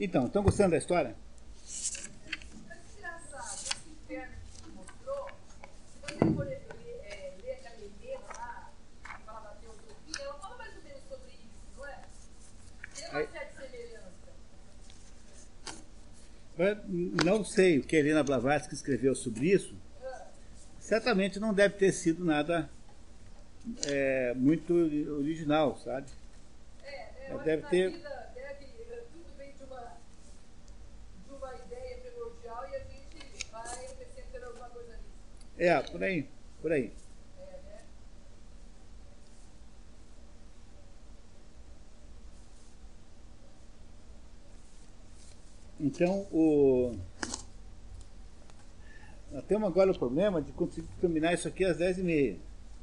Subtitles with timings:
[0.00, 1.14] Então, estão gostando da história?
[2.66, 5.26] Mas engraçado, esse inferno que você mostrou,
[5.92, 6.62] se você for ler,
[7.42, 8.72] ler aquela Helena lá,
[9.04, 11.98] que falava teosofia, ela fala mais ou menos sobre isso, não é?
[17.44, 19.74] Sei o que a Helena Blavatsky escreveu sobre isso.
[20.78, 22.68] Certamente não deve ter sido nada
[23.86, 24.72] é, muito
[25.18, 26.06] original, sabe?
[26.82, 29.92] É, é, deve ter- vida deve, eh, tudo vem de uma,
[31.26, 35.49] de uma ideia primordial e a gente vai acrescentando alguma coisa nisso.
[35.60, 36.26] É, por aí,
[36.62, 36.90] por aí.
[45.78, 46.96] Então, o...
[49.30, 52.38] nós temos agora o problema de conseguir terminar isso aqui às 10h30.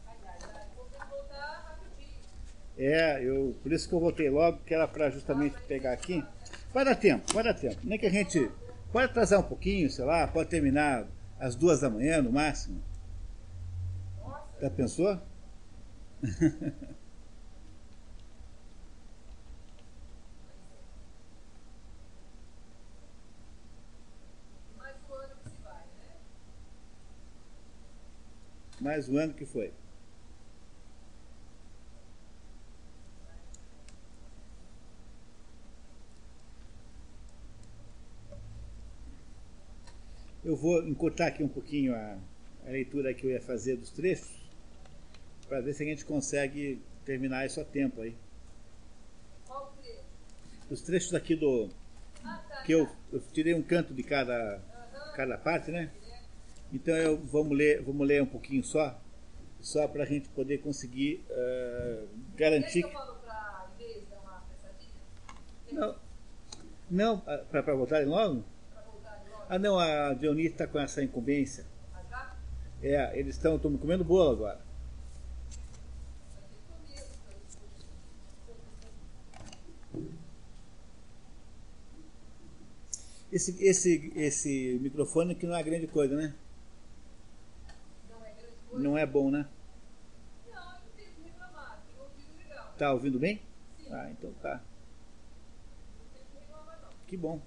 [0.05, 2.11] Ai, ai, ai, vou ter que voltar rapidinho.
[2.77, 6.23] É, eu, por isso que eu voltei logo, que era para justamente pegar aqui.
[6.71, 7.77] Vai dar tempo, vai dar tempo.
[7.83, 8.51] Nem que a gente
[8.91, 11.07] pode atrasar um pouquinho, sei lá, pode terminar
[11.39, 12.83] às duas da manhã no máximo.
[14.19, 15.21] Nossa, Já pensou?
[24.77, 26.15] mais um ano que se vai, né?
[28.79, 29.73] Mais um ano que foi.
[40.47, 42.17] Eu vou encurtar aqui um pouquinho a,
[42.65, 44.29] a leitura que eu ia fazer dos trechos,
[45.45, 48.15] para ver se a gente consegue terminar isso a tempo aí.
[49.45, 50.05] Qual o trecho?
[50.71, 51.69] Os trechos aqui do.
[52.23, 52.63] Ah, tá.
[52.63, 52.95] que eu, tá.
[53.11, 54.61] eu tirei um canto de cada,
[55.17, 55.91] cada parte, né?
[56.71, 58.97] Então eu vamos ler, vamos ler um pouquinho só,
[59.59, 61.25] só para a gente poder conseguir
[62.37, 62.93] Quer garantir que?
[65.73, 65.93] Não,
[66.89, 68.45] não para voltarem logo?
[68.71, 69.36] Pra voltar de logo?
[69.49, 71.65] Ah, não, a Dionísio está com essa incumbência.
[72.81, 74.59] É, eles estão comendo bolo agora.
[83.31, 86.33] Esse, esse, esse microfone que não é grande coisa, né?
[88.09, 88.83] Não é grande coisa?
[88.83, 89.45] Não é bom, né?
[90.45, 91.83] Não, eu não tenho que reclamar.
[91.99, 92.73] Ouvido legal.
[92.77, 93.41] Tá ouvindo bem?
[93.77, 94.61] Sim, Ah, então tá.
[95.97, 96.89] não tenho que reclamar, não.
[97.05, 97.41] Que bom.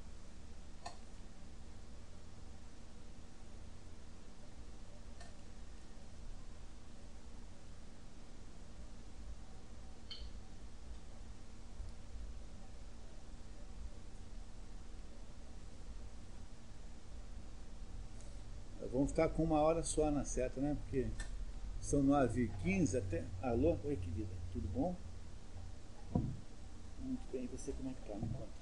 [18.93, 20.77] Vamos ficar com uma hora só na seta, né?
[20.83, 21.09] Porque
[21.81, 23.25] são 9h15 até.
[23.43, 23.77] Alô?
[23.85, 24.33] Oi, querida.
[24.53, 24.97] Tudo bom?
[27.01, 27.45] Muito bem.
[27.45, 28.15] E você como é que tá?
[28.15, 28.61] Me conta.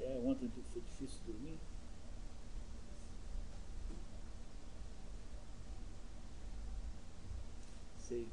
[0.00, 1.58] É, ontem foi difícil dormir.
[7.98, 8.28] Sei.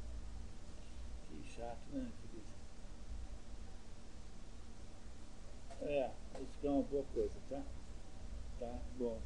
[1.28, 2.52] Que chato, né, querida?
[5.82, 7.62] É, isso que é uma boa coisa, tá?
[8.62, 9.20] Tá bom.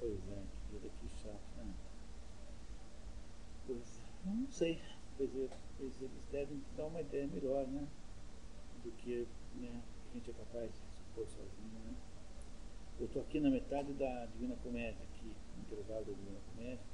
[0.00, 1.74] Pois é, querida, que chato, né?
[3.68, 4.82] Pois não sei.
[5.16, 5.48] Pois, é,
[5.78, 7.86] pois eles devem dar uma ideia melhor, né?
[8.82, 9.80] Do que né,
[10.10, 11.94] a gente é capaz de supor sozinho, né?
[12.98, 16.84] Eu estou aqui na metade da Divina Comédia, aqui, no intervalo da Divina Comédia.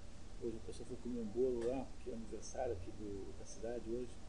[0.42, 3.90] Hoje a pessoa foi comer um bolo lá, porque é aniversário aqui do, da cidade
[3.90, 4.23] hoje.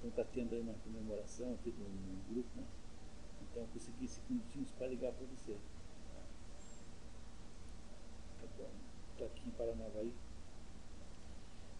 [0.00, 2.64] Então está tendo aí uma comemoração aqui do no grupo, né?
[3.42, 5.58] Então eu consegui cinco minutinhos para ligar para você.
[8.40, 8.70] Tá bom.
[9.12, 10.10] Estou aqui em Paranavaí.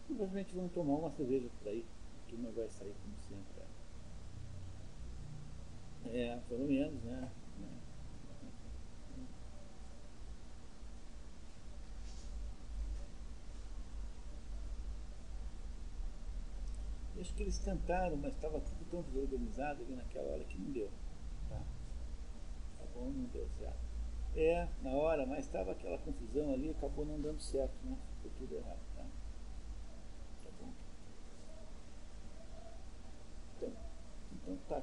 [0.06, 1.82] Provavelmente vamos tomar uma cerveja por aí.
[1.82, 3.60] A turma vai sair como sempre.
[6.12, 7.30] É, pelo menos, né?
[7.58, 7.68] né?
[17.14, 20.72] Eu Acho que eles tentaram, mas estava tudo tão desorganizado ali naquela hora que não
[20.72, 20.90] deu.
[21.48, 21.62] Tá,
[22.76, 23.78] tá bom, não deu certo.
[24.34, 27.96] É, na hora, mas estava aquela confusão ali, acabou não dando certo, né?
[28.16, 29.04] Ficou tudo errado, tá?
[30.42, 30.72] Tá bom.
[33.56, 33.72] Então,
[34.32, 34.82] então tá.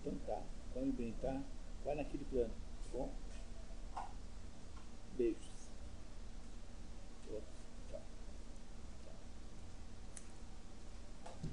[0.00, 0.42] Então tá.
[0.72, 1.42] Come bem, tá?
[1.84, 2.50] Vai naquele plano,
[2.84, 3.12] tá bom?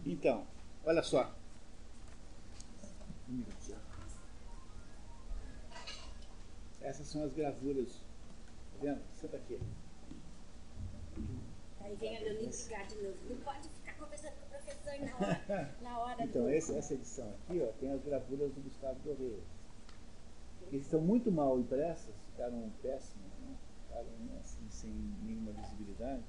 [0.08, 0.48] Então,
[0.86, 1.34] olha só.
[6.82, 7.90] Essas são as gravuras.
[7.92, 9.02] Tá vendo?
[9.14, 9.60] Senta aqui.
[12.00, 12.20] vem a
[12.86, 13.18] de novo.
[13.30, 15.76] Não pode ficar conversando com o professor na hora.
[15.82, 16.50] Na hora Então, do...
[16.50, 19.42] esse- essa edição aqui ó, tem as gravuras do Gustavo Dorreira.
[20.72, 23.58] Eles estão muito mal impressas, ficaram péssimas, né?
[23.88, 24.92] ficaram assim, sem
[25.24, 26.24] nenhuma visibilidade.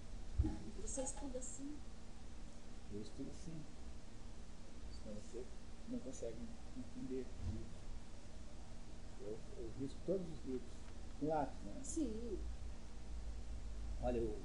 [0.83, 1.77] Você estuda assim.
[2.93, 3.63] Eu estudo assim.
[4.91, 5.45] Senão você
[5.89, 6.37] não consegue
[6.77, 7.27] entender.
[9.21, 10.71] Eu, eu risco todos os livros
[11.21, 11.81] com lápis, né?
[11.83, 12.39] Sim.
[14.03, 14.39] Olha o,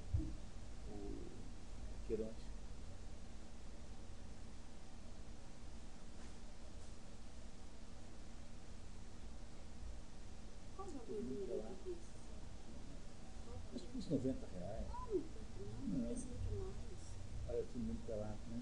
[0.89, 1.23] o
[10.93, 11.95] valor do livro desse?
[13.75, 14.87] Acho que uns 90 reais.
[15.87, 17.15] Não, não precisa que mais.
[17.49, 18.61] Olha todo mundo pelado, né?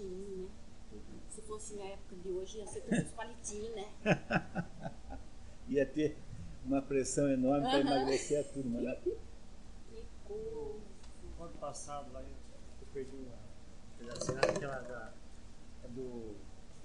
[0.00, 1.20] É, né?
[1.30, 3.88] Se fosse na época de hoje, ia ser todos os palitinhos, né?
[5.68, 6.16] Ia ter
[6.64, 8.96] uma pressão enorme para emagrecer a turma, né?
[9.88, 10.80] Que coisa.
[11.38, 12.28] No ano passado, lá eu,
[12.92, 13.36] perdi uma
[13.98, 15.12] pedacinho, aquela da,
[15.84, 16.36] a do.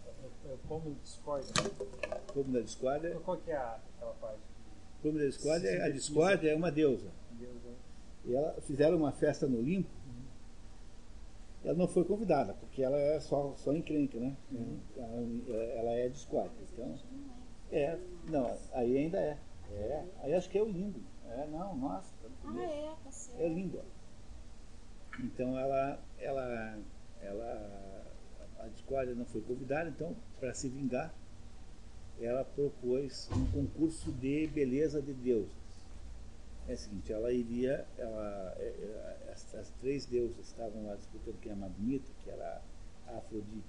[0.05, 1.47] É, é o Pomo do Discord.
[2.33, 4.41] Como da discórdia, Qual que é a, aquela parte?
[5.01, 7.11] como da discórdia, a discórdia é uma deusa.
[7.31, 7.75] Deus, né?
[8.25, 9.89] E ela fizeram uma festa no Olimpo.
[11.63, 14.35] Ela não foi convidada, porque ela é só, só encrenca, né?
[14.97, 16.51] Ela, ela é discórdia.
[16.71, 16.95] Então,
[17.71, 17.97] é,
[18.29, 19.37] não, aí ainda é.
[19.71, 21.01] É, aí acho que é o lindo.
[21.29, 22.13] É, não, nossa.
[22.45, 23.41] Ah, é, tá certo.
[23.41, 23.81] É lindo.
[25.19, 26.79] Então ela, ela,
[27.21, 28.05] ela,
[28.59, 31.13] a discórdia não foi convidada, então para se vingar,
[32.19, 35.62] ela propôs um concurso de beleza de deuses.
[36.65, 41.39] É o seguinte, ela iria, ela, é, é, as, as três deusas estavam lá disputando
[41.41, 42.61] quem é mais bonita, que era
[43.07, 43.67] a Afrodite,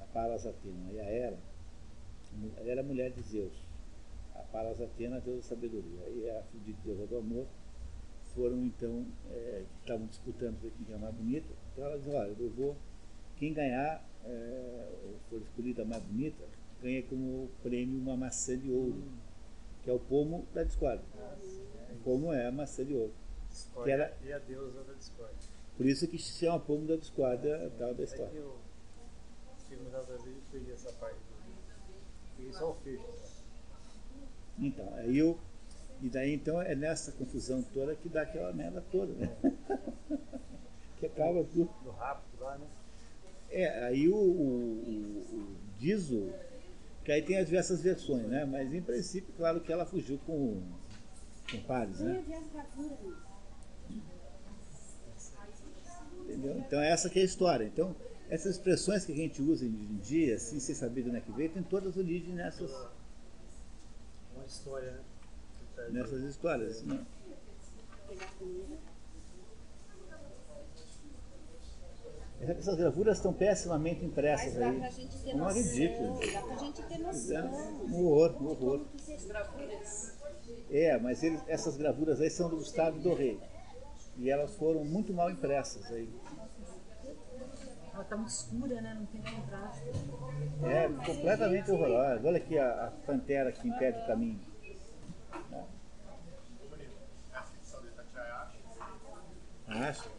[0.00, 1.38] a Palas Atena e a Hera.
[2.56, 3.52] Ela era mulher de Zeus.
[4.34, 7.46] A Palas Atena, deusa da sabedoria, e a Afrodite, deusa do amor,
[8.32, 11.48] foram então, é, estavam disputando para quem é mais bonita.
[11.72, 12.76] Então ela disse, olha, eu vou,
[13.36, 16.44] quem ganhar, é, ou for escolhida a mais bonita,
[16.80, 19.02] ganha como prêmio uma maçã de ouro,
[19.82, 21.04] que é o pomo da discórdia.
[21.14, 21.63] O
[22.04, 23.12] pomo é a maçã de ouro.
[23.82, 25.34] Que era- e a deusa da Discord.
[25.76, 28.38] Por isso que se chama pomo da discórdia, tal da É que história.
[28.38, 28.56] eu
[29.68, 31.18] tive mudado da vida e perdi essa parte.
[32.36, 33.04] Peguei só o fecho.
[34.58, 35.38] Então, aí eu,
[36.02, 39.36] e daí então é nessa confusão toda que dá aquela merda toda, né?
[40.98, 41.70] que acaba tudo.
[41.84, 42.66] No rápido lá, né?
[43.50, 45.56] É, aí o, o, o,
[47.04, 48.44] que aí tem as diversas versões, né?
[48.44, 50.62] Mas em princípio, claro que ela fugiu com,
[51.50, 52.24] com pares, Tem né?
[52.36, 52.98] as gravuras?
[56.20, 56.58] Entendeu?
[56.58, 57.64] Então essa que é a história.
[57.64, 57.94] Então,
[58.30, 61.20] essas expressões que a gente usa hoje em dia, assim, sem saber de onde é
[61.20, 62.70] que veio, tem todas origem nessas,
[64.34, 65.88] Uma história, né?
[65.90, 66.82] Nessas histórias.
[66.82, 67.04] Né?
[68.38, 68.78] Comida.
[72.40, 74.78] Essas gravuras estão pessimamente Mas impressas dá aí.
[74.78, 75.62] pra gente ter Uma noção.
[75.62, 76.20] ridícula.
[76.32, 77.46] Dá pra gente ter É, noção.
[77.86, 78.78] Um horror, um horror.
[78.80, 79.32] Como que você
[80.70, 83.38] É, mas eles- essas gravuras aí são do Gustavo do Rei.
[84.16, 86.08] E elas foram muito mal impressas aí.
[87.92, 88.94] Ela tá muito escura, né?
[88.98, 89.88] Não tem contraste.
[90.64, 92.26] É, completamente horrorosa.
[92.26, 94.40] Olha aqui a, a pantera que impede o caminho.
[99.66, 100.10] Acho.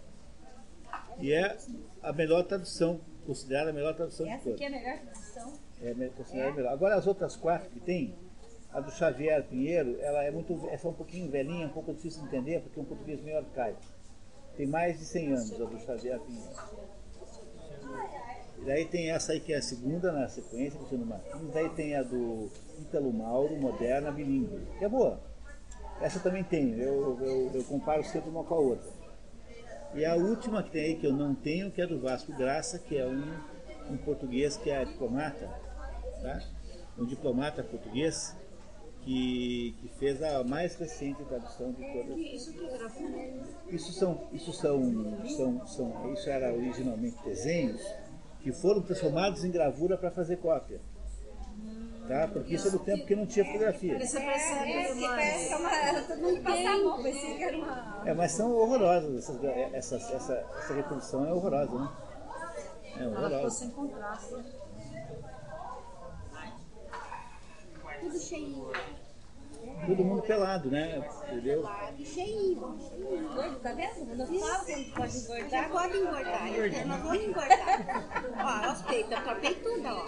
[1.19, 1.57] E é
[2.03, 4.55] a melhor tradução, considerada a melhor tradução de Essa todas.
[4.61, 5.53] aqui é a melhor tradução.
[5.81, 6.73] É considerada a melhor.
[6.73, 8.15] Agora as outras quatro que tem,
[8.75, 12.27] a do Xavier Pinheiro, ela é muito, é um pouquinho velhinha, um pouco difícil de
[12.27, 13.79] entender, porque é um português meio arcaico.
[14.57, 16.49] Tem mais de 100 anos a do Xavier Pinheiro.
[18.59, 21.53] E daí tem essa aí que é a segunda na sequência, Luciano Martins.
[21.53, 22.51] Daí tem a do
[22.81, 25.21] Ítalo Mauro, moderna, bilíngue, que é boa.
[26.01, 28.91] Essa também tem, eu, eu, eu comparo sempre uma com a outra.
[29.93, 32.77] E a última que tem aí, que eu não tenho, que é do Vasco Graça,
[32.77, 35.47] que é um, um português que é diplomata,
[36.21, 36.41] tá?
[36.97, 38.35] um diplomata português
[39.05, 42.17] que, que fez a mais recente tradução de todas.
[42.17, 47.81] Isso é são, isso são, são, são, isso era originalmente desenhos
[48.41, 50.81] que foram transformados em gravura para fazer cópia.
[52.07, 52.27] Tá?
[52.27, 53.95] Porque isso é do tempo que não tinha fotografia.
[53.97, 55.07] Essa É, que uma...
[55.07, 55.75] parece que é uma.
[55.75, 58.03] Era todo mundo a mão, pensei que era uma.
[58.05, 61.89] É, mas são horrorosas essas, gra- essas, essa, essa reprodução é horrorosa, né?
[62.97, 63.49] É Ela ficou horrorosa.
[63.55, 64.35] sem contraste.
[68.01, 68.71] Tudo cheinho.
[69.85, 71.07] Todo mundo pelado, né?
[71.27, 71.63] Entendeu?
[72.03, 72.55] Cheinho.
[73.35, 74.15] Gordo, tá vendo?
[74.15, 75.69] Não fala quando pode engordar.
[75.69, 76.47] pode engordar.
[76.47, 78.65] Eu não vou engordar.
[78.67, 79.11] ó, os peitos.
[79.11, 80.07] Eu tropei tudo, ó.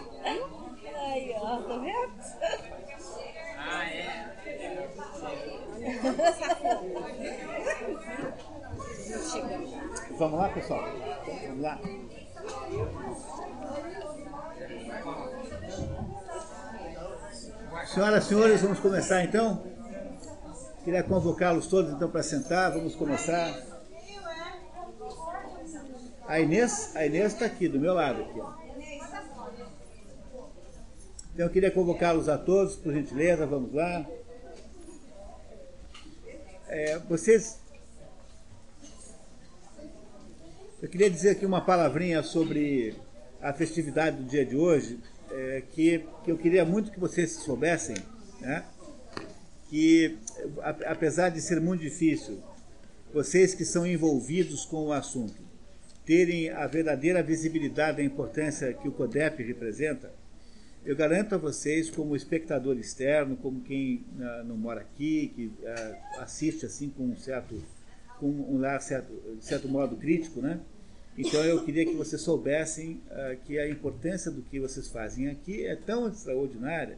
[0.95, 2.11] Aí, ó, tá vendo?
[6.19, 6.97] Essa fome.
[10.17, 10.83] Vamos lá, pessoal?
[11.47, 11.79] Vamos lá.
[17.97, 19.63] Senhoras e senhores, vamos começar então?
[20.83, 23.59] Queria convocá-los todos então para sentar, vamos começar.
[26.27, 28.21] A Inês, a Inês está aqui, do meu lado.
[28.21, 28.53] Aqui, ó.
[31.33, 34.05] Então eu queria convocá-los a todos, por gentileza, vamos lá.
[36.67, 37.59] É, vocês.
[40.79, 42.95] Eu queria dizer aqui uma palavrinha sobre
[43.41, 44.99] a festividade do dia de hoje,
[45.31, 47.95] é, que, que eu queria muito que vocês soubessem,
[48.39, 48.63] né?
[49.69, 50.17] que
[50.85, 52.41] apesar de ser muito difícil,
[53.13, 55.41] vocês que são envolvidos com o assunto,
[56.05, 60.11] terem a verdadeira visibilidade da importância que o CODEP representa,
[60.85, 66.21] eu garanto a vocês, como espectador externo, como quem uh, não mora aqui, que uh,
[66.21, 67.61] assiste assim com um certo,
[68.19, 70.61] com um certo, certo modo crítico, né?
[71.17, 75.65] Então eu queria que vocês soubessem uh, que a importância do que vocês fazem aqui
[75.65, 76.97] é tão extraordinária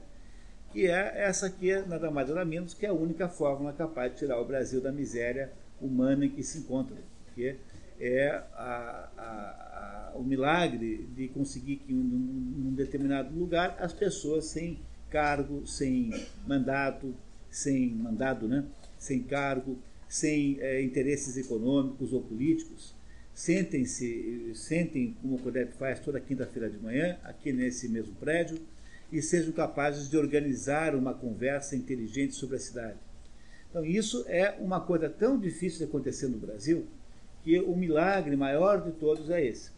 [0.71, 4.39] que é essa aqui, nada mais nada menos que a única fórmula capaz de tirar
[4.39, 6.97] o Brasil da miséria humana em que se encontra.
[7.33, 7.55] Que
[7.99, 14.45] é a, a, a, o milagre de conseguir que em um determinado lugar as pessoas
[14.45, 16.11] sem cargo, sem
[16.45, 17.15] mandato,
[17.49, 18.63] sem mandado, né?
[18.97, 22.93] sem cargo, sem é, interesses econômicos ou políticos,
[23.39, 28.59] sentem-se, sentem como o CODEP faz toda quinta-feira de manhã, aqui nesse mesmo prédio,
[29.09, 32.97] e sejam capazes de organizar uma conversa inteligente sobre a cidade.
[33.69, 36.85] Então, isso é uma coisa tão difícil de acontecer no Brasil
[37.41, 39.71] que o milagre maior de todos é esse.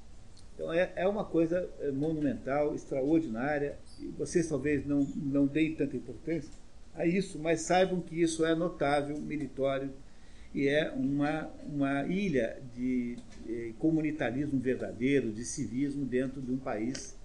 [0.55, 5.95] Então, é, é uma coisa é, monumental, extraordinária, e vocês talvez não, não deem tanta
[5.95, 6.49] importância
[6.95, 9.91] a isso, mas saibam que isso é notável, meritório,
[10.53, 17.15] e é uma, uma ilha de, de comunitarismo verdadeiro, de civismo dentro de um país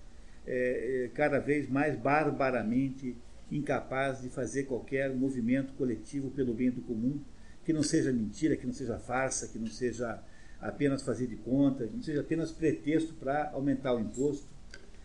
[0.47, 3.17] é, é, cada vez mais barbaramente
[3.51, 7.21] incapaz de fazer qualquer movimento coletivo pelo bem do comum,
[7.65, 10.23] que não seja mentira, que não seja farsa, que não seja
[10.61, 14.47] apenas fazer de conta, que não seja apenas pretexto para aumentar o imposto,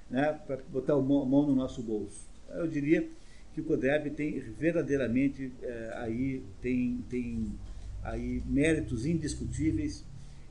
[0.10, 2.28] né, para botar a mão no nosso bolso.
[2.50, 3.08] Eu diria
[3.54, 7.52] que o CODEB tem verdadeiramente é, aí tem, tem
[8.04, 10.04] aí méritos indiscutíveis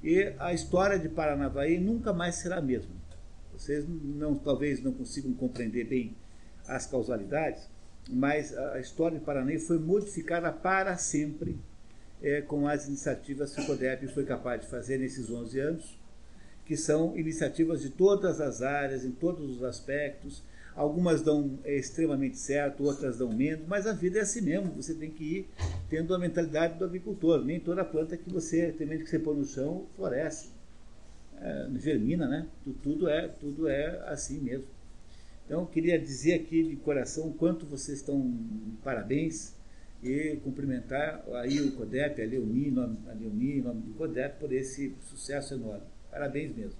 [0.02, 2.95] e a história de Paranavaí nunca mais será a mesma.
[3.52, 6.16] Vocês não, talvez não consigam compreender bem
[6.66, 7.69] as causalidades,
[8.09, 11.59] mas a história de Paranaí foi modificada para sempre
[12.23, 15.99] é, com as iniciativas que o CODEP foi capaz de fazer nesses 11 anos,
[16.64, 20.42] que são iniciativas de todas as áreas, em todos os aspectos.
[20.81, 24.73] Algumas dão é, extremamente certo, outras dão menos, mas a vida é assim mesmo.
[24.77, 25.49] Você tem que ir
[25.91, 27.45] tendo a mentalidade do agricultor.
[27.45, 30.49] Nem toda planta que você tem que você põe no chão floresce
[31.39, 32.47] é, germina, né?
[32.83, 34.65] Tudo é, tudo é assim mesmo.
[35.45, 38.33] Então, queria dizer aqui de coração o quanto vocês estão
[38.83, 39.53] parabéns
[40.03, 42.73] e cumprimentar aí o CODEP, a Leoni,
[43.07, 45.85] a Leoni, em nome do CODEP, por esse sucesso enorme.
[46.11, 46.79] Parabéns mesmo.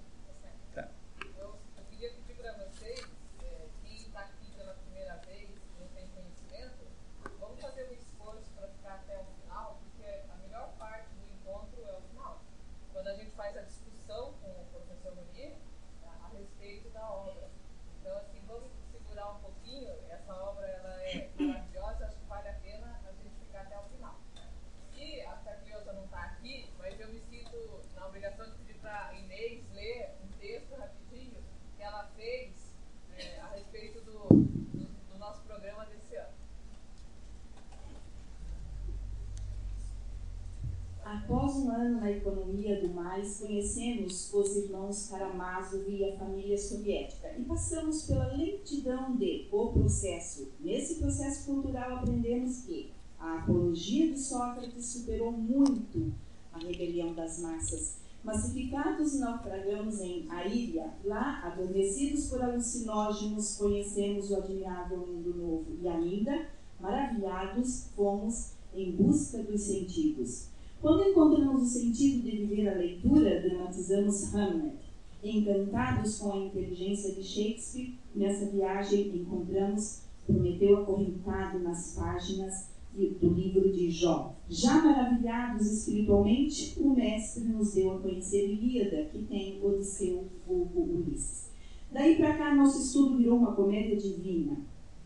[41.81, 48.03] Ano na economia do mais, conhecemos os irmãos Karamazov e a família soviética e passamos
[48.03, 50.51] pela lentidão de o processo.
[50.59, 56.13] Nesse processo cultural aprendemos que a apologia de Sócrates superou muito
[56.53, 57.97] a rebelião das massas.
[58.23, 66.47] Massificados naufragamos em Aíria, lá, adormecidos por alucinógenos, conhecemos o admirável mundo novo e ainda,
[66.79, 70.50] maravilhados, fomos em busca dos sentidos.
[70.81, 74.77] Quando encontramos o sentido de viver a leitura, dramatizamos Hamlet.
[75.23, 83.71] Encantados com a inteligência de Shakespeare, nessa viagem encontramos Prometeu acorrentado nas páginas do livro
[83.71, 84.35] de Jó.
[84.49, 91.49] Já maravilhados espiritualmente, o mestre nos deu a conhecer Ilíada, que tem Odisseu, vulgo Ulisses.
[91.91, 94.57] Daí para cá, nosso estudo virou uma comédia divina.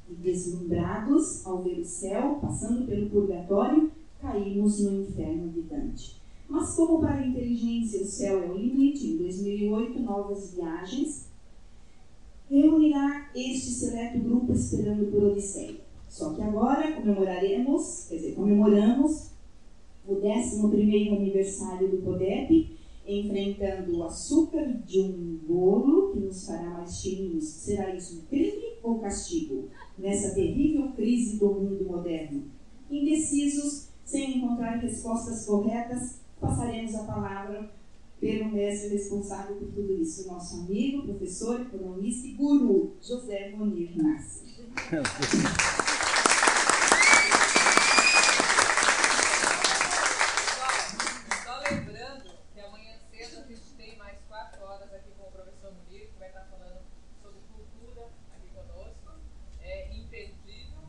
[0.10, 3.92] E deslumbrados ao ver o céu, passando pelo purgatório,
[4.26, 6.16] caímos no inferno de Dante.
[6.50, 11.30] Mas como para a inteligência o céu é o limite, em 2008, novas viagens
[12.50, 15.80] reunirá este seleto grupo esperando por Odisseia.
[16.08, 19.32] Só que agora comemoraremos, quer dizer, comemoramos
[20.08, 22.78] o 11 aniversário do PODEP,
[23.08, 27.46] enfrentando o açúcar de um bolo que nos fará mais cheirinhos.
[27.46, 29.70] Será isso um crime ou castigo?
[29.98, 32.44] Nessa terrível crise do mundo moderno.
[32.90, 37.70] Indecisos, sem encontrar respostas corretas, passaremos a palavra
[38.20, 44.46] pelo mestre responsável por tudo isso, nosso amigo, professor, economista e guru, José Bonir Nassi.
[51.44, 55.74] Só lembrando que amanhã cedo a gente tem mais quatro horas aqui com o professor
[55.74, 56.82] Munir, que vai estar falando
[57.22, 59.20] sobre cultura aqui conosco.
[59.62, 60.84] É imperdível.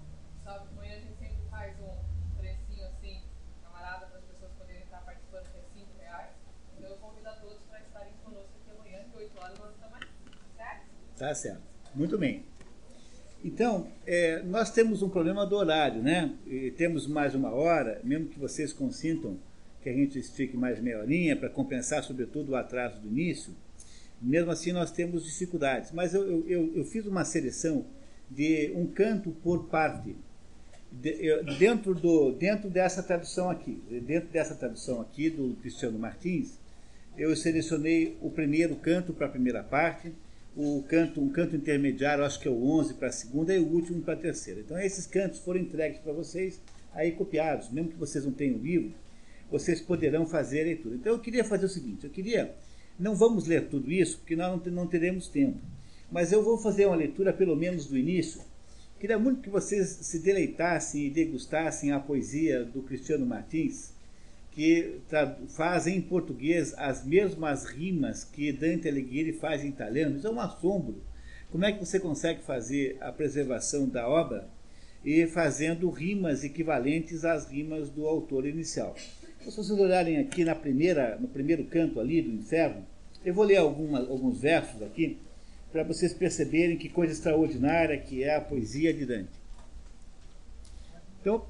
[0.44, 3.22] Sabe, amanhã a gente sempre faz um precinho assim,
[3.62, 6.30] camarada, para as pessoas poderem estar participando, que é cinco reais.
[6.76, 9.96] Então eu convido a todos para estarem conosco aqui amanhã, que 8 horas nós estamos
[9.96, 10.08] aqui.
[10.56, 10.86] Certo?
[11.26, 11.60] Tá certo.
[11.92, 12.44] Muito bem.
[13.44, 16.32] Então, é, nós temos um problema do horário, né?
[16.46, 19.36] E temos mais uma hora, mesmo que vocês consintam
[19.82, 23.52] que a gente fique mais meia horinha para compensar, sobretudo, o atraso do início.
[24.22, 25.90] Mesmo assim, nós temos dificuldades.
[25.90, 27.84] Mas eu, eu, eu fiz uma seleção
[28.30, 30.14] de um canto por parte.
[30.92, 36.56] De, dentro, do, dentro dessa tradução aqui, dentro dessa tradução aqui do Cristiano Martins,
[37.18, 40.12] eu selecionei o primeiro canto para a primeira parte,
[40.56, 43.66] o canto, um canto intermediário, acho que é o 11 para a segunda, e o
[43.66, 44.60] último para a terceira.
[44.60, 46.60] Então, esses cantos foram entregues para vocês,
[46.94, 48.94] aí copiados, mesmo que vocês não tenham o livro,
[49.50, 50.94] vocês poderão fazer a leitura.
[50.94, 52.54] Então, eu queria fazer o seguinte: eu queria,
[52.98, 55.60] não vamos ler tudo isso, porque nós não teremos tempo,
[56.10, 58.40] mas eu vou fazer uma leitura, pelo menos do início.
[58.98, 63.92] Queria muito que vocês se deleitassem e degustassem a poesia do Cristiano Martins
[64.56, 65.02] que
[65.48, 70.16] faz em português as mesmas rimas que Dante Alighieri faz em italiano.
[70.16, 71.02] Isso é um assombro.
[71.52, 74.48] Como é que você consegue fazer a preservação da obra
[75.04, 78.96] e fazendo rimas equivalentes às rimas do autor inicial?
[79.38, 82.82] Então, se vocês olharem aqui na primeira, no primeiro canto ali do inferno,
[83.22, 85.18] eu vou ler alguma, alguns versos aqui
[85.70, 89.38] para vocês perceberem que coisa extraordinária que é a poesia de Dante.
[91.20, 91.44] Então,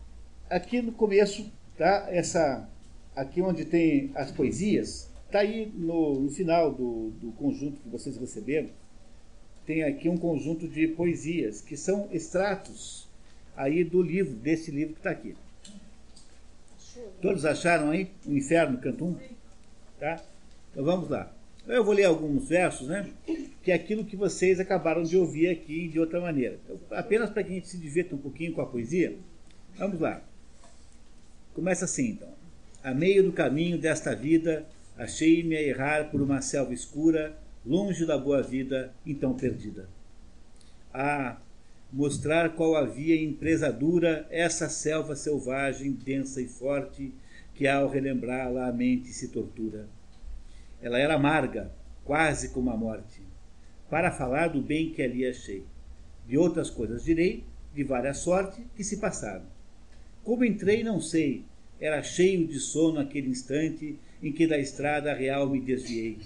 [0.51, 2.69] aqui no começo, tá, essa
[3.17, 8.17] aqui onde tem as poesias, está aí no, no final do, do, conjunto que vocês
[8.19, 8.69] receberam,
[9.65, 13.09] tem aqui um conjunto de poesias, que são extratos
[13.57, 15.35] aí do livro, desse livro que está aqui.
[17.21, 19.17] Todos acharam aí o Inferno, Cantum?
[19.99, 20.23] Tá?
[20.71, 21.33] Então vamos lá.
[21.67, 23.11] Eu vou ler alguns versos, né?
[23.63, 26.59] Que é aquilo que vocês acabaram de ouvir aqui de outra maneira.
[26.65, 29.17] Então, apenas para que a gente se divirta um pouquinho com a poesia.
[29.77, 30.23] Vamos lá.
[31.55, 32.36] Começa assim, então.
[32.87, 34.65] A meio do caminho desta vida,
[34.97, 39.89] achei-me a errar por uma selva escura, longe da boa vida, então perdida.
[40.95, 41.37] Ah,
[41.93, 47.13] mostrar qual havia em presa dura essa selva selvagem, densa e forte,
[47.57, 49.89] que ao relembrá-la a mente se tortura.
[50.81, 51.73] Ela era amarga,
[52.05, 53.21] quase como a morte,
[53.91, 55.65] para falar do bem que ali achei.
[56.25, 57.43] De outras coisas direi,
[57.75, 59.47] de várias sorte que se passaram.
[60.23, 61.45] Como entrei, não sei,
[61.81, 66.19] era cheio de sono aquele instante em que da estrada real me desviei.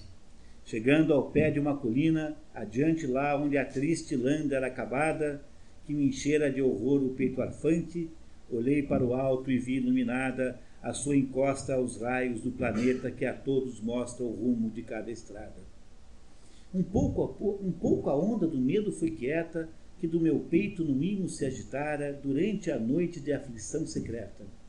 [0.65, 5.43] Chegando ao pé de uma colina, adiante lá onde a triste landa era acabada,
[5.87, 8.09] que me enchera de horror o peito arfante,
[8.49, 13.27] olhei para o alto e vi iluminada a sua encosta aos raios do planeta que
[13.27, 15.69] a todos mostra o rumo de cada estrada.
[16.73, 20.85] Um pouco, a, um pouco a onda do medo foi quieta, que do meu peito
[20.85, 24.60] no mínimo se agitara durante a noite de aflição secreta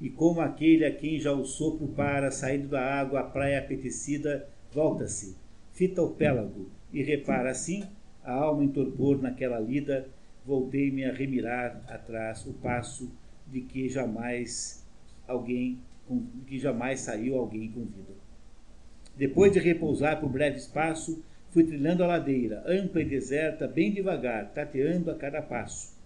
[0.00, 4.46] e como aquele a quem já o sopro para, saindo da água, a praia apetecida,
[4.72, 5.36] volta-se,
[5.72, 7.84] fita o pélago, e repara assim,
[8.22, 10.06] a alma em torpor naquela lida,
[10.44, 13.10] voltei-me a remirar atrás o passo
[13.46, 14.84] de que jamais
[15.26, 15.78] alguém,
[16.08, 18.14] de que jamais saiu alguém com vida.
[19.16, 24.52] Depois de repousar por breve espaço, fui trilhando a ladeira, ampla e deserta, bem devagar,
[24.52, 25.96] tateando a cada passo.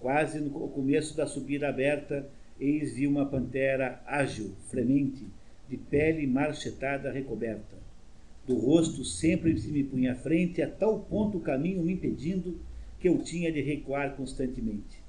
[0.00, 2.26] Quase no começo da subida aberta,
[2.60, 5.26] eis vi uma pantera ágil, fremente,
[5.68, 7.76] de pele marchetada recoberta.
[8.46, 12.58] Do rosto sempre se me punha à frente, a tal ponto o caminho me impedindo
[13.00, 15.04] que eu tinha de recuar constantemente.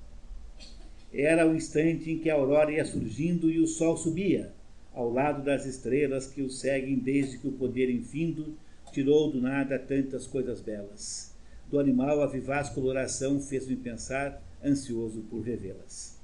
[1.14, 4.52] Era o instante em que a aurora ia surgindo e o sol subia,
[4.94, 8.58] ao lado das estrelas que o seguem desde que o poder infindo
[8.92, 11.34] tirou do nada tantas coisas belas.
[11.70, 16.17] Do animal a vivaz coloração fez-me pensar, ansioso por revê-las.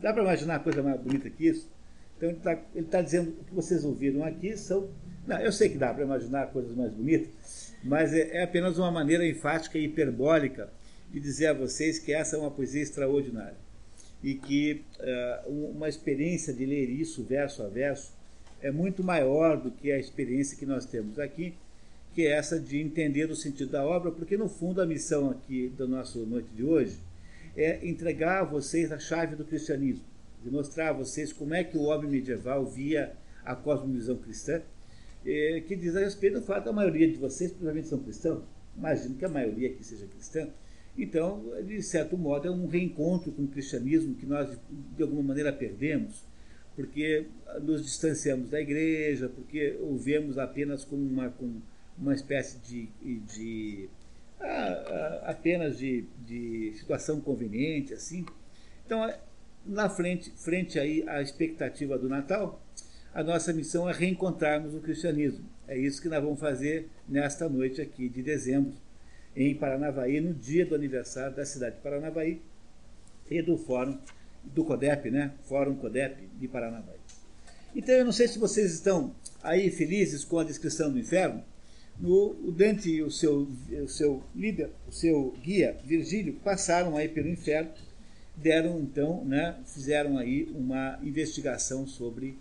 [0.00, 1.68] Dá para imaginar coisa mais bonita que isso?
[2.16, 2.56] Então ele está
[2.90, 4.88] tá dizendo o que vocês ouviram aqui são.
[5.26, 8.90] Não, eu sei que dá para imaginar coisas mais bonitas, mas é, é apenas uma
[8.90, 10.68] maneira enfática e hiperbólica
[11.10, 13.56] de dizer a vocês que essa é uma poesia extraordinária
[14.22, 14.82] e que
[15.46, 18.12] uh, uma experiência de ler isso verso a verso
[18.62, 21.54] é muito maior do que a experiência que nós temos aqui,
[22.14, 25.70] que é essa de entender o sentido da obra, porque no fundo a missão aqui
[25.76, 26.98] da nossa noite de hoje
[27.56, 30.04] é entregar a vocês a chave do cristianismo,
[30.42, 33.12] de mostrar a vocês como é que o homem medieval via
[33.44, 34.62] a cosmovisão cristã,
[35.24, 38.42] eh, que diz a respeito do fato da maioria de vocês provavelmente são cristãos,
[38.76, 40.48] imagino que a maioria aqui seja cristã,
[40.96, 44.56] então, de certo modo, é um reencontro com o cristianismo que nós,
[44.96, 46.22] de alguma maneira, perdemos,
[46.76, 47.26] porque
[47.62, 51.60] nos distanciamos da igreja, porque o vemos apenas como uma, como
[51.98, 53.88] uma espécie de, de
[55.22, 58.26] apenas de, de situação conveniente, assim.
[58.84, 59.12] Então,
[59.64, 62.62] na frente, frente aí à expectativa do Natal,
[63.14, 65.44] a nossa missão é reencontrarmos o cristianismo.
[65.66, 68.74] É isso que nós vamos fazer nesta noite aqui de dezembro,
[69.36, 72.40] em Paranavaí, no dia do aniversário da cidade de Paranavaí
[73.30, 73.98] e do Fórum
[74.44, 75.32] do CODEP, né?
[75.44, 76.98] Fórum CODEP de Paranavaí.
[77.74, 81.42] Então eu não sei se vocês estão aí felizes com a descrição do inferno.
[82.02, 83.48] O Dante e o seu,
[83.82, 87.70] o seu líder, o seu guia Virgílio, passaram aí pelo inferno,
[88.36, 92.36] deram então, né, fizeram aí uma investigação sobre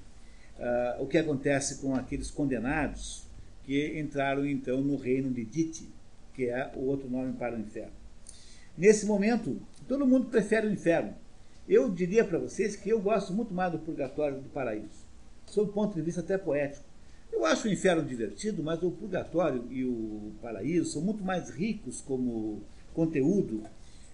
[0.57, 3.27] uh, o que acontece com aqueles condenados
[3.63, 5.87] que entraram então no reino de Dite,
[6.33, 7.93] que é o outro nome para o inferno.
[8.77, 11.13] Nesse momento, todo mundo prefere o inferno.
[11.69, 15.05] Eu diria para vocês que eu gosto muito mais do purgatório do paraíso,
[15.45, 16.83] sob o ponto de vista até poético.
[17.33, 21.99] Eu acho o inferno divertido, mas o purgatório e o paraíso são muito mais ricos
[21.99, 22.61] como
[22.93, 23.63] conteúdo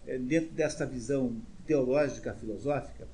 [0.07, 1.35] é, dentro desta visão
[1.67, 3.07] teológica, filosófica.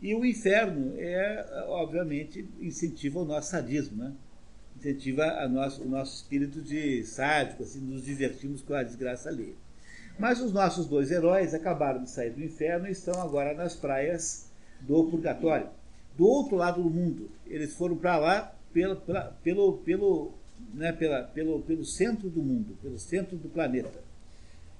[0.00, 4.12] E o inferno é, obviamente, incentiva o nosso sadismo, né?
[4.78, 9.54] incentiva nosso, o nosso espírito de sádico, assim, nos divertimos com a desgraça alheia.
[10.18, 14.50] Mas os nossos dois heróis acabaram de sair do inferno e estão agora nas praias
[14.80, 15.68] do purgatório,
[16.16, 17.30] do outro lado do mundo.
[17.46, 20.32] Eles foram para lá pela, pelo, pelo,
[20.74, 24.04] né, pela, pelo, pelo centro do mundo, pelo centro do planeta.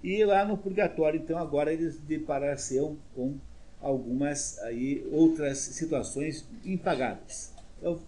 [0.02, 3.38] E lá no purgatório, então, agora eles deparar-se-ão com
[3.80, 7.54] algumas aí, outras situações impagáveis.
[7.78, 7.98] Então,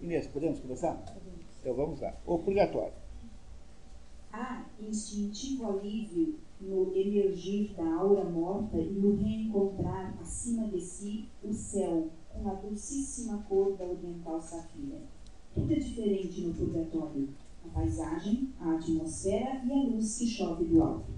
[0.00, 0.98] Inês, podemos começar?
[1.60, 2.14] Então vamos lá.
[2.24, 2.94] O purgatório.
[4.32, 11.52] Há instintivo alívio no emergir da aura morta e no reencontrar acima de si o
[11.52, 14.98] céu com a dulcíssima cor da oriental safira.
[15.58, 17.28] Tudo é diferente no purgatório:
[17.64, 21.10] a paisagem, a atmosfera e a luz que chove do alto.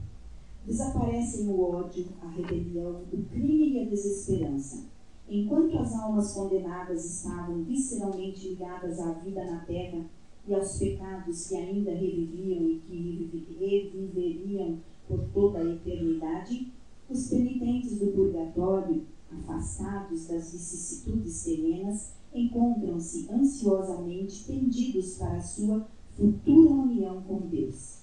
[0.66, 4.84] Desaparecem o ódio, a rebelião, o crime e a desesperança.
[5.28, 10.06] Enquanto as almas condenadas estavam visceralmente ligadas à vida na terra
[10.48, 16.72] e aos pecados que ainda reviviam e que reviveriam por toda a eternidade,
[17.10, 26.70] os penitentes do purgatório, afastados das vicissitudes terrenas, encontram-se ansiosamente pendidos para a sua futura
[26.70, 28.00] união com Deus.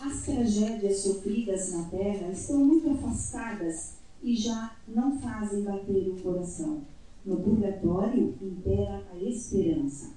[0.00, 6.82] As tragédias sofridas na terra estão muito afastadas e já não fazem bater o coração.
[7.24, 10.10] No purgatório impera a esperança.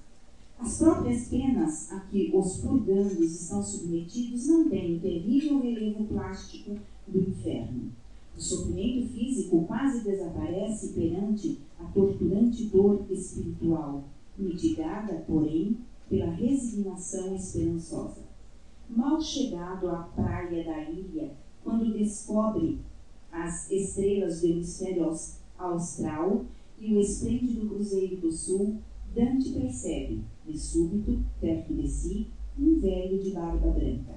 [0.58, 6.78] As próprias penas a que os purgandos estão submetidos não têm o terrível relevo plástico
[7.06, 7.92] do inferno.
[8.36, 14.04] O sofrimento físico quase desaparece perante a torturante dor espiritual,
[14.36, 18.22] mitigada, porém, pela resignação esperançosa.
[18.88, 22.80] Mal chegado à praia da ilha, quando descobre
[23.30, 25.12] as estrelas do hemisfério
[25.58, 26.44] austral
[26.78, 28.78] e o esplêndido cruzeiro do sul,
[29.14, 32.26] Dante percebe, de súbito, perto de si,
[32.58, 34.14] um velho de barba branca.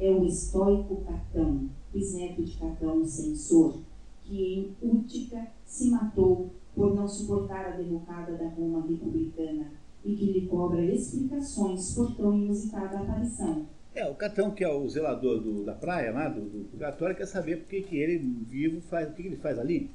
[0.00, 3.78] É o estoico Catão, bisneto de Catão censor,
[4.24, 9.70] que em Útica se matou por não suportar a derrocada da Roma republicana
[10.04, 13.66] e que lhe cobra explicações por tão inusitada aparição.
[13.94, 17.26] É, o Catão, que é o zelador do, da praia lá, do, do purgatório, quer
[17.26, 19.88] saber por que, ele vivo faz, o que, que ele faz ali.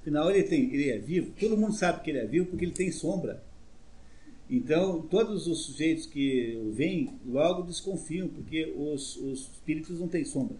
[0.00, 2.72] Afinal, ele, tem, ele é vivo, todo mundo sabe que ele é vivo porque ele
[2.72, 3.42] tem sombra.
[4.48, 10.24] Então, todos os sujeitos que o veem logo desconfiam, porque os, os espíritos não têm
[10.24, 10.56] sombra.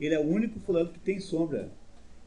[0.00, 1.70] Ele é o único fulano que tem sombra.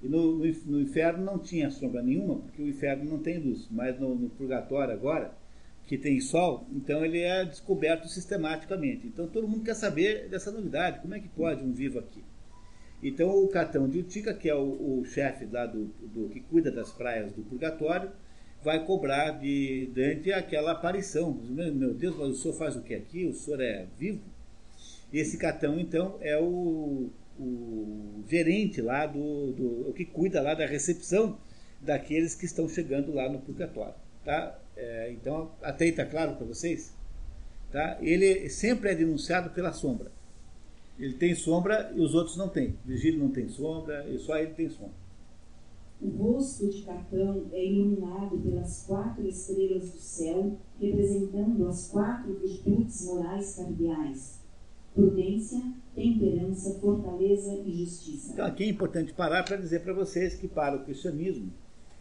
[0.02, 3.68] E no, no, no, inferno não tinha sombra nenhuma, porque o inferno não tem luz.
[3.70, 5.34] Mas no, no purgatório agora,
[5.86, 9.08] que tem sol, então ele é descoberto sistematicamente.
[9.08, 12.24] Então todo mundo quer saber dessa novidade, como é que pode um vivo aqui?
[13.04, 16.72] Então o Catão de Utica, que é o, o chefe lá do, do, que cuida
[16.72, 18.12] das praias do purgatório,
[18.64, 21.34] vai cobrar de Dante aquela aparição.
[21.34, 23.26] Meu Deus, mas o senhor faz o que aqui?
[23.26, 24.22] O senhor é vivo?
[25.12, 27.10] Esse Catão, então, é o,
[27.44, 29.90] o gerente lá do, do.
[29.90, 31.38] o que cuida lá da recepção
[31.82, 33.96] daqueles que estão chegando lá no purgatório.
[34.24, 34.60] Tá?
[34.78, 36.94] É, então, até aí está claro para vocês?
[37.72, 37.98] Tá?
[38.02, 40.12] Ele sempre é denunciado pela sombra.
[41.00, 42.76] Ele tem sombra e os outros não têm.
[42.86, 45.02] Virgílio não tem sombra e só ele tem sombra.
[46.02, 53.06] O rosto de Catão é iluminado pelas quatro estrelas do céu, representando as quatro virtudes
[53.06, 54.41] morais cardeais:
[54.94, 55.62] prudência,
[55.96, 58.34] temperança, fortaleza e justiça.
[58.34, 61.52] Então, aqui é importante parar para dizer para vocês que, para o cristianismo,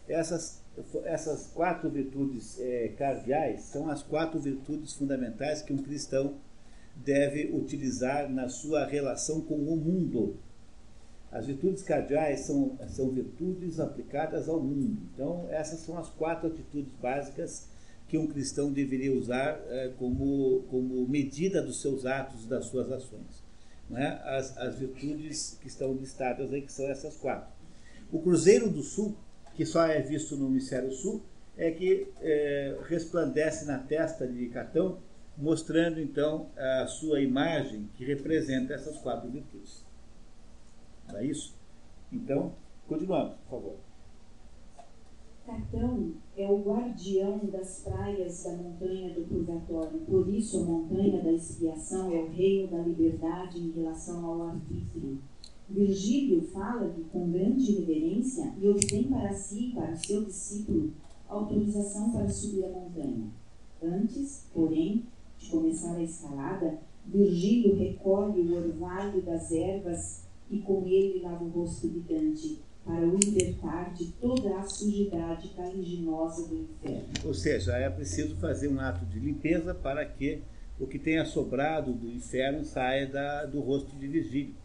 [0.07, 0.61] essas,
[1.05, 6.35] essas quatro virtudes é, cardeais são as quatro virtudes fundamentais que um cristão
[6.95, 10.37] deve utilizar na sua relação com o mundo.
[11.31, 15.01] As virtudes cardeais são, são virtudes aplicadas ao mundo.
[15.13, 17.69] Então, essas são as quatro atitudes básicas
[18.11, 23.41] que um cristão deveria usar é, como, como medida dos seus atos das suas ações.
[23.89, 24.21] Né?
[24.25, 27.49] As, as virtudes que estão listadas aí, que são essas quatro.
[28.11, 29.15] O Cruzeiro do Sul,
[29.55, 31.23] que só é visto no Hemisfério Sul,
[31.55, 34.99] é que é, resplandece na testa de Catão,
[35.37, 39.85] mostrando então a sua imagem que representa essas quatro virtudes.
[41.07, 41.55] Não é isso?
[42.11, 42.53] Então,
[42.89, 43.91] continuamos, por favor.
[45.45, 49.99] Catão é o guardião das praias da montanha do purgatório.
[49.99, 55.19] Por isso, a montanha da expiação é o reino da liberdade em relação ao arbítrio.
[55.69, 60.91] Virgílio fala-lhe com grande reverência e obtém para si para o seu discípulo
[61.31, 63.29] autorização para subir a montanha.
[63.81, 65.05] Antes, porém,
[65.39, 71.49] de começar a escalada, Virgílio recolhe o orvalho das ervas e com ele lava o
[71.49, 77.09] rosto de Dante, para o libertar de toda a sujidade caliginosa do inferno.
[77.23, 80.41] Ou seja, é preciso fazer um ato de limpeza para que
[80.79, 84.55] o que tenha sobrado do inferno saia da, do rosto de Virgílio.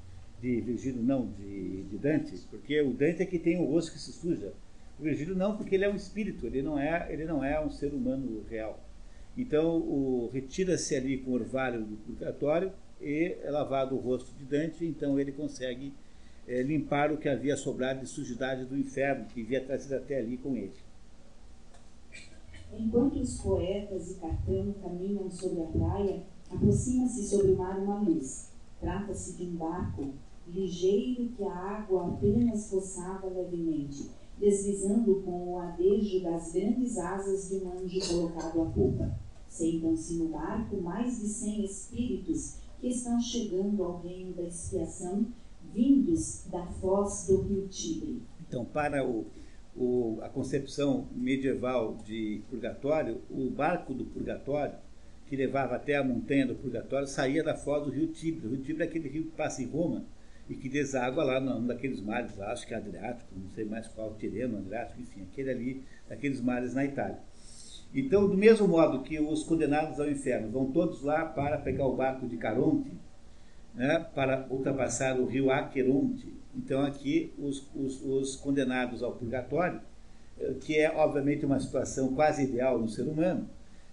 [0.41, 3.99] De Virgílio não, de, de Dante, porque o Dante é que tem o rosto que
[3.99, 4.53] se suja.
[4.99, 7.71] O Virgílio não, porque ele é um espírito, ele não é, ele não é um
[7.71, 8.81] ser humano real.
[9.37, 15.21] Então, retira-se ali com orvalho do purgatório e é lavado o rosto de Dante, então
[15.21, 15.93] ele consegue
[16.47, 20.37] é, limpar o que havia sobrado de sujidade do inferno, que havia trazido até ali
[20.37, 20.73] com ele.
[22.79, 28.51] Enquanto os poetas e Catão caminham sobre a praia, aproxima-se sobre o mar uma luz.
[28.81, 30.13] Trata-se de um barco
[30.47, 37.57] ligeiro que a água apenas roçava levemente, deslizando com o adejo das grandes asas de
[37.57, 39.19] um anjo colocado à popa.
[39.49, 45.27] Sentam-se no barco mais de cem espíritos que estão chegando ao reino da expiação,
[45.77, 48.23] vindos da foz do rio Tibre.
[48.49, 49.27] Então, para o,
[49.77, 54.75] o, a concepção medieval de purgatório, o barco do purgatório,
[55.27, 58.47] que levava até a montanha do purgatório, saía da foz do rio Tibre.
[58.47, 60.05] O rio Tibre é aquele rio que passa em Roma
[60.49, 63.87] e que deságua lá num daqueles mares, lá, acho que é Adriático, não sei mais
[63.89, 67.19] qual, Tireno, Adriático, enfim, aquele ali, daqueles mares na Itália.
[67.93, 71.97] Então, do mesmo modo que os condenados ao inferno vão todos lá para pegar o
[71.97, 72.93] barco de Caronte,
[73.77, 76.35] né, para ultrapassar o rio Aqueronte.
[76.57, 79.81] Então, aqui, os, os, os condenados ao purgatório,
[80.41, 83.47] eh, que é, obviamente, uma situação quase ideal no ser humano,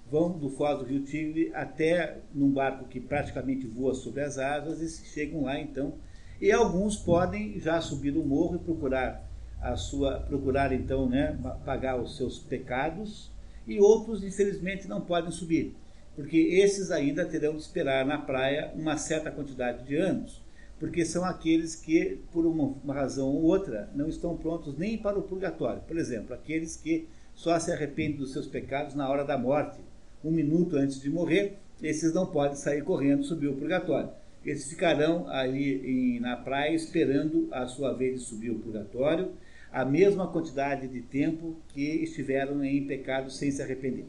[0.09, 4.81] vão do foz do rio Tigre até num barco que praticamente voa sobre as asas
[4.81, 5.93] e chegam lá, então.
[6.39, 9.27] E alguns podem já subir o morro e procurar
[9.61, 13.31] a sua procurar então né, pagar os seus pecados
[13.65, 15.73] e outros, infelizmente, não podem subir,
[16.15, 20.41] porque esses ainda terão de esperar na praia uma certa quantidade de anos,
[20.79, 25.23] porque são aqueles que, por uma, razão ou outra, não estão prontos nem para o
[25.23, 25.81] purgatório.
[25.87, 29.79] Por exemplo, aqueles que só se arrependem dos seus pecados na hora da morte,
[30.23, 34.09] um minuto antes de morrer, esses não podem sair correndo subir o purgatório.
[34.45, 39.31] Eles ficarão ali em, na praia esperando a sua vez de subir o purgatório
[39.73, 44.05] a mesma quantidade de tempo que estiveram em pecado sem se arrepender.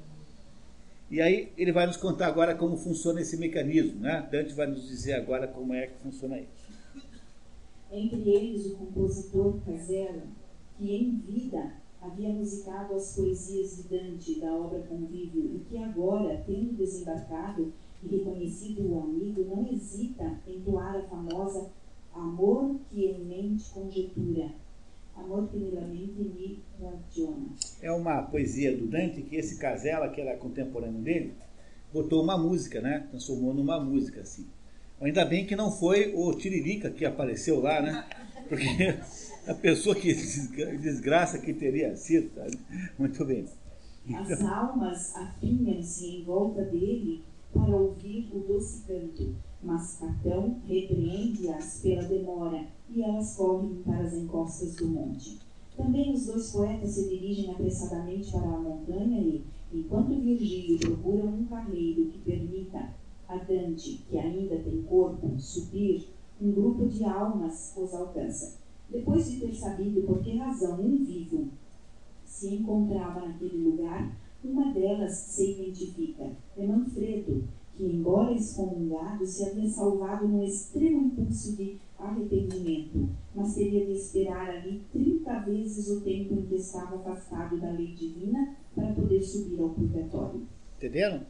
[1.11, 4.27] E aí ele vai nos contar agora como funciona esse mecanismo, né?
[4.31, 6.75] Dante vai nos dizer agora como é que funciona isso.
[7.93, 10.23] Entre eles o compositor Casella,
[10.77, 16.43] que em vida havia musicado as poesias de Dante da obra Convívio e que agora,
[16.47, 21.71] tendo desembarcado e reconhecido o amigo, não hesita em doar a famosa
[22.15, 24.53] Amor que em mente conjetura,
[25.17, 26.63] Amor que me.
[27.81, 31.35] É uma poesia do Dante que esse Casella, que era contemporâneo dele,
[31.93, 33.07] botou uma música, né?
[33.11, 34.47] Transformou numa música, assim.
[35.01, 38.05] Ainda bem que não foi o Tiririca que apareceu lá, né?
[38.49, 38.67] Porque
[39.47, 42.31] a pessoa que desgraça que teria sido.
[42.31, 42.47] Tá?
[42.99, 43.47] Muito bem.
[44.15, 47.23] As almas afinham-se em volta dele
[47.55, 54.13] para ouvir o doce canto, mas Catão repreende-as pela demora e elas correm para as
[54.13, 55.39] encostas do monte.
[55.77, 61.47] Também os dois poetas se dirigem apressadamente para a montanha e, enquanto Virgílio procura um
[61.47, 62.91] carreiro que permita
[63.29, 66.09] a Dante, que ainda tem corpo, subir,
[66.41, 68.59] um grupo de almas os alcança.
[68.91, 71.49] Depois de ter sabido por que razão um vivo
[72.25, 74.15] se encontrava naquele lugar,
[74.45, 76.31] uma delas se identifica.
[76.57, 77.45] É Manfredo,
[77.77, 84.51] que, embora excomungado, se havia salvado num extremo impulso de arrependimento, mas teria de esperar
[84.51, 89.61] ali 30 vezes o tempo em que estava afastado da lei divina para poder subir
[89.61, 90.47] ao purgatório.
[90.77, 91.23] Entenderam?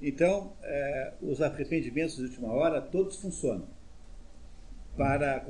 [0.00, 3.66] Então, é, os arrependimentos de última hora todos funcionam
[4.96, 5.44] para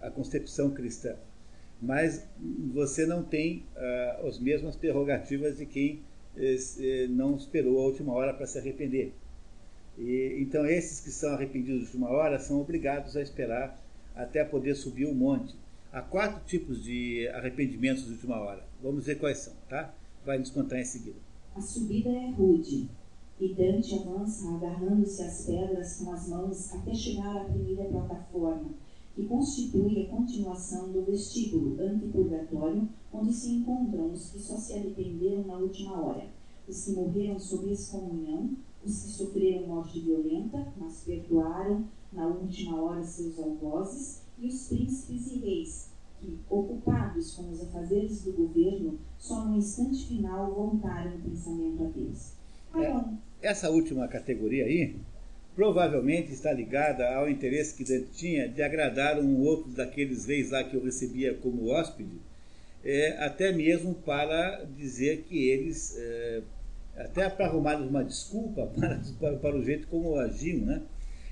[0.00, 1.16] a concepção cristã
[1.84, 2.26] mas
[2.72, 6.13] você não tem uh, as mesmas prerrogativas de quem eh,
[7.10, 9.12] não esperou a última hora para se arrepender.
[9.98, 13.80] E, então, esses que são arrependidos de última hora são obrigados a esperar
[14.14, 15.54] até poder subir o monte.
[15.92, 18.64] Há quatro tipos de arrependimentos de última hora.
[18.82, 19.94] Vamos ver quais são, tá?
[20.24, 21.16] Vai nos contar em seguida.
[21.54, 22.88] A subida é rude,
[23.40, 28.70] e Dante avança agarrando-se às pedras com as mãos até chegar à primeira plataforma
[29.14, 35.46] que constitui a continuação do vestíbulo antipurgatório, onde se encontram os que só se arrependeram
[35.46, 36.26] na última hora,
[36.68, 43.04] os que morreram sob excomunhão, os que sofreram morte violenta, mas perdoaram na última hora
[43.04, 49.44] seus algozes, e os príncipes e reis, que, ocupados com os afazeres do governo, só
[49.44, 52.32] no instante final voltaram o pensamento a Deus.
[52.74, 54.96] É, essa última categoria aí
[55.54, 60.64] provavelmente está ligada ao interesse que Dante tinha de agradar um outro daqueles reis lá
[60.64, 62.18] que eu recebia como hóspede,
[62.84, 66.42] é, até mesmo para dizer que eles, é,
[66.96, 70.82] até para arrumar uma desculpa para, para, para, o jeito como agiam, né?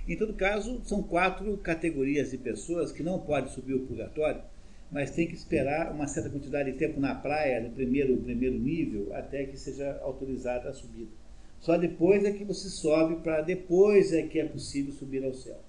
[0.09, 4.43] Em todo caso, são quatro categorias de pessoas que não podem subir o purgatório,
[4.91, 9.15] mas tem que esperar uma certa quantidade de tempo na praia, no primeiro, primeiro nível,
[9.15, 11.22] até que seja autorizada a subida.
[11.63, 15.61] Só depois é que você sobe, para depois é que é possível subir ao céu.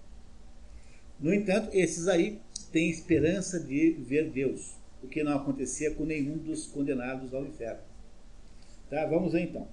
[1.19, 6.37] No entanto, esses aí têm esperança de ver Deus, o que não acontecia com nenhum
[6.39, 7.83] dos condenados ao inferno.
[8.89, 9.05] Tá?
[9.05, 9.67] Vamos ver então.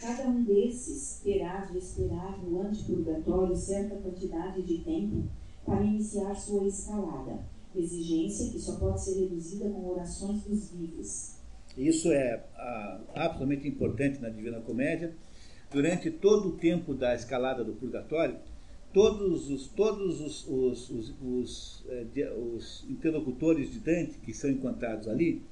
[0.00, 5.22] Cada um desses terá de esperar no antipurgatório certa quantidade de tempo
[5.64, 7.44] para iniciar sua escalada,
[7.76, 11.36] exigência que só pode ser reduzida com orações dos vivos.
[11.78, 15.14] Isso é ah, absolutamente importante na Divina Comédia
[15.70, 18.36] durante todo o tempo da escalada do purgatório,
[18.92, 25.08] todos os, todos os, os, os, os, é, os interlocutores de Dante que são encontrados
[25.08, 25.42] ali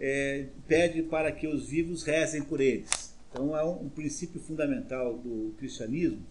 [0.00, 3.14] é, pede para que os vivos rezem por eles.
[3.30, 6.22] Então, é um, um princípio fundamental do cristianismo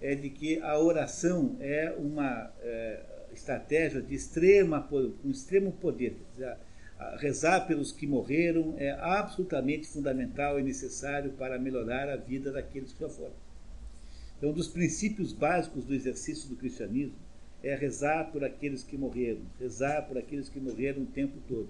[0.00, 3.00] é de que a oração é uma é,
[3.32, 6.16] estratégia de extrema, com extremo poder.
[6.34, 6.56] Dizer,
[7.18, 13.00] rezar pelos que morreram é absolutamente fundamental e necessário para melhorar a vida daqueles que
[13.00, 13.34] já foram.
[14.36, 17.16] Então, um dos princípios básicos do exercício do cristianismo
[17.62, 21.68] é rezar por aqueles que morreram, rezar por aqueles que morreram o tempo todo.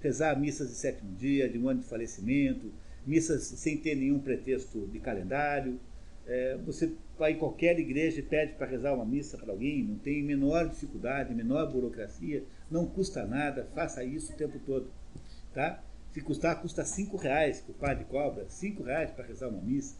[0.00, 2.72] Rezar missas de sétimo dia, de um ano de falecimento,
[3.06, 5.78] missas sem ter nenhum pretexto de calendário.
[6.26, 9.96] É, você vai em qualquer igreja e pede para rezar uma missa para alguém, não
[9.96, 14.90] tem menor dificuldade, menor burocracia, não custa nada, faça isso o tempo todo.
[15.52, 15.82] Tá?
[16.12, 19.96] Se custar, custa cinco reais que o padre cobra, cinco reais para rezar uma missa,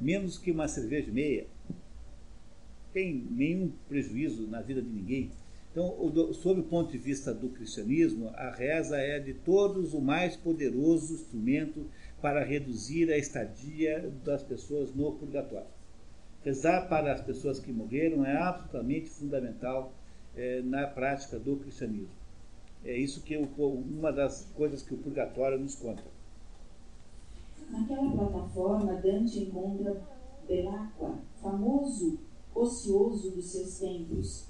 [0.00, 1.46] menos que uma cerveja meia.
[2.92, 5.30] Tem nenhum prejuízo na vida de ninguém.
[5.72, 5.92] Então,
[6.34, 11.14] sob o ponto de vista do cristianismo, a reza é de todos o mais poderoso
[11.14, 11.84] instrumento
[12.22, 15.66] para reduzir a estadia das pessoas no purgatório.
[16.44, 19.92] Rezar para as pessoas que morreram é absolutamente fundamental
[20.36, 22.08] é, na prática do cristianismo.
[22.84, 26.02] É isso que eu, uma das coisas que o purgatório nos conta.
[27.70, 30.02] Naquela plataforma, Dante encontra
[30.46, 32.18] Belacqua, famoso
[32.54, 34.46] ocioso dos seus tempos,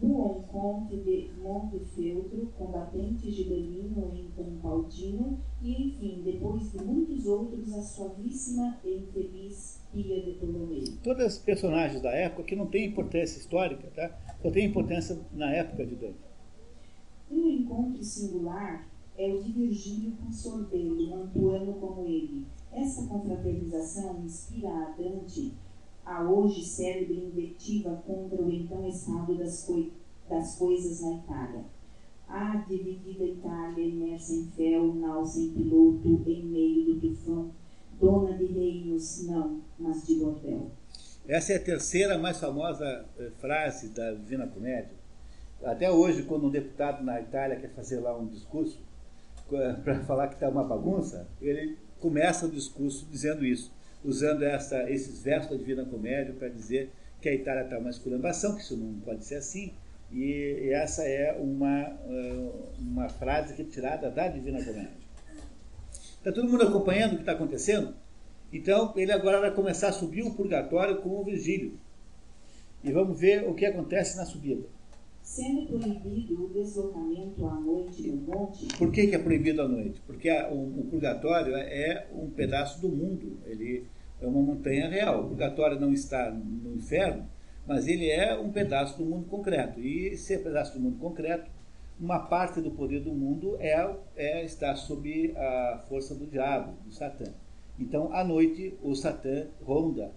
[0.00, 7.82] Buon Conte de Montefeltro, combatente gibelino em Campaldino, e, enfim, depois de muitos outros, a
[7.82, 10.84] suavíssima e infeliz Pia de Ptolomeu.
[11.04, 14.31] Todas as personagens da época que não têm importância histórica, tá?
[14.42, 16.18] Só tem importância na época de Dante.
[17.30, 22.46] Um encontro singular é o de Virgílio com Sorbello, um antuano como ele.
[22.72, 25.52] Essa confraternização inspira a Dante
[26.04, 29.92] a hoje célebre invectiva contra o então estado das, coi
[30.28, 31.64] das coisas na Itália.
[32.28, 37.50] A dividida Itália imersa em fel, nau sem piloto, em meio do tufão,
[38.00, 40.70] dona de reinos não, mas de bordel.
[41.26, 44.90] Essa é a terceira mais famosa eh, frase da Divina Comédia.
[45.62, 48.80] Até hoje, quando um deputado na Itália quer fazer lá um discurso
[49.84, 53.72] para falar que está uma bagunça, ele começa o discurso dizendo isso,
[54.04, 58.56] usando essa, esses versos da Divina Comédia para dizer que a Itália está uma esculambação,
[58.56, 59.72] que isso não pode ser assim,
[60.10, 62.50] e essa é uma, eh,
[62.80, 65.02] uma frase que é tirada da Divina Comédia.
[66.18, 67.94] Está todo mundo acompanhando o que está acontecendo?
[68.52, 71.78] Então, ele agora vai começar a subir o purgatório com o Virgílio.
[72.84, 74.66] E vamos ver o que acontece na subida.
[75.22, 78.66] Sendo proibido o deslocamento à noite no monte.
[78.76, 80.02] Por que, que é proibido à noite?
[80.04, 83.38] Porque a, o, o, purgatório é um pedaço do mundo.
[83.46, 83.86] Ele
[84.20, 85.24] é uma montanha real.
[85.24, 87.26] O purgatório não está no inferno,
[87.66, 89.80] mas ele é um pedaço do mundo concreto.
[89.80, 91.48] E se é pedaço do mundo concreto,
[92.00, 96.92] uma parte do poder do mundo é, é estar sob a força do diabo, do
[96.92, 97.32] Satã.
[97.82, 100.12] Então, à noite, o Satã ronda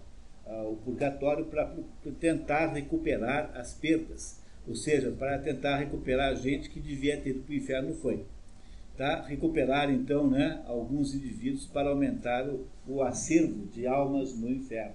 [0.46, 1.74] uh, o purgatório para
[2.20, 7.52] tentar recuperar as perdas, ou seja, para tentar recuperar gente que devia ter ido para
[7.52, 8.24] o inferno foi.
[8.96, 9.22] Tá?
[9.22, 14.94] Recuperar, então, né, alguns indivíduos para aumentar o, o acervo de almas no inferno.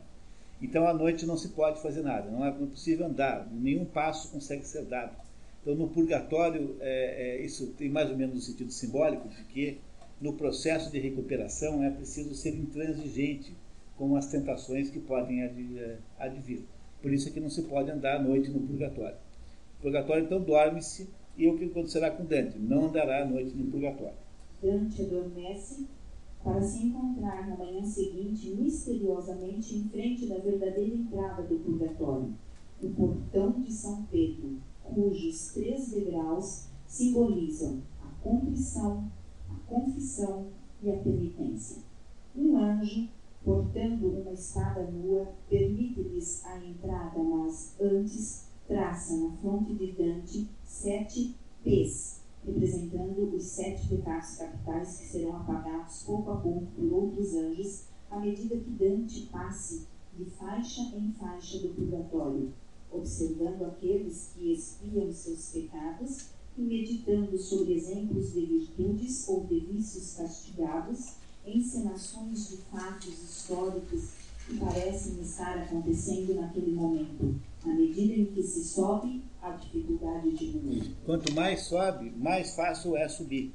[0.61, 4.65] Então, à noite não se pode fazer nada, não é possível andar, nenhum passo consegue
[4.65, 5.13] ser dado.
[5.61, 9.79] Então, no purgatório, é, é, isso tem mais ou menos o sentido simbólico de que
[10.21, 13.55] no processo de recuperação é preciso ser intransigente
[13.97, 16.61] com as tentações que podem eh, advir.
[17.01, 19.15] Por isso é que não se pode andar à noite no purgatório.
[19.15, 22.59] No purgatório, então, dorme-se, e o que acontecerá com Dante?
[22.59, 24.17] Não andará à noite no purgatório.
[24.61, 25.87] Dante adormece
[26.43, 32.33] para se encontrar na manhã seguinte misteriosamente em frente da verdadeira entrada do purgatório,
[32.81, 39.09] o portão de São Pedro, cujos três degraus simbolizam a contrição,
[39.71, 40.47] confissão
[40.83, 41.81] e a penitência.
[42.35, 43.07] Um anjo,
[43.43, 51.35] portando uma espada nua, permite-lhes a entrada, mas antes traça na fronte de Dante sete
[51.63, 57.85] P's, representando os sete pecados capitais que serão apagados pouco a pouco por outros anjos
[58.09, 62.53] à medida que Dante passe de faixa em faixa do purgatório,
[62.91, 70.15] observando aqueles que expiam seus pecados e meditando sobre exemplos de virtudes ou de vícios
[70.17, 71.13] castigados,
[71.45, 74.09] encenações de fatos históricos
[74.45, 77.35] que parecem estar acontecendo naquele momento.
[77.63, 80.95] À medida em que se sobe, a dificuldade diminui.
[81.05, 83.53] Quanto mais sobe, mais fácil é subir.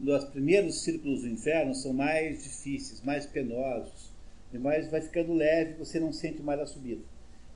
[0.00, 4.10] Os primeiros círculos do inferno são mais difíceis, mais penosos,
[4.52, 7.02] mas vai ficando leve, você não sente mais a subida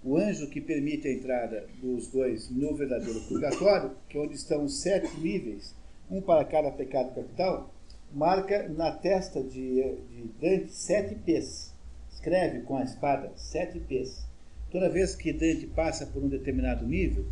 [0.03, 4.65] o anjo que permite a entrada dos dois no verdadeiro purgatório, que é onde estão
[4.65, 5.75] os sete níveis,
[6.11, 7.75] um para cada pecado capital,
[8.13, 11.75] marca na testa de, de Dante sete pés.
[12.13, 14.27] Escreve com a espada sete pés.
[14.71, 17.27] Toda vez que Dante passa por um determinado nível,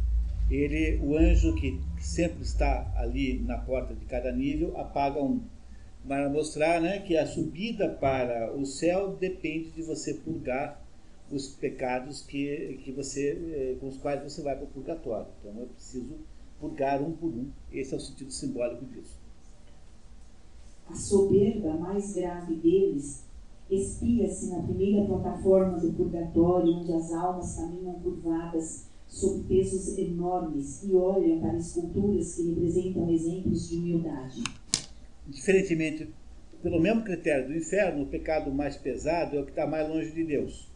[0.51, 5.41] ele, o anjo que sempre está ali na porta de cada nível, apaga um.
[6.07, 10.81] Para mostrar né, que a subida para o céu depende de você purgar
[11.31, 15.27] os pecados que, que você, eh, com os quais você vai para o purgatório.
[15.41, 16.15] Então é preciso
[16.61, 17.49] purgar um por um.
[17.73, 19.19] Esse é o sentido simbólico disso.
[20.89, 23.25] A soberba mais grave deles
[23.69, 30.95] espia-se na primeira plataforma do purgatório, onde as almas caminham curvadas sob pesos enormes e
[30.95, 34.45] olham para esculturas que representam exemplos de humildade.
[35.27, 36.09] Diferentemente,
[36.63, 40.13] pelo mesmo critério do inferno, o pecado mais pesado é o que está mais longe
[40.13, 40.69] de Deus.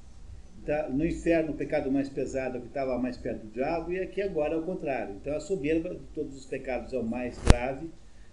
[0.64, 0.88] Tá?
[0.90, 4.00] No inferno, o pecado mais pesado é o que estava mais perto do diabo, e
[4.00, 5.14] aqui agora é o contrário.
[5.14, 7.88] Então, a soberba de todos os pecados é o mais grave,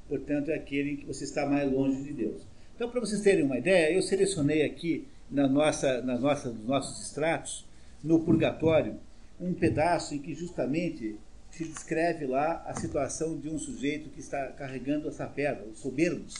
[0.10, 2.42] portanto, é aquele em que você está mais longe de Deus.
[2.76, 7.06] Então, para vocês terem uma ideia, eu selecionei aqui na nossa, na nossa, nos nossos
[7.06, 7.66] extratos,
[8.04, 9.00] no Purgatório,
[9.40, 11.16] um pedaço em que justamente
[11.50, 16.36] se descreve lá a situação de um sujeito que está carregando essa pedra, os soberbos.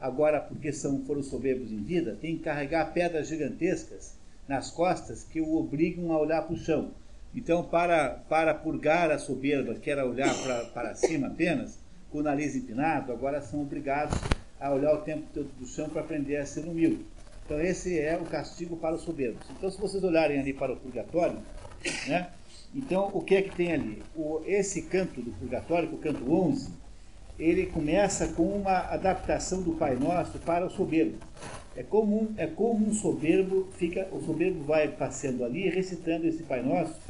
[0.00, 4.14] Agora, porque são, foram soberbos em vida, tem que carregar pedras gigantescas
[4.48, 6.90] nas costas que o obrigam a olhar para o chão.
[7.34, 11.78] Então, para, para purgar a soberba, que era olhar para, para cima apenas,
[12.10, 14.16] com o nariz empinado, agora são obrigados
[14.60, 17.04] a olhar o tempo todo para o chão para aprender a ser humilde.
[17.44, 19.44] Então, esse é o castigo para os soberbos.
[19.50, 21.38] Então, se vocês olharem ali para o purgatório,
[22.06, 22.30] né?
[22.74, 24.02] Então, o que é que tem ali?
[24.16, 26.72] O, esse canto do purgatório, é o canto 11,
[27.38, 31.18] ele começa com uma adaptação do Pai Nosso para o soberbo.
[31.76, 36.62] É comum, é como um soberbo fica, o soberbo vai passeando ali recitando esse Pai
[36.62, 37.00] Nosso,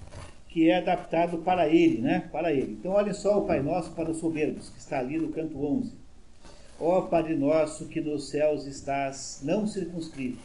[0.48, 2.28] que é adaptado para ele, né?
[2.32, 2.72] Para ele.
[2.72, 6.04] Então olhem só o Pai Nosso para os soberbos, que está ali no canto 11.
[6.80, 10.42] Ó Padre nosso que nos céus estás, não circunscrito,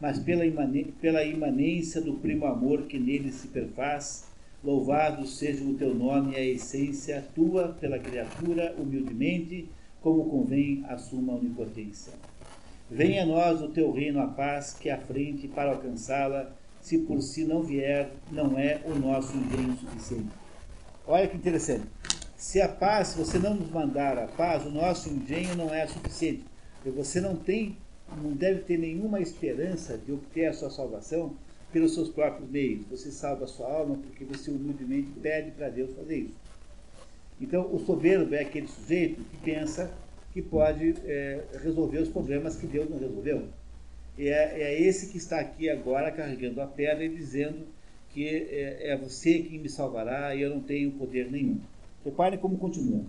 [0.00, 4.26] mas pela, imane pela imanência do primo amor que nele se perfaz,
[4.62, 9.68] louvado seja o teu nome e a essência tua pela criatura, humildemente,
[10.02, 12.12] como convém a suma onipotência.
[12.94, 17.22] Venha a nós o teu reino a paz, que à frente, para alcançá-la, se por
[17.22, 20.28] si não vier, não é o nosso empenho suficiente.
[21.06, 21.86] Olha que interessante.
[22.36, 25.86] Se a paz, se você não nos mandar a paz, o nosso engenho não é
[25.86, 26.44] suficiente.
[26.84, 27.78] Você não tem,
[28.22, 31.34] não deve ter nenhuma esperança de obter a sua salvação
[31.72, 32.84] pelos seus próprios meios.
[32.90, 36.36] Você salva a sua alma porque você humildemente pede para Deus fazer isso.
[37.40, 39.90] Então, o soberbo é aquele sujeito que pensa
[40.32, 43.48] que pode é, resolver os problemas que Deus não resolveu.
[44.16, 47.66] E é, é, esse que está aqui agora carregando a pedra e dizendo
[48.10, 51.58] que é, é você quem me salvará e eu não tenho poder nenhum.
[52.04, 53.04] Reparem como continua.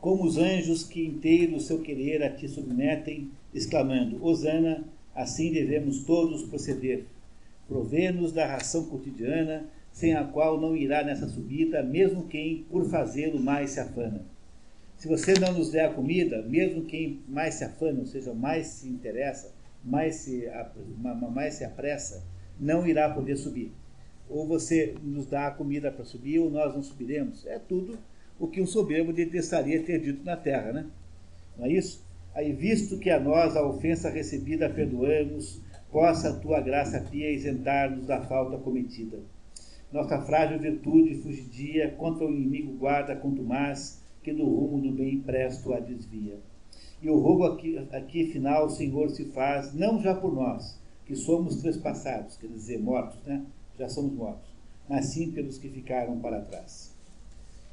[0.00, 4.84] Como os anjos que inteiro o seu querer a ti submetem, exclamando: Hosana,
[5.14, 7.04] assim devemos todos proceder.
[7.66, 13.40] Provê-nos da ração cotidiana, sem a qual não irá nessa subida, mesmo quem, por fazê-lo,
[13.40, 14.33] mais se afana
[15.04, 18.68] se você não nos der a comida, mesmo quem mais se afana, ou seja, mais
[18.68, 19.52] se interessa,
[19.84, 20.48] mais se,
[21.30, 22.24] mais se apressa,
[22.58, 23.70] não irá poder subir.
[24.30, 27.44] Ou você nos dá a comida para subir, ou nós não subiremos.
[27.44, 27.98] É tudo
[28.40, 30.86] o que um soberbo detestaria ter dito na terra, né?
[31.58, 32.02] Não é isso?
[32.34, 35.60] Aí, visto que a nós a ofensa recebida perdoamos,
[35.92, 39.18] possa a tua graça pia isentar-nos da falta cometida.
[39.92, 45.72] Nossa frágil virtude fugidia contra o inimigo guarda mais que do rumo do bem presto
[45.74, 46.38] a desvia.
[47.02, 51.14] E o rogo aqui, aqui final, o Senhor se faz, não já por nós, que
[51.14, 53.44] somos trespassados, quer dizer, mortos, né?
[53.78, 54.48] Já somos mortos,
[54.88, 56.94] mas sim pelos que ficaram para trás.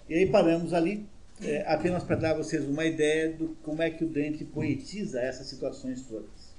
[0.10, 1.06] E aí paramos ali,
[1.42, 5.22] é, apenas para dar a vocês uma ideia do como é que o Dante poetiza
[5.22, 6.54] essas situações todas.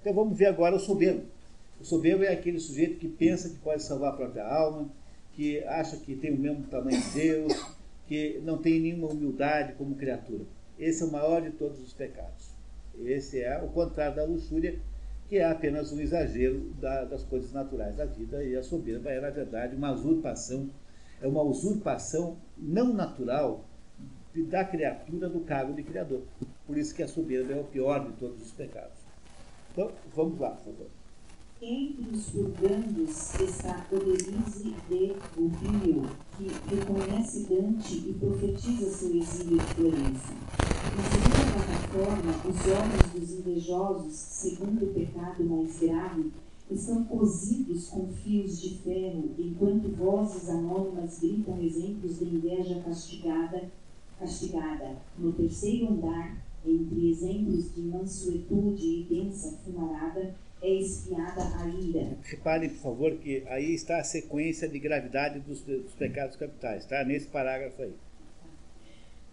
[0.00, 1.22] Então vamos ver agora o soberbo.
[1.80, 4.90] O soberbo é aquele sujeito que pensa que pode salvar a própria alma,
[5.34, 7.75] que acha que tem o mesmo tamanho de Deus,
[8.06, 10.44] que não tem nenhuma humildade como criatura.
[10.78, 12.50] Esse é o maior de todos os pecados.
[13.04, 14.78] Esse é o contrário da luxúria,
[15.28, 19.20] que é apenas um exagero da, das coisas naturais da vida, e a soberba é,
[19.20, 20.70] na verdade, uma usurpação,
[21.20, 23.64] é uma usurpação não natural
[24.34, 26.22] da criatura do cargo de criador.
[26.66, 28.98] Por isso que a soberba é o pior de todos os pecados.
[29.72, 30.86] Então, vamos lá, por favor.
[31.62, 39.64] Entre os purgandos está Odelise de Urbino, que reconhece Dante e profetiza seu exílio de
[39.74, 40.34] Florença.
[40.94, 46.30] Na segunda plataforma, os olhos dos invejosos, segundo o pecado mais grave,
[46.70, 53.70] estão cozidos com fios de ferro, enquanto vozes anônimas gritam exemplos de inveja castigada,
[54.18, 54.98] castigada.
[55.18, 56.36] No terceiro andar,
[56.66, 62.18] entre exemplos de mansuetude e densa fumarada, é espiada a ira.
[62.22, 67.04] Reparem, por favor, que aí está a sequência de gravidade dos, dos pecados capitais, tá?
[67.04, 67.94] Nesse parágrafo aí.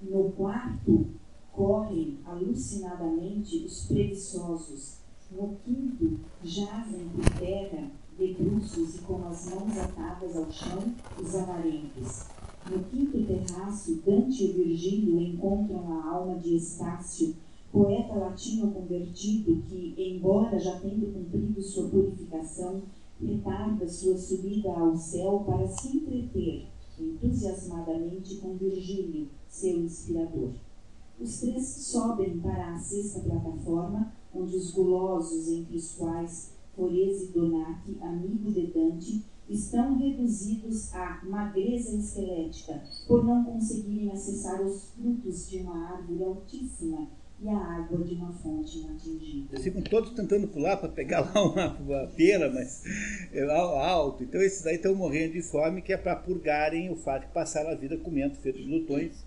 [0.01, 1.07] No quarto,
[1.51, 4.97] correm alucinadamente os preguiçosos.
[5.31, 11.35] No quinto, jazem por terra, de bruços e com as mãos atadas ao chão, os
[11.35, 12.27] avarentos.
[12.69, 17.35] No quinto terraço, Dante e Virgílio encontram a alma de Estácio,
[17.73, 22.83] poeta latino convertido que, embora já tendo cumprido sua purificação,
[23.19, 26.67] retarda sua subida ao céu para se entreter
[26.99, 30.51] entusiasmadamente com Virgílio, seu inspirador.
[31.19, 37.97] Os três sobem para a sexta plataforma, onde os gulosos, entre os quais Forese Donati,
[37.99, 45.57] amigo de Dante, estão reduzidos à magreza esquelética por não conseguirem acessar os frutos de
[45.57, 47.07] uma árvore altíssima
[47.43, 49.49] e a água de uma fonte inatingível.
[49.51, 52.83] Eles ficam todos tentando pular para pegar lá uma, uma pera, mas
[53.33, 54.23] é alto.
[54.23, 57.69] Então esses aí estão morrendo de fome, que é para purgarem o fato de passaram
[57.69, 59.25] a vida comendo feito de glutões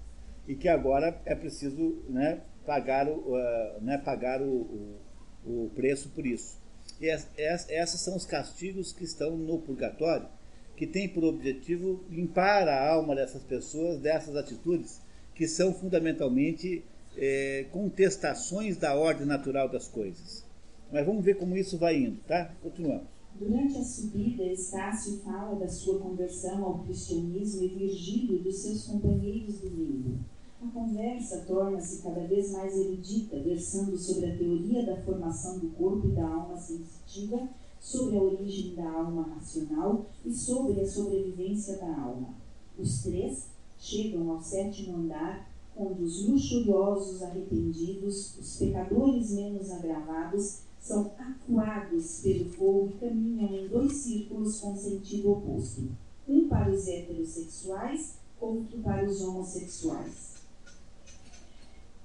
[0.49, 4.99] e que agora é preciso né, pagar, o, uh, né, pagar o,
[5.45, 6.59] o, o, preço por isso.
[6.99, 10.27] E es, es, esses são os castigos que estão no purgatório,
[10.75, 15.03] que tem por objetivo limpar a alma dessas pessoas dessas atitudes
[15.35, 16.83] que são fundamentalmente
[17.17, 20.45] é, contestações da ordem natural das coisas.
[20.93, 22.55] Mas vamos ver como isso vai indo, tá?
[22.62, 23.07] Continuamos.
[23.39, 29.59] Durante a subida, Estácio fala da sua conversão ao cristianismo e Virgílio dos seus companheiros
[29.59, 30.19] do limbo.
[30.62, 36.09] A conversa torna-se cada vez mais erudita, versando sobre a teoria da formação do corpo
[36.09, 37.47] e da alma sensitiva,
[37.79, 42.35] sobre a origem da alma racional e sobre a sobrevivência da alma.
[42.79, 43.49] Os três
[43.79, 45.47] chegam ao sétimo andar
[45.77, 53.68] onde os luxuriosos arrependidos, os pecadores menos agravados, são acuados pelo fogo e caminham em
[53.68, 55.89] dois círculos com sentido oposto,
[56.29, 60.37] um para os heterossexuais, outro para os homossexuais.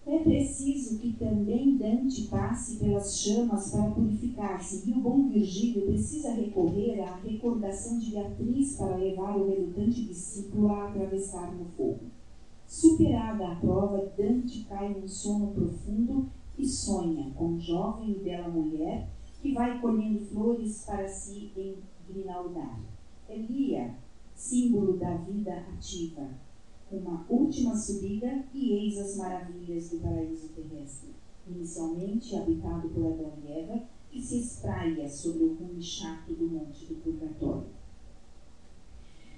[0.05, 6.32] É preciso que também Dante passe pelas chamas para purificar-se, e o bom Virgílio precisa
[6.32, 11.99] recorrer à recordação de Beatriz para levar o relutante discípulo a atravessar no fogo.
[12.72, 19.09] Superada a prova, Dante cai num sono profundo e sonha com jovem e bela mulher
[19.41, 21.51] que vai colhendo flores para se
[22.07, 22.80] engrinaldar.
[23.28, 23.93] Elia,
[24.34, 26.30] símbolo da vida ativa,
[26.89, 31.09] uma última subida e eis as maravilhas do paraíso terrestre,
[31.45, 36.86] inicialmente habitado por Adão e Eva, que se espraia sobre o rumo chato do monte
[36.86, 37.67] do purgatório.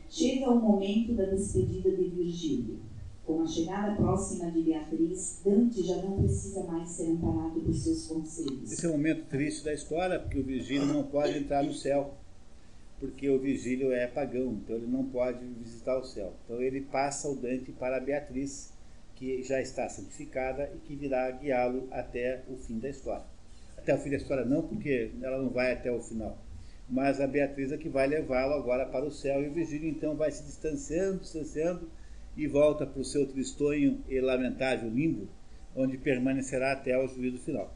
[0.08, 2.93] Chega o momento da despedida de Virgílio.
[3.26, 8.08] Com a chegada próxima de Beatriz, Dante já não precisa mais ser amparado por seus
[8.08, 8.72] conselhos.
[8.72, 12.16] Esse é um momento triste da história, porque o Virgílio não pode entrar no céu
[13.04, 16.34] porque o Virgílio é pagão, então ele não pode visitar o céu.
[16.46, 18.72] Então ele passa o Dante para Beatriz,
[19.16, 23.26] que já está santificada e que virá guiá-lo até o fim da história.
[23.78, 26.38] Até o fim da história não, porque ela não vai até o final.
[26.90, 30.16] Mas a Beatriz é que vai levá-lo agora para o céu e o Virgílio então
[30.16, 31.90] vai se distanciando, distanciando
[32.36, 35.28] e volta para o seu tristonho e lamentável limbo,
[35.76, 37.76] onde permanecerá até o juízo final.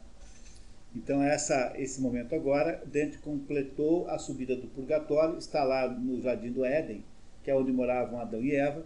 [0.94, 6.50] Então, essa, esse momento agora, Dante completou a subida do purgatório, está lá no Jardim
[6.50, 7.04] do Éden,
[7.44, 8.84] que é onde moravam Adão e Eva,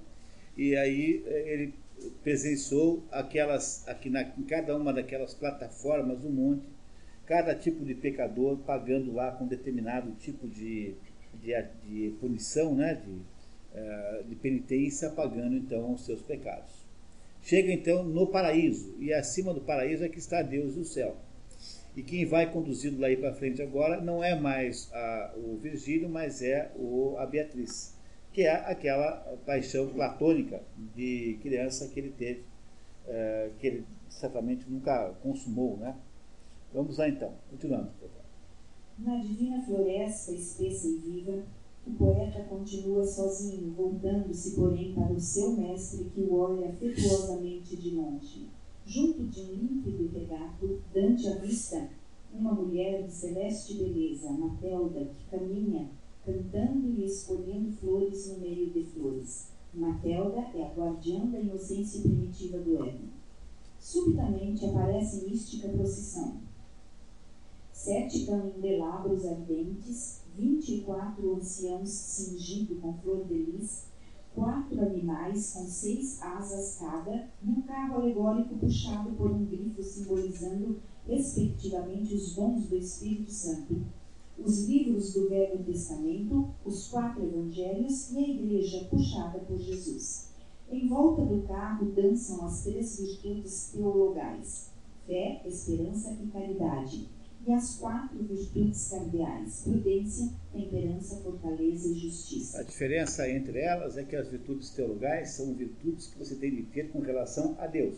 [0.57, 1.75] e aí eh, ele
[2.23, 6.67] presenciou aquelas, aqui na, em cada uma daquelas plataformas do monte,
[7.27, 10.95] cada tipo de pecador pagando lá com determinado tipo de,
[11.41, 11.53] de,
[11.85, 13.21] de punição, né, de,
[14.29, 16.71] de penitência, pagando então os seus pecados.
[17.43, 21.17] Chega então no paraíso, e acima do paraíso é que está Deus do céu.
[21.97, 26.41] E quem vai conduzindo lá para frente agora não é mais a, o Virgílio, mas
[26.41, 27.95] é o, a Beatriz,
[28.33, 30.63] que é aquela paixão platônica
[30.95, 32.45] de criança que ele teve,
[33.07, 35.77] é, que ele certamente nunca consumou.
[35.77, 35.95] Né?
[36.73, 37.91] Vamos lá então, continuando.
[38.99, 41.43] Na divina floresta espessa e viva,
[41.87, 47.91] o poeta continua sozinho, voltando-se, porém, para o seu mestre que o olha afetuosamente de
[47.91, 48.49] longe
[48.85, 51.89] Junto de um límpido regato, Dante avista
[52.35, 55.89] uma mulher de celeste beleza, Matelda, que caminha
[56.25, 59.49] cantando e escolhendo flores no meio de flores.
[59.73, 63.11] Matelda é a guardiã da inocência primitiva do Éden.
[63.79, 66.41] Subitamente aparece mística procissão.
[67.73, 73.87] Sete candelabros ardentes, vinte e quatro anciãos cingidos com flor de lis,
[74.35, 80.81] quatro animais com seis asas cada e um carro alegórico puxado por um grifo simbolizando,
[81.07, 83.83] respectivamente, os dons do Espírito Santo,
[84.39, 90.31] os livros do Velho Testamento, os quatro evangelhos e a igreja puxada por Jesus.
[90.71, 94.71] Em volta do carro dançam as três virtudes teologais:
[95.07, 97.09] fé, esperança e caridade
[97.47, 102.61] e as quatro virtudes cardeais: prudência, temperança, fortaleza e justiça.
[102.61, 106.63] A diferença entre elas é que as virtudes teologais são virtudes que você tem de
[106.65, 107.97] ter com relação a Deus,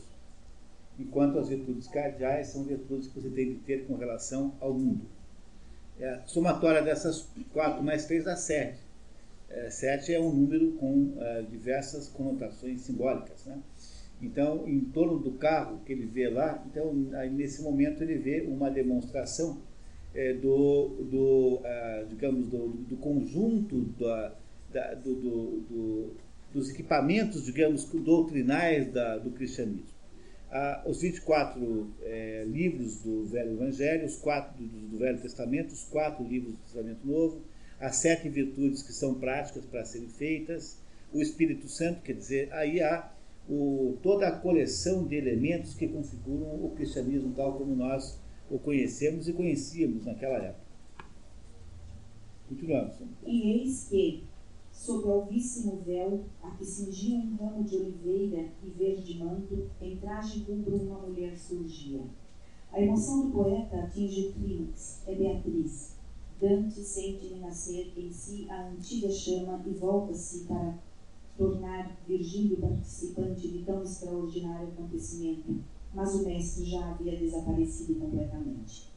[0.99, 5.07] enquanto as virtudes cardeais são virtudes que você tem de ter com relação ao mundo.
[6.01, 8.79] É, a somatória dessas quatro mais três dá sete.
[9.51, 13.59] É, sete é um número com é, diversas conotações simbólicas, né?
[14.23, 18.43] Então, em torno do carro que ele vê lá, então aí, nesse momento ele vê
[18.43, 19.59] uma demonstração
[20.15, 24.35] é, do, do ah, digamos, do, do conjunto da,
[24.73, 26.15] da, do, do,
[26.53, 29.95] dos equipamentos, digamos, doutrinais da, do cristianismo.
[30.51, 35.85] Ah, os 24 é, livros do Velho Evangelho, os quatro do, do Velho Testamento, os
[35.85, 37.43] quatro livros do Testamento Novo,
[37.81, 40.79] as sete virtudes que são práticas para serem feitas,
[41.13, 43.11] o Espírito Santo, quer dizer, aí há
[43.49, 48.19] o, toda a coleção de elementos que configuram o cristianismo tal como nós
[48.51, 50.65] o conhecemos e conhecíamos naquela época.
[52.49, 52.95] Continuamos.
[53.27, 54.25] E eis que,
[54.71, 59.97] sob o alvíssimo véu, a que cingia um ramo de oliveira e verde manto, em
[59.97, 62.03] traje rubro uma mulher surgia.
[62.71, 65.97] A emoção do poeta atinge o clímax, é Beatriz.
[66.41, 70.79] Dante sente renascer em si a antiga chama e volta-se para
[71.37, 75.63] tornar Virgílio participante de tão extraordinário acontecimento,
[75.93, 78.89] mas o mestre já havia desaparecido completamente.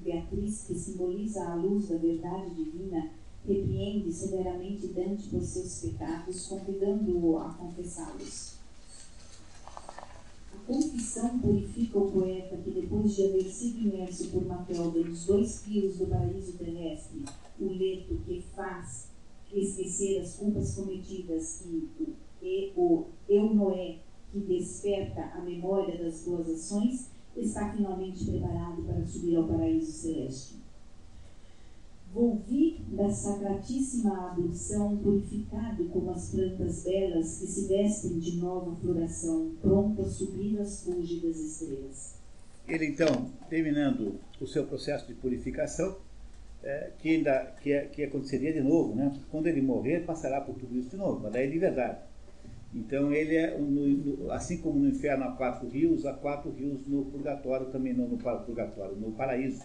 [0.00, 3.10] Beatriz, que simboliza a luz da verdade divina,
[3.46, 8.56] repreende severamente Dante por seus pecados, convidando-o a confessá-los.
[10.66, 15.96] confissão purifica o poeta que, depois de haver sido imerso por Matilda nos dois rios
[15.96, 17.24] do paraíso terrestre,
[17.60, 19.06] o leto que faz
[19.52, 21.88] esquecer as culpas cometidas e,
[22.42, 23.98] e o eu Noé
[24.32, 30.56] que desperta a memória das boas ações, está finalmente preparado para subir ao paraíso celeste.
[32.12, 39.52] Volvi da sacratíssima ablução purificado como as plantas belas que se vestem de nova floração,
[39.60, 42.14] pronto a subir as fúlgidas estrelas.
[42.66, 45.96] Ele então, terminando o seu processo de purificação,
[46.62, 49.12] é, que ainda que, é, que aconteceria de novo, né?
[49.30, 51.98] Quando ele morrer, passará por tudo isso de novo, mas daí de verdade.
[52.74, 53.56] Então ele é,
[54.30, 58.18] assim como no inferno há quatro rios, há quatro rios no purgatório também, não no
[58.18, 59.62] purgatório, no paraíso.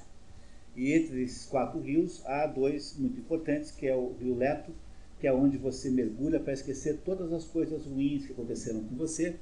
[0.75, 4.71] E entre esses quatro rios há dois muito importantes, que é o rio Leto,
[5.19, 9.35] que é onde você mergulha para esquecer todas as coisas ruins que aconteceram com você,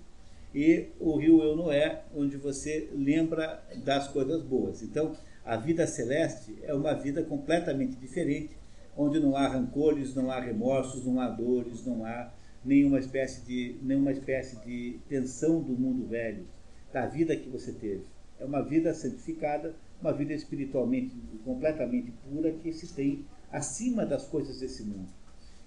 [0.53, 4.81] e o rio Eunoé, onde você lembra das coisas boas.
[4.81, 5.15] Então,
[5.49, 8.55] a vida celeste é uma vida completamente diferente,
[8.95, 12.31] onde não há rancores, não há remorsos, não há dores, não há
[12.63, 16.45] nenhuma espécie de, nenhuma espécie de tensão do mundo velho,
[16.93, 18.03] da vida que você teve.
[18.39, 24.59] É uma vida santificada, uma vida espiritualmente completamente pura que se tem acima das coisas
[24.59, 25.09] desse mundo.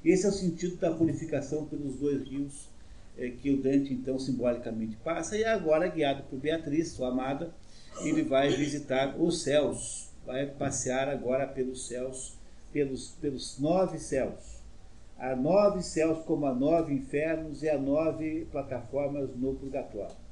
[0.05, 2.69] Esse é o sentido da purificação pelos dois rios
[3.19, 7.53] é, que o Dante então simbolicamente passa e agora guiado por Beatriz, sua amada,
[8.01, 12.39] ele vai visitar os céus, vai passear agora pelos céus,
[12.73, 14.61] pelos, pelos nove céus.
[15.19, 20.23] Há nove céus como há nove infernos e há nove plataformas no purgatório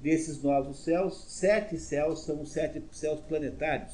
[0.00, 3.92] desses novos céus, sete céus são os sete céus planetários.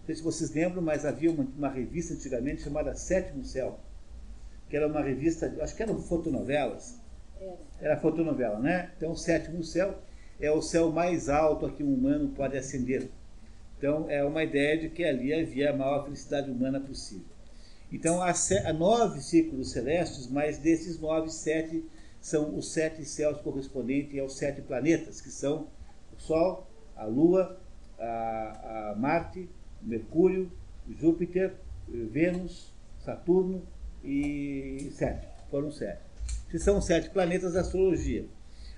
[0.00, 3.78] Não sei se vocês lembram, mas havia uma, uma revista antigamente chamada Sétimo Céu,
[4.68, 6.98] que era uma revista, acho que eram fotonovelas.
[7.80, 8.90] Era fotonovela, né?
[8.96, 9.96] Então, sétimo céu
[10.40, 13.08] é o céu mais alto a que um humano pode ascender.
[13.76, 17.26] Então, é uma ideia de que ali havia a maior felicidade humana possível.
[17.92, 18.32] Então, há,
[18.72, 21.84] nove círculos celestes, mas desses nove, sete
[22.20, 25.68] são os sete céus correspondentes aos sete planetas, que são
[26.16, 26.66] o Sol,
[26.96, 27.58] a Lua,
[27.98, 29.48] a, a Marte,
[29.80, 30.50] Mercúrio,
[30.98, 31.54] Júpiter,
[31.88, 32.72] Vênus,
[33.04, 33.62] Saturno
[34.04, 35.26] e sete.
[35.50, 36.00] Foram sete.
[36.50, 38.26] Que são sete planetas da astrologia.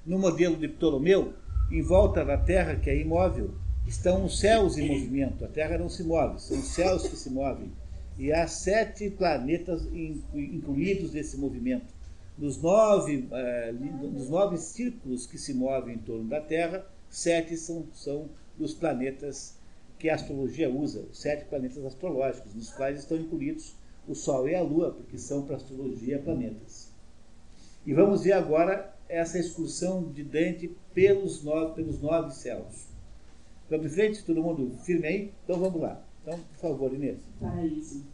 [0.07, 1.35] No modelo de Ptolomeu,
[1.71, 3.55] em volta da Terra, que é imóvel,
[3.87, 5.45] estão os céus em movimento.
[5.45, 7.71] A Terra não se move, são os céus que se movem.
[8.19, 9.87] E há sete planetas
[10.35, 11.87] incluídos nesse movimento
[12.37, 17.87] dos nove, eh, dos nove círculos que se movem em torno da Terra, sete são,
[17.93, 19.55] são dos planetas
[19.99, 23.75] que a astrologia usa, os sete planetas astrológicos, nos quais estão incluídos
[24.09, 26.91] o Sol e a Lua, porque são para a astrologia planetas.
[27.85, 32.87] E vamos ver agora essa excursão de Dante pelos nove, pelos nove céus.
[33.69, 34.25] Vamos em frente?
[34.25, 35.33] Todo mundo firme aí?
[35.45, 36.03] Então vamos lá.
[36.23, 37.19] Então, por favor, Inês.
[37.41, 38.05] Paraíso.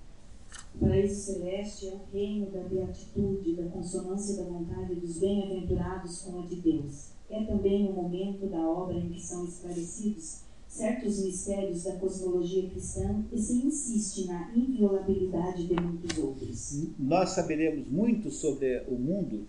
[0.74, 6.40] O paraíso celeste é o reino da beatitude, da consonância da vontade dos bem-aventurados com
[6.40, 7.10] a de Deus.
[7.28, 13.24] É também o momento da obra em que são esclarecidos certos mistérios da cosmologia cristã
[13.32, 16.90] e se insiste na inviolabilidade de muitos outros.
[16.98, 19.46] Nós saberemos muito sobre o mundo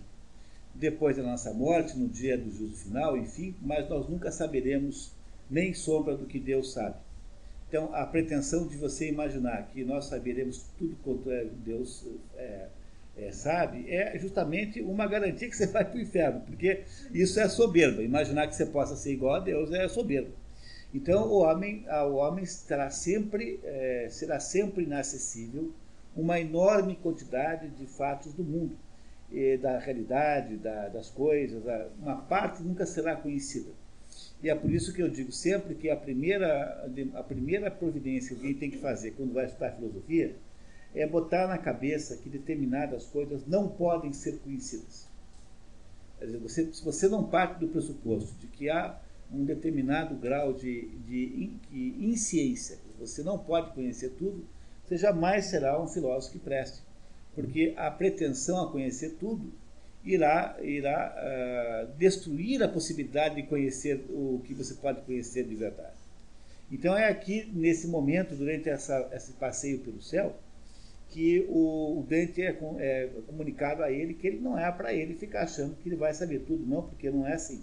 [0.78, 5.12] depois da nossa morte, no dia do juízo final, enfim, mas nós nunca saberemos
[5.50, 6.96] nem sombra do que Deus sabe.
[7.68, 12.06] Então, a pretensão de você imaginar que nós saberemos tudo quanto é Deus
[12.36, 12.68] é,
[13.18, 17.48] é, sabe é justamente uma garantia que você vai para o inferno, porque isso é
[17.48, 18.02] soberba.
[18.02, 20.30] Imaginar que você possa ser igual a Deus é soberba.
[20.94, 25.70] Então, o homem, o homem terá sempre, é, será sempre inacessível
[26.16, 28.76] uma enorme quantidade de fatos do mundo,
[29.60, 31.62] da realidade, da, das coisas.
[32.00, 33.70] Uma parte nunca será conhecida.
[34.42, 38.44] E é por isso que eu digo sempre que a primeira, a primeira providência que
[38.44, 40.36] a gente tem que fazer quando vai estudar filosofia
[40.94, 45.06] é botar na cabeça que determinadas coisas não podem ser conhecidas.
[46.18, 48.98] Quer dizer, você, se você não parte do pressuposto de que há
[49.30, 54.44] um determinado grau de, de, de você não pode conhecer tudo,
[54.84, 56.82] você jamais será um filósofo que preste.
[57.34, 59.52] Porque a pretensão a conhecer tudo
[60.04, 65.96] irá, irá uh, destruir a possibilidade de conhecer o que você pode conhecer de verdade.
[66.70, 70.36] Então é aqui, nesse momento, durante essa, esse passeio pelo céu,
[71.10, 75.14] que o, o Dante é, é, comunicado a ele que ele não é para ele
[75.14, 77.62] ficar achando que ele vai saber tudo, não, porque não é assim.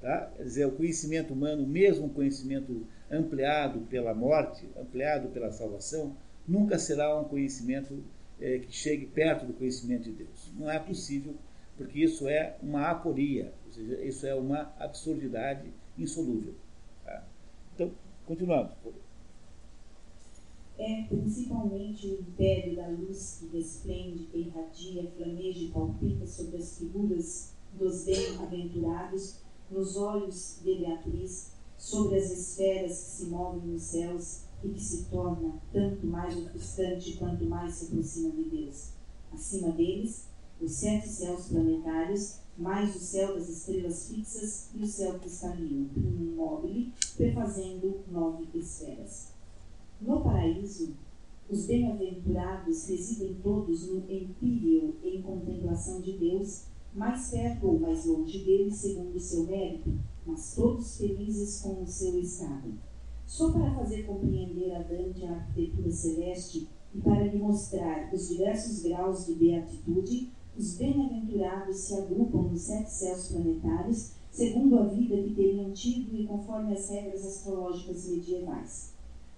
[0.00, 0.30] Tá?
[0.36, 6.16] Quer dizer, o conhecimento humano, mesmo o conhecimento ampliado pela morte, ampliado pela salvação,
[6.48, 8.02] nunca será um conhecimento
[8.40, 10.50] é, que chegue perto do conhecimento de Deus.
[10.56, 11.34] Não é possível
[11.80, 16.54] porque isso é uma aporia, ou seja, isso é uma absurdidade insolúvel.
[17.02, 17.26] Tá?
[17.74, 17.90] Então,
[18.26, 18.70] continuando.
[20.78, 26.78] É principalmente o império da luz que resplende, que irradia, flameja e palpita sobre as
[26.78, 34.44] figuras dos bem-aventurados, nos olhos de Beatriz, sobre as esferas que se movem nos céus
[34.62, 38.90] e que se torna tanto mais ofuscante quanto mais se aproxima de Deus.
[39.32, 40.26] Acima deles,
[40.60, 45.88] os sete céus planetários, mais o céu das estrelas fixas e o céu cristalino,
[46.36, 49.28] mobile, prefazendo nove esferas.
[50.00, 50.94] No paraíso,
[51.48, 58.44] os bem-aventurados residem todos no empírio em contemplação de Deus, mais perto ou mais longe
[58.44, 62.72] dele, segundo o seu mérito, mas todos felizes com o seu estado.
[63.30, 68.82] Só para fazer compreender a Dante a arquitetura celeste e para lhe mostrar os diversos
[68.82, 75.32] graus de beatitude, os bem-aventurados se agrupam nos sete céus planetários, segundo a vida que
[75.32, 78.94] teriam tido e conforme as regras astrológicas medievais.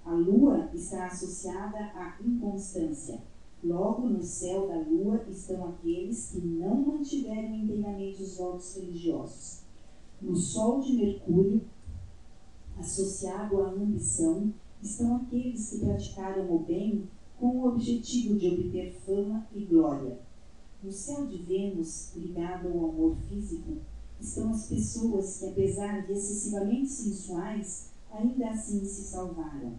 [0.06, 3.20] A lua está associada à inconstância.
[3.62, 9.60] Logo, no céu da lua estão aqueles que não mantiveram inteiramente os votos religiosos.
[10.22, 11.60] No sol de Mercúrio,
[12.78, 14.52] associado à ambição,
[14.82, 17.08] estão aqueles que praticaram o bem
[17.38, 20.18] com o objetivo de obter fama e glória.
[20.82, 23.78] No céu de Vênus, ligado ao amor físico,
[24.20, 29.74] estão as pessoas que, apesar de excessivamente sensuais, ainda assim se salvaram.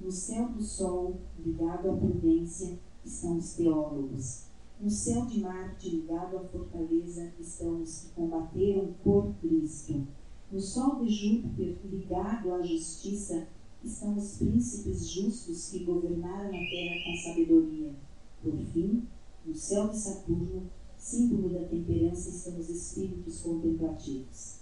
[0.00, 4.44] No céu do Sol, ligado à prudência, estão os teólogos.
[4.80, 10.06] No céu de Marte, ligado à fortaleza, estão os que combateram por Cristo.
[10.50, 13.46] No sol de Júpiter, ligado à justiça,
[13.84, 17.94] estão os príncipes justos que governaram a terra com sabedoria.
[18.42, 19.04] Por fim,
[19.46, 20.64] no céu de Saturno,
[20.98, 24.56] símbolo da temperança, estão os espíritos contemplativos.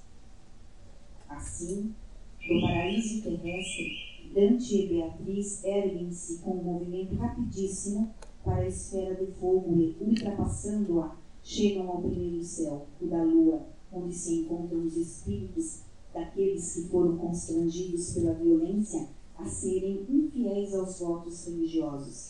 [1.27, 1.95] Assim,
[2.47, 8.15] do paraíso terrestre, Dante e Beatriz erguem-se com um movimento rapidíssimo
[8.45, 14.15] para a esfera de fogo e, ultrapassando-a, chegam ao primeiro céu, o da lua, onde
[14.15, 15.83] se encontram os espíritos
[16.13, 22.29] daqueles que foram constrangidos pela violência a serem infiéis aos votos religiosos.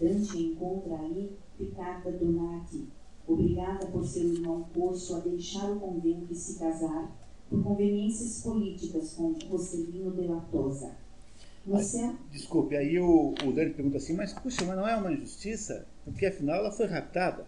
[0.00, 2.88] Dante encontra ali Ricarda Donati,
[3.26, 7.16] obrigada por seu irmão Corso a deixar o convento e se casar
[7.48, 10.96] por conveniências políticas com Rossellino de la Tosa
[11.68, 12.14] você...
[12.30, 15.86] Desculpe, aí o, o Dani pergunta assim, mas puxa, mas não é uma injustiça?
[16.04, 17.44] Porque afinal ela foi raptada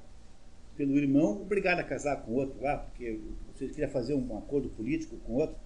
[0.77, 3.19] pelo irmão, obrigada a casar com outro lá, porque
[3.67, 5.57] você queria fazer um acordo político com outro.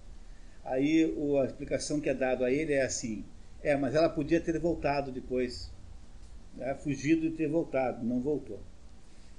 [0.63, 3.23] Aí o, a explicação que é dada a ele é assim,
[3.61, 5.71] é, mas ela podia ter voltado depois,
[6.55, 8.59] né, fugido e ter voltado, não voltou.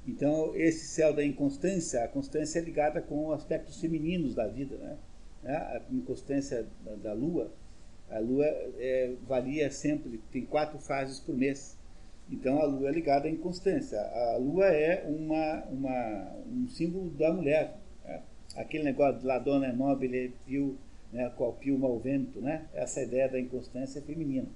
[0.07, 4.97] Então, esse céu da inconstância, a constância é ligada com aspectos femininos da vida, né?
[5.45, 7.51] A inconstância da, da lua,
[8.11, 11.77] a Lua é, varia sempre, tem quatro fases por mês.
[12.31, 14.01] Então a Lua é ligada à inconstância.
[14.01, 17.77] A Lua é uma, uma, um símbolo da mulher.
[18.57, 20.77] Aquele negócio de la donna é nobile più,
[21.13, 22.67] né, qual più mal vento, né?
[22.75, 24.49] essa ideia da inconstância feminina,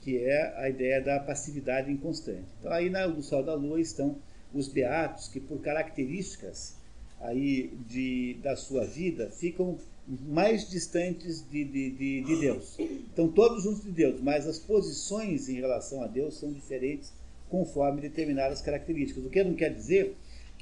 [0.00, 2.46] que é a ideia da passividade inconstante.
[2.58, 4.16] Então aí na, Sol da Lua estão
[4.52, 6.76] os beatos que por características
[7.20, 12.78] aí de, da sua vida ficam mais distantes de, de, de, de Deus.
[12.78, 17.12] Estão todos juntos de Deus, mas as posições em relação a Deus são diferentes
[17.48, 19.24] conforme determinadas características.
[19.24, 20.14] O que não quer dizer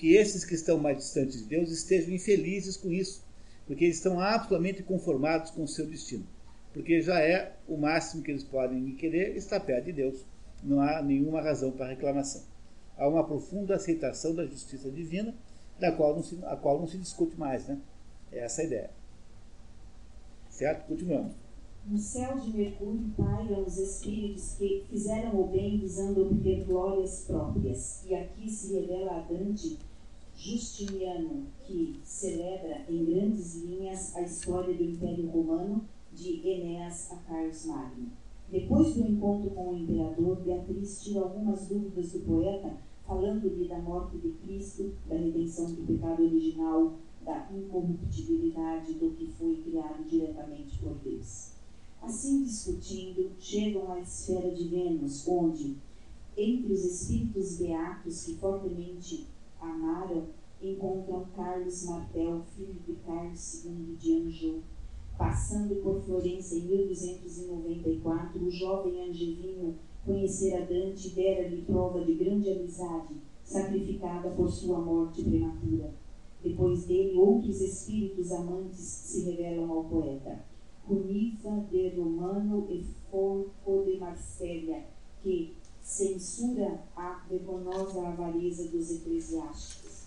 [0.03, 3.25] que esses que estão mais distantes de Deus estejam infelizes com isso,
[3.65, 6.27] porque eles estão absolutamente conformados com o seu destino.
[6.73, 10.25] Porque já é o máximo que eles podem querer estar perto de Deus.
[10.61, 12.43] Não há nenhuma razão para reclamação.
[12.99, 15.37] Há uma profunda aceitação da justiça divina,
[15.79, 17.69] da qual não se, a qual não se discute mais.
[17.69, 17.79] Né?
[18.33, 18.91] É essa a ideia.
[20.51, 20.89] Certo?
[20.89, 21.33] Continuamos.
[21.87, 28.05] No céu de Mercúrio pairam os espíritos que fizeram o bem visando obter glórias próprias.
[28.09, 29.79] E aqui se revela a Dante
[30.43, 37.65] Justiniano, que celebra em grandes linhas a história do Império Romano de Enéas a Carlos
[37.67, 38.11] Magno.
[38.51, 42.77] Depois do encontro com o imperador, Beatriz tira algumas dúvidas do poeta,
[43.07, 49.63] falando-lhe da morte de Cristo, da redenção do pecado original, da incorruptibilidade do que foi
[49.63, 51.53] criado diretamente por Deus.
[52.03, 55.77] Assim discutindo, chegam à esfera de Vênus, onde,
[56.37, 59.31] entre os espíritos beatos que fortemente
[59.63, 60.27] amaram,
[60.61, 64.61] encontram Carlos Martel, filho de Carlos II de Anjou.
[65.17, 72.51] Passando por Florença em 1294, o jovem Angelino conhecera Dante e dera-lhe prova de grande
[72.51, 75.93] amizade, sacrificada por sua morte prematura
[76.43, 80.45] Depois dele, outros espíritos amantes se revelam ao poeta.
[80.87, 84.85] Cunifa de Romano e Forco de Marselha,
[85.23, 90.03] que censura a vergonhosa avareza dos eclesiásticos.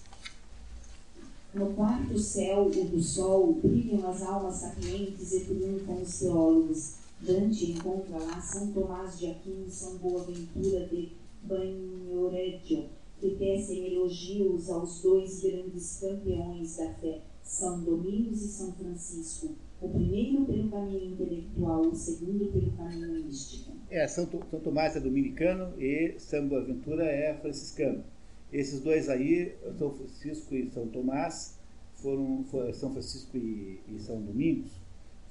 [1.53, 6.93] No quarto céu, o do sol, brilham as almas sapientes e triunfam os teólogos.
[7.21, 11.13] Dante encontra lá São Tomás de Aquino e São Boaventura de
[11.43, 12.89] Banhoreggio,
[13.21, 19.55] que tecem elogios aos dois grandes campeões da fé, São Domingos e São Francisco,
[19.85, 23.71] o primeiro pelo caminho intelectual, o segundo pelo caminho místico.
[23.89, 28.03] É, São, São Tomás é dominicano e São Boaventura é franciscano.
[28.51, 31.59] Esses dois aí, São Francisco e São Tomás,
[31.95, 34.71] foram, foram São Francisco e, e, São Domingos,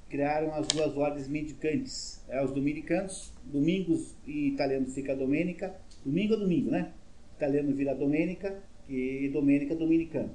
[0.08, 2.22] criaram as duas ordens mendicantes.
[2.28, 5.74] É, os dominicanos, domingos em italiano fica domenica,
[6.04, 6.92] domingo é domingo, né?
[7.36, 10.30] Italiano vira domenica e domenica dominicano.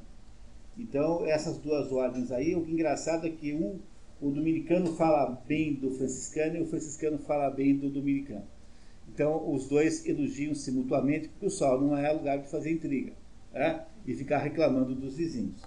[0.78, 3.80] Então, essas duas ordens aí, o que é engraçado é que um
[4.22, 8.46] o dominicano fala bem do franciscano e o franciscano fala bem do dominicano.
[9.14, 13.14] Então, os dois elogiam-se mutuamente, porque o sol não é lugar de fazer intriga
[13.54, 13.86] né?
[14.06, 15.62] e ficar reclamando dos vizinhos.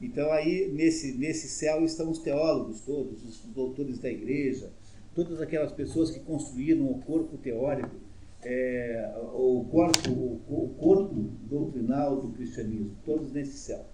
[0.00, 4.72] Então, aí, nesse, nesse céu estão os teólogos todos, os doutores da igreja,
[5.14, 7.94] todas aquelas pessoas que construíram o corpo teórico,
[8.42, 13.84] é, o, corpo, o, o corpo doutrinal do cristianismo, todos nesse céu.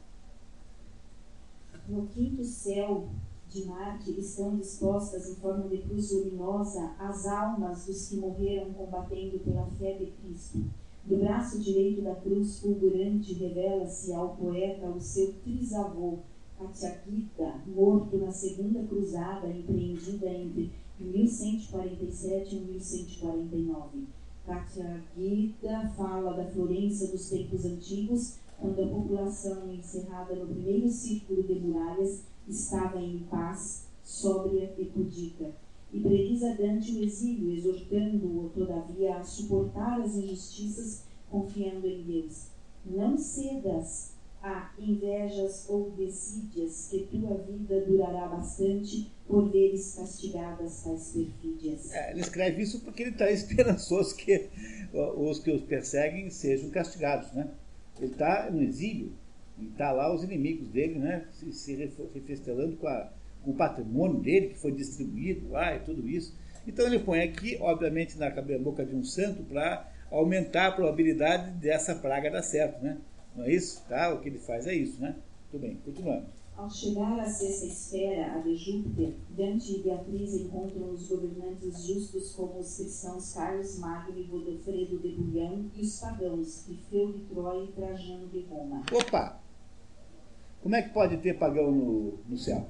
[1.88, 3.08] No quinto céu,
[3.48, 9.38] de Marte estão dispostas em forma de cruz luminosa as almas dos que morreram combatendo
[9.38, 10.64] pela fé de Cristo.
[11.04, 16.18] Do braço direito da cruz fulgurante revela-se ao poeta o seu trisavô,
[16.58, 24.04] Katyakita, morto na segunda cruzada empreendida entre 1147 e 1149.
[24.46, 31.54] Katyakita fala da Florença dos tempos antigos, quando a população encerrada no primeiro círculo de
[31.60, 35.50] muralhas estava em paz, sóbria e pudica,
[35.92, 42.48] e prediz a Dante o exílio, exortando-o, todavia, a suportar as injustiças, confiando em Deus.
[42.84, 51.12] Não cedas a invejas ou decídias, que tua vida durará bastante por veres castigadas tais
[51.12, 51.92] perfídias.
[51.92, 54.48] É, ele escreve isso porque ele está esperançoso que
[54.92, 57.50] os que os perseguem sejam castigados, né?
[57.98, 59.12] Ele está no exílio,
[59.58, 61.26] e está lá os inimigos dele, né?
[61.32, 61.74] Se, se
[62.14, 63.10] refestelando com, a,
[63.42, 66.34] com o patrimônio dele que foi distribuído lá e tudo isso.
[66.66, 71.94] Então ele põe aqui, obviamente, na boca de um santo para aumentar a probabilidade dessa
[71.94, 72.98] praga dar certo, né?
[73.34, 73.84] Não é isso?
[73.88, 74.12] Tá?
[74.12, 75.16] O que ele faz é isso, né?
[75.50, 76.26] Tudo bem, continuando.
[76.56, 82.34] Ao chegar à sexta esfera, a de Júpiter, Dante e Beatriz encontram os governantes justos
[82.34, 87.64] como os cristãos Carlos Magno e Godofredo de Bulhão e os pagãos, Trifeu de Troia
[87.64, 88.82] e Trajano de Roma.
[88.90, 89.45] Opa!
[90.62, 92.66] Como é que pode ter pagão no, no céu?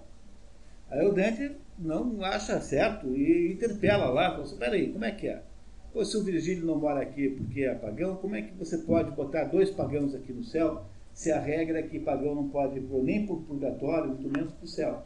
[0.91, 5.28] Aí o Dante não acha certo e interpela lá, fala assim, peraí, como é que
[5.28, 5.43] é?
[5.93, 9.11] Pô, se o Virgílio não mora aqui porque é pagão, como é que você pode
[9.12, 10.84] botar dois pagãos aqui no céu
[11.14, 14.53] se a regra é que pagão não pode ir nem para o purgatório, muito menos
[14.53, 15.03] para o céu?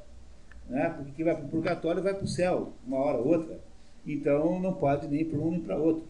[0.68, 0.88] Né?
[0.96, 3.60] Porque quem vai para o purgatório vai para o céu, uma hora ou outra.
[4.04, 6.04] Então não pode nem para um nem para outro.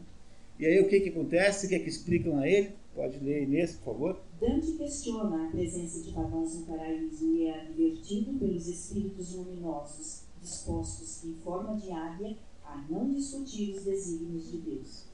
[0.58, 1.66] E aí o que, que acontece?
[1.66, 2.70] O que, é que explicam a ele?
[2.94, 4.20] Pode ler Inês, por favor.
[4.40, 11.22] Dante questiona a presença de pagãos no paraíso e é advertido pelos espíritos luminosos, dispostos
[11.24, 15.04] em forma de águia a não discutir os desígnios de Deus.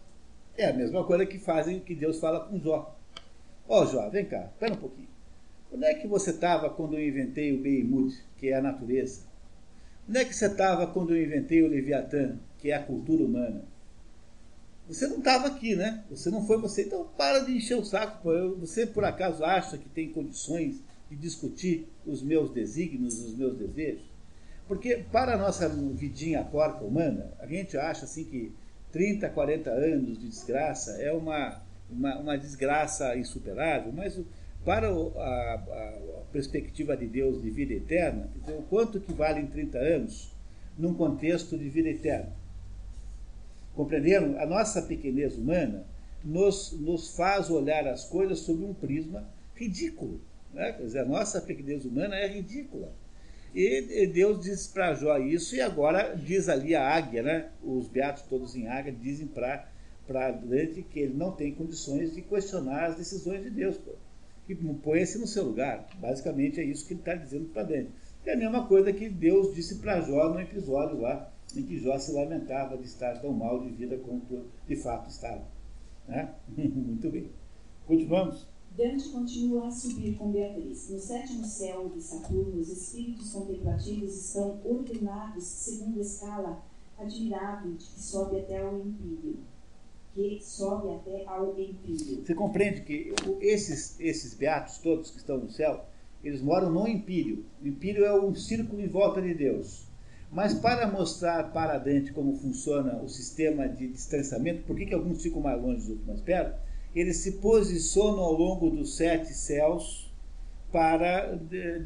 [0.57, 2.97] É a mesma coisa que fazem que Deus fala com Jó.
[3.68, 5.09] Ó oh, Jó, vem cá, espera um pouquinho.
[5.72, 9.22] Onde é que você estava quando eu inventei o Behemoth, que é a natureza?
[10.09, 13.64] Onde é que você estava quando eu inventei o Leviatã, que é a cultura humana?
[14.89, 16.05] Você não estava aqui, né?
[16.11, 16.82] Você não foi você.
[16.82, 18.22] Então para de encher o saco.
[18.22, 18.57] Pô.
[18.57, 20.80] Você por acaso acha que tem condições
[21.11, 24.05] de discutir os meus desígnios, os meus desejos?
[24.68, 28.53] Porque para a nossa vidinha porca humana, a gente acha assim que
[28.91, 34.18] 30, 40 anos de desgraça é uma, uma, uma desgraça insuperável, mas
[34.64, 40.32] para a, a, perspectiva de Deus de vida eterna, o quanto que valem 30 anos
[40.76, 42.32] num contexto de vida eterna?
[43.77, 44.41] Compreenderam?
[44.41, 45.85] A nossa pequenez humana
[46.24, 50.20] nos, nos faz olhar as coisas sob um prisma ridículo.
[50.53, 50.72] Né?
[50.72, 52.91] Quer dizer, a nossa pequenez humana é ridícula.
[53.55, 57.49] E Deus diz para Jó isso, e agora diz ali a águia, né?
[57.62, 62.87] os beatos todos em águia dizem para Dante que ele não tem condições de questionar
[62.87, 63.79] as decisões de Deus.
[64.47, 65.89] Que põe-se no seu lugar.
[65.99, 67.91] Basicamente é isso que ele está dizendo para Dante.
[68.24, 71.99] É a mesma coisa que Deus disse para Jó no episódio lá em que Jó
[71.99, 75.47] se lamentava de estar tão mal de vida quanto de fato estava.
[76.07, 76.35] Né?
[76.57, 77.31] Muito bem.
[77.87, 78.47] Continuamos.
[78.77, 80.91] Dante continua a subir com Beatriz.
[80.91, 86.63] No sétimo céu de Saturno, os espíritos contemplativos estão ordenados segundo a escala
[86.99, 89.39] admirável de que sobe até ao empírio.
[90.15, 92.25] Que sobe até ao empírio.
[92.25, 95.85] Você compreende que esses, esses beatos todos que estão no céu,
[96.23, 97.47] eles moram no empírio.
[97.63, 99.86] O empírio é um círculo em volta de Deus.
[100.31, 105.22] Mas para mostrar para Dante como funciona o sistema de distanciamento, por que, que alguns
[105.22, 106.59] ficam mais longe dos outros mais perto,
[106.95, 110.11] eles se posicionam ao longo dos sete céus
[110.72, 111.37] para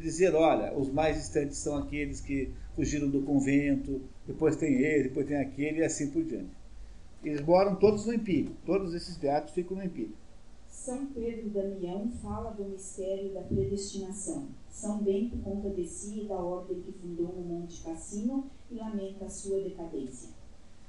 [0.01, 5.27] dizer, olha, os mais distantes são aqueles que fugiram do convento, depois tem ele, depois
[5.27, 6.49] tem aquele e assim por diante.
[7.23, 10.13] Eles moram todos no empírio, todos esses beatos ficam no empírio.
[10.71, 14.47] São Pedro Damião fala do mistério da predestinação.
[14.69, 19.25] São Bento conta de si e da ordem que fundou no Monte Cassino e lamenta
[19.25, 20.29] a sua decadência.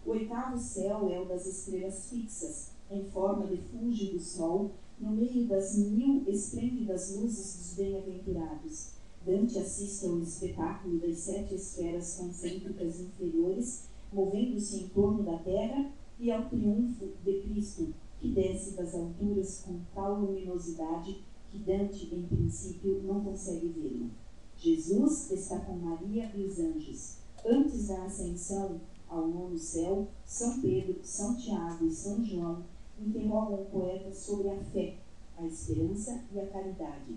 [0.06, 4.70] O oitavo céu é o das estrelas fixas, em forma de fulge do sol,
[5.00, 8.92] no meio das mil esplêndidas luzes dos bem-aventurados.
[9.26, 16.30] Dante assiste ao espetáculo das sete esferas concêntricas inferiores, movendo-se em torno da terra, e
[16.30, 23.02] ao triunfo de Cristo, que desce das alturas com tal luminosidade que Dante, em princípio,
[23.02, 24.10] não consegue vê-lo.
[24.56, 27.16] Jesus está com Maria e os anjos.
[27.44, 32.62] Antes da ascensão ao nono céu, São Pedro, São Tiago e São João
[33.04, 34.98] interrogam o poeta sobre a fé,
[35.36, 37.16] a esperança e a caridade.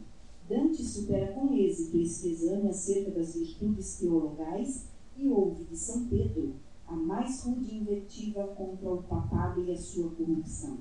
[0.49, 4.85] Dante supera com êxito este exame acerca das virtudes teologais
[5.15, 6.55] e ouve de São Pedro
[6.87, 10.79] a mais rude invectiva contra o papado e a sua corrupção.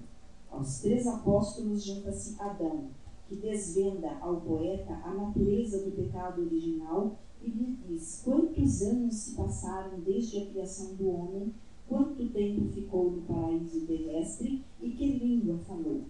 [0.57, 2.85] Aos três apóstolos junta-se Adão,
[3.29, 9.35] que desvenda ao poeta a natureza do pecado original e lhe diz quantos anos se
[9.35, 11.53] passaram desde a criação do homem,
[11.89, 16.03] quanto tempo ficou no paraíso terrestre e que língua falou.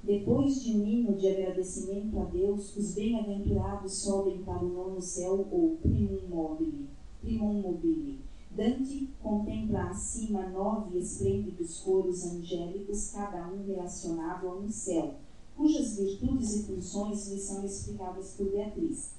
[0.00, 5.48] Depois de um hino de agradecimento a Deus, os bem-aventurados sobem para o nono céu
[5.50, 6.86] ou primum mobile.
[7.20, 8.20] Primum mobile.
[8.56, 15.14] Dante contempla acima nove esplêndidos coros angélicos, cada um relacionado a um céu,
[15.56, 19.10] cujas virtudes e funções lhe são explicadas por Beatriz.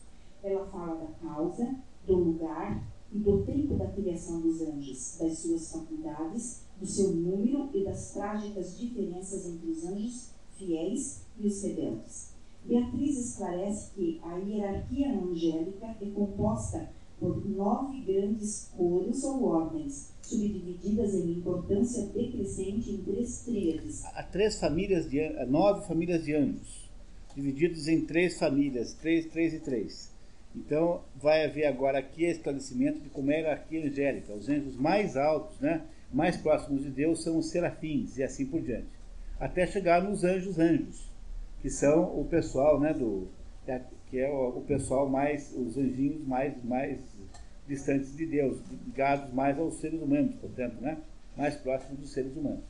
[0.42, 1.76] Ela fala da causa,
[2.08, 2.82] do lugar
[3.12, 8.14] e do tempo da criação dos anjos, das suas faculdades, do seu número e das
[8.14, 12.30] trágicas diferenças entre os anjos fiéis e os rebeldes.
[12.64, 16.90] Beatriz esclarece que a hierarquia angélica é composta
[17.20, 24.04] por nove grandes coros ou ordens, subdivididas em importância decrescente em três tríades.
[24.06, 26.90] Há três famílias de nove famílias de anjos,
[27.36, 30.12] divididos em três famílias, três, três e três.
[30.56, 34.34] Então vai haver agora aqui esclarecimento de como é a hierarquia angélica.
[34.34, 35.82] Os anjos mais altos, né,
[36.14, 38.88] mais próximos de Deus são os serafins e assim por diante,
[39.40, 41.12] até chegar nos anjos anjos,
[41.62, 43.28] que são o pessoal, né, do
[44.10, 47.00] que é o, o pessoal mais, os anjinhos mais mais
[47.68, 51.02] distantes de Deus, ligados mais aos seres humanos, portanto, né,
[51.36, 52.64] mais próximos dos seres humanos.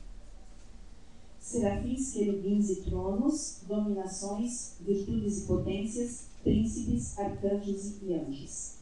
[1.38, 8.76] Serafins, querubins e tronos, dominações, virtudes e potências, príncipes, arcanjos e anjos.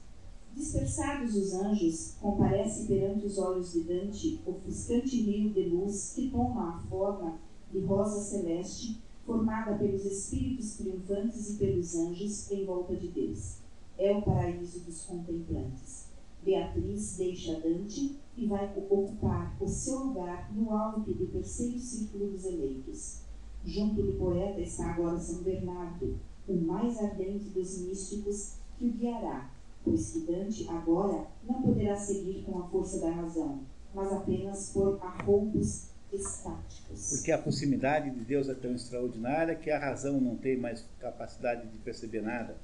[0.56, 6.76] Dispersados os anjos, comparece perante os olhos de Dante ofuscante rio de luz que toma
[6.76, 7.38] a forma
[7.72, 9.02] de rosa celeste,
[9.34, 13.58] formada pelos espíritos triunfantes e pelos anjos em volta de Deus.
[13.98, 16.06] É o paraíso dos contemplantes.
[16.44, 22.44] Beatriz deixa Dante e vai ocupar o seu lugar no alto do terceiro círculo dos
[22.44, 23.22] eleitos.
[23.64, 26.16] Junto do poeta está agora São Bernardo,
[26.46, 29.50] o mais ardente dos místicos, que o guiará,
[29.82, 33.60] pois que Dante agora não poderá seguir com a força da razão,
[33.94, 37.10] mas apenas por arroubos estáticos.
[37.10, 41.66] Porque a proximidade de Deus é tão extraordinária que a razão não tem mais capacidade
[41.66, 42.56] de perceber nada.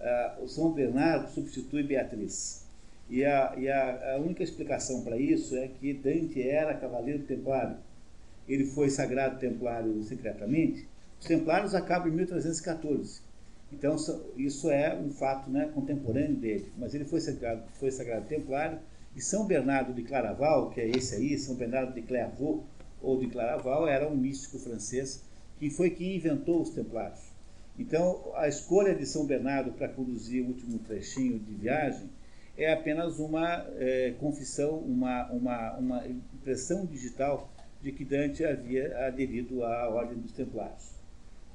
[0.00, 2.66] Uh, o São Bernardo substitui Beatriz.
[3.08, 7.76] E a, e a, a única explicação para isso é que Dante era cavaleiro templário.
[8.48, 10.88] Ele foi sagrado templário secretamente.
[11.20, 13.20] Os templários acabam em 1314.
[13.72, 13.96] Então,
[14.36, 16.70] isso é um fato né, contemporâneo dele.
[16.76, 18.78] Mas ele foi sagrado, foi sagrado templário.
[19.14, 22.64] E São Bernardo de Claraval, que é esse aí, São Bernardo de Clairvaux,
[23.00, 25.22] ou de Claraval, era um místico francês
[25.58, 27.20] que foi quem inventou os templários.
[27.78, 32.08] Então, a escolha de São Bernardo para conduzir o último trechinho de viagem
[32.56, 37.50] é apenas uma é, confissão, uma, uma, uma impressão digital
[37.82, 40.92] de que Dante havia aderido à Ordem dos Templários.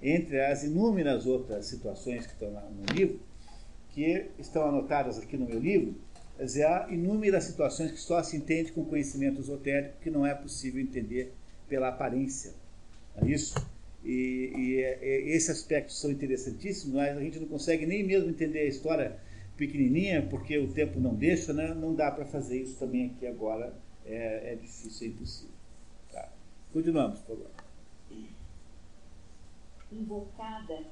[0.02, 3.20] Entre as inúmeras outras situações que estão no livro,
[3.92, 5.96] que estão anotadas aqui no meu livro,
[6.40, 11.34] há inúmeras situações que só se entende com conhecimento esotérico, que não é possível entender
[11.68, 12.54] pela aparência.
[13.16, 13.56] É isso?
[14.04, 18.60] E, e, e esses aspectos são interessantíssimos, mas a gente não consegue nem mesmo entender
[18.60, 19.20] a história
[19.58, 21.74] pequenininha, porque o tempo não deixa, né?
[21.74, 23.74] não dá para fazer isso também aqui agora,
[24.06, 25.56] é, é difícil, é impossível.
[26.12, 26.30] Tá.
[26.72, 27.52] Continuamos, por favor.
[29.92, 30.86] Invocada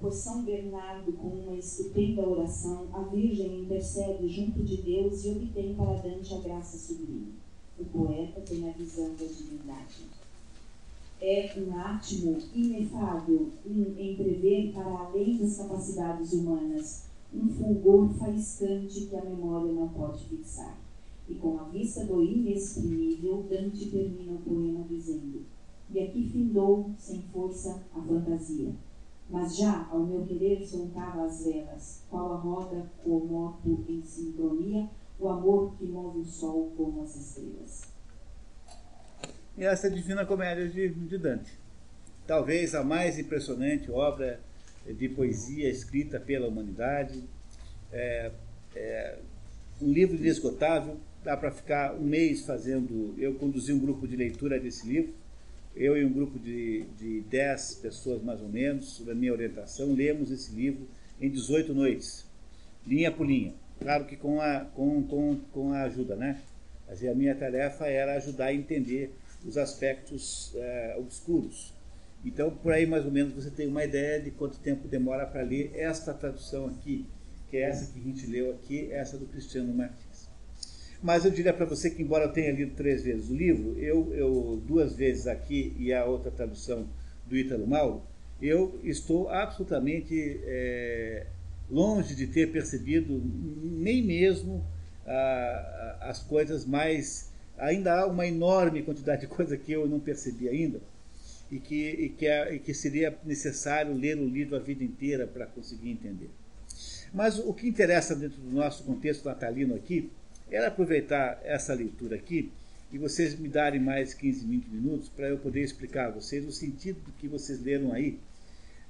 [0.00, 5.74] por São Bernardo com uma estupenda oração, a Virgem intercede junto de Deus e obtém
[5.74, 7.34] para Dante a graça sublime.
[7.78, 10.06] O poeta tem a visão da divindade.
[11.20, 19.16] É um átimo inefável em prever para além das capacidades humanas, um fulgor faiscante que
[19.16, 20.78] a memória não pode fixar.
[21.28, 25.42] E com a vista do inexprimível, Dante termina o poema dizendo:
[25.92, 28.72] E aqui findou, sem força, a fantasia
[29.28, 34.88] mas já, ao meu querer, soltava as velas, qual a roda comoto em sincronia,
[35.18, 37.82] o amor que move o sol como as estrelas.
[39.56, 41.58] E essa é a Divina Comédia de, de Dante.
[42.26, 44.40] Talvez a mais impressionante obra
[44.86, 47.22] de poesia escrita pela humanidade.
[47.92, 48.30] É,
[48.76, 49.18] é
[49.82, 53.14] um livro inesgotável, dá para ficar um mês fazendo.
[53.18, 55.12] Eu conduzi um grupo de leitura desse livro
[55.74, 59.92] eu e um grupo de, de 10 pessoas mais ou menos, sob a minha orientação,
[59.92, 60.88] lemos esse livro
[61.20, 62.26] em 18 noites,
[62.86, 63.54] linha por linha.
[63.80, 66.40] Claro que com a, com, com, com a ajuda, né?
[66.86, 69.14] Mas a minha tarefa era ajudar a entender
[69.44, 71.72] os aspectos é, obscuros.
[72.24, 75.42] Então, por aí mais ou menos você tem uma ideia de quanto tempo demora para
[75.42, 77.06] ler esta tradução aqui,
[77.48, 80.07] que é essa que a gente leu aqui, essa do Cristiano Martins.
[81.02, 84.12] Mas eu diria para você que, embora eu tenha lido três vezes o livro, eu,
[84.14, 86.88] eu duas vezes aqui e a outra tradução
[87.26, 88.02] do Ítalo Mauro,
[88.42, 91.26] eu estou absolutamente é,
[91.70, 93.20] longe de ter percebido
[93.62, 94.64] nem mesmo
[95.06, 97.30] ah, as coisas mais.
[97.56, 100.80] Ainda há uma enorme quantidade de coisa que eu não percebi ainda
[101.50, 105.26] e que, e que, é, e que seria necessário ler o livro a vida inteira
[105.26, 106.30] para conseguir entender.
[107.12, 110.10] Mas o que interessa dentro do nosso contexto natalino aqui
[110.50, 112.50] era aproveitar essa leitura aqui
[112.90, 116.52] e vocês me darem mais 15, 20 minutos para eu poder explicar a vocês o
[116.52, 118.18] sentido do que vocês leram aí.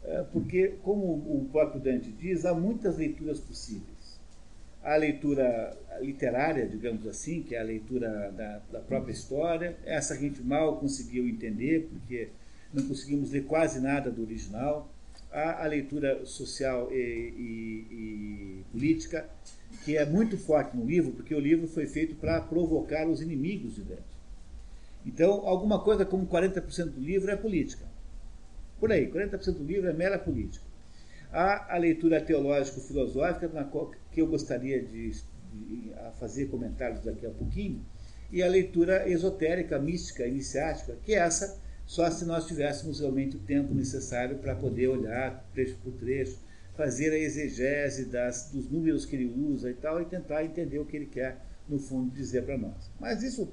[0.05, 4.19] É, porque, como o próprio Dante diz, há muitas leituras possíveis.
[4.83, 9.77] Há a leitura literária, digamos assim, que é a leitura da, da própria história.
[9.85, 12.29] Essa a gente mal conseguiu entender, porque
[12.73, 14.89] não conseguimos ler quase nada do original.
[15.33, 19.29] Há a leitura social e, e, e política
[19.85, 23.75] que é muito forte no livro, porque o livro foi feito para provocar os inimigos
[23.75, 24.03] de Dante.
[25.05, 27.87] Então, alguma coisa como 40% do livro é política.
[28.79, 30.65] Por aí, 40% do livro é mera política.
[31.33, 37.31] Há a leitura teológico-filosófica, na qual que eu gostaria de, de fazer comentários daqui a
[37.31, 37.85] pouquinho,
[38.31, 43.41] e a leitura esotérica, mística, iniciática, que é essa só se nós tivéssemos realmente o
[43.41, 46.39] tempo necessário para poder olhar trecho por trecho,
[46.79, 50.87] fazer a exegese das, dos números que ele usa e tal, e tentar entender o
[50.87, 52.89] que ele quer, no fundo, dizer para nós.
[53.01, 53.53] Mas isso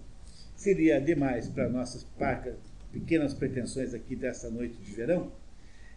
[0.56, 2.54] seria demais para nossas parcas,
[2.92, 5.32] pequenas pretensões aqui dessa noite de verão.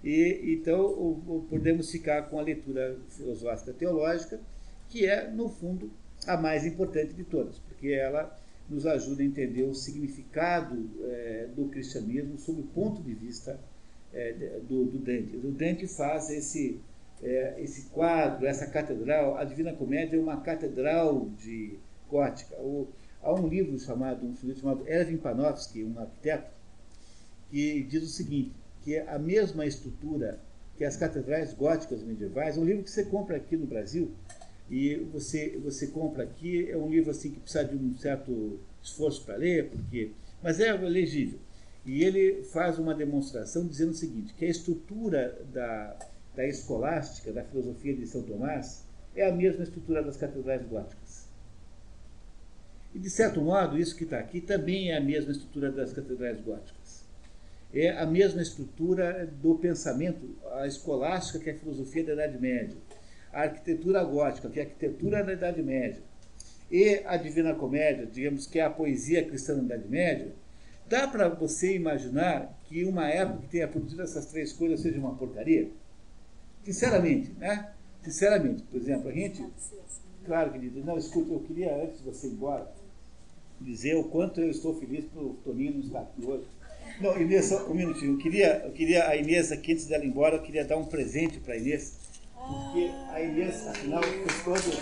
[0.03, 4.41] E então o, o, podemos ficar com a leitura filosófica teológica,
[4.89, 5.93] que é, no fundo,
[6.27, 8.35] a mais importante de todas, porque ela
[8.71, 13.61] nos ajuda a entender o significado é, do cristianismo sob o ponto de vista
[14.15, 15.37] é, do, do Dante.
[15.37, 16.81] O Dante faz esse
[17.23, 21.79] é, esse quadro, essa catedral, a Divina Comédia é uma catedral de
[22.09, 22.55] gótica.
[22.57, 22.89] O,
[23.23, 26.51] há um livro chamado, um sujeito chamado Erwin Panofsky, um arquiteto,
[27.51, 30.39] que diz o seguinte, que é a mesma estrutura
[30.77, 34.13] que as catedrais góticas medievais, é um livro que você compra aqui no Brasil,
[34.71, 39.25] e você, você compra aqui, é um livro assim que precisa de um certo esforço
[39.25, 40.13] para ler, porque,
[40.43, 41.39] mas é legível.
[41.85, 45.97] E ele faz uma demonstração dizendo o seguinte, que a estrutura da,
[46.39, 48.85] da escolástica, da filosofia de São Tomás,
[49.17, 51.27] é a mesma estrutura das catedrais góticas.
[52.95, 56.41] E, de certo modo, isso que está aqui também é a mesma estrutura das catedrais
[56.41, 57.03] góticas.
[57.75, 62.77] É a mesma estrutura do pensamento, a escolástica, que é a filosofia da Idade Média,
[63.33, 66.01] a arquitetura gótica, que é a arquitetura da Idade Média,
[66.71, 70.33] e a Divina Comédia, digamos que é a poesia cristã da Idade Média,
[70.89, 75.17] dá para você imaginar que uma época que tenha produzido essas três coisas seja uma
[75.17, 75.69] porcaria?
[76.65, 77.73] Sinceramente, né?
[78.03, 79.45] Sinceramente, por exemplo, a gente.
[80.25, 82.71] Claro, querido, não, escuta, eu queria, antes de você ir embora,
[83.61, 86.47] dizer o quanto eu estou feliz por Toninho não estar aqui hoje.
[87.01, 88.15] Não, Inês, só um minutinho.
[88.15, 90.85] Eu queria, eu queria a Inês aqui, antes dela ir embora, eu queria dar um
[90.85, 91.95] presente para a Inês,
[92.35, 94.79] porque a Inês, afinal, fez todo.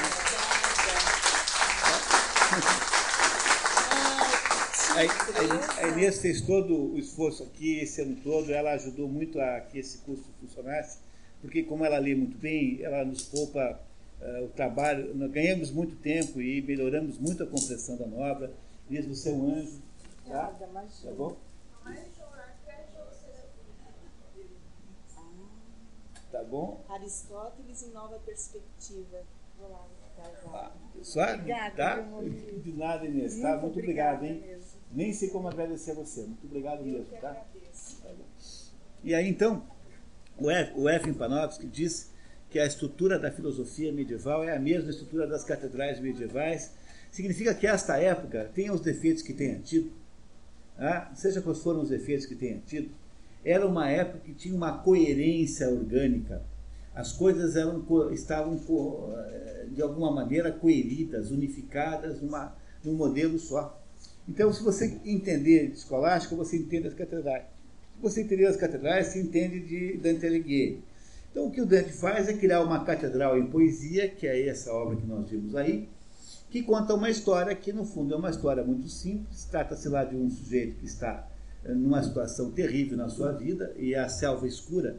[4.97, 9.61] a, a Inês fez todo o esforço aqui, esse ano todo, ela ajudou muito a
[9.61, 10.99] que esse curso funcionasse,
[11.41, 13.81] porque como ela lê muito bem, ela nos poupa
[14.21, 18.53] uh, o trabalho, nós ganhamos muito tempo e melhoramos muito a compreensão da obra.
[18.89, 19.81] Inês, você é um anjo,
[20.27, 20.47] tá?
[20.49, 20.67] Tá
[21.13, 21.37] bom?
[26.33, 26.85] Tá bom?
[26.89, 29.23] Aristóteles em nova perspectiva.
[29.59, 29.87] Vou lá,
[30.53, 30.71] ah,
[31.03, 31.23] só?
[31.23, 32.01] Obrigada, tá?
[32.63, 33.35] De nada, Inês.
[33.35, 33.59] Muito tá?
[33.59, 34.41] Muito obrigado, hein?
[34.41, 34.81] mesmo.
[34.93, 36.23] Nem sei como agradecer a você.
[36.23, 37.31] Muito obrigado Eu mesmo, tá?
[37.31, 38.03] agradeço.
[38.03, 38.11] Tá.
[39.05, 39.63] E aí, então,
[40.39, 42.11] o F- Efim Panofsky diz
[42.51, 46.73] que a estrutura da filosofia medieval é a mesma estrutura das catedrais medievais.
[47.11, 49.91] Significa que esta época tenha os defeitos que tenha tido,
[50.77, 51.11] tá?
[51.15, 52.91] seja quais foram os defeitos que tenha tido,
[53.45, 56.43] era uma época que tinha uma coerência orgânica.
[56.95, 58.59] As coisas eram, estavam
[59.17, 63.81] eh, de alguma maneira coeridas, unificadas numa, num modelo só.
[64.29, 67.45] Então, se você entender de escolástica, você entende as catedrais.
[67.97, 70.83] Se você entender as catedrais, você entende de Dante Alighieri.
[71.31, 74.73] Então, o que o Dante faz é criar uma catedral em poesia, que é essa
[74.73, 75.89] obra que nós vimos aí,
[76.51, 79.45] que conta uma história que, no fundo, é uma história muito simples.
[79.45, 81.27] Trata-se lá de um sujeito que está
[81.65, 84.99] eh, numa situação terrível na sua vida, e a selva escura,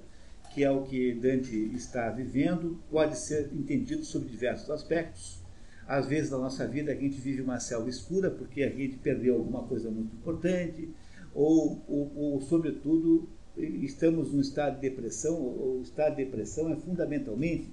[0.53, 5.39] que é o que Dante está vivendo, pode ser entendido sob diversos aspectos.
[5.87, 9.35] Às vezes, na nossa vida, a gente vive uma selva escura porque a gente perdeu
[9.35, 10.89] alguma coisa muito importante,
[11.37, 15.35] ou, ou, ou sobretudo, estamos num estado de depressão.
[15.35, 17.71] O estado de depressão é fundamentalmente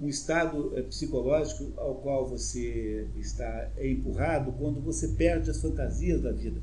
[0.00, 6.32] um estado eh, psicológico ao qual você está empurrado quando você perde as fantasias da
[6.32, 6.60] vida.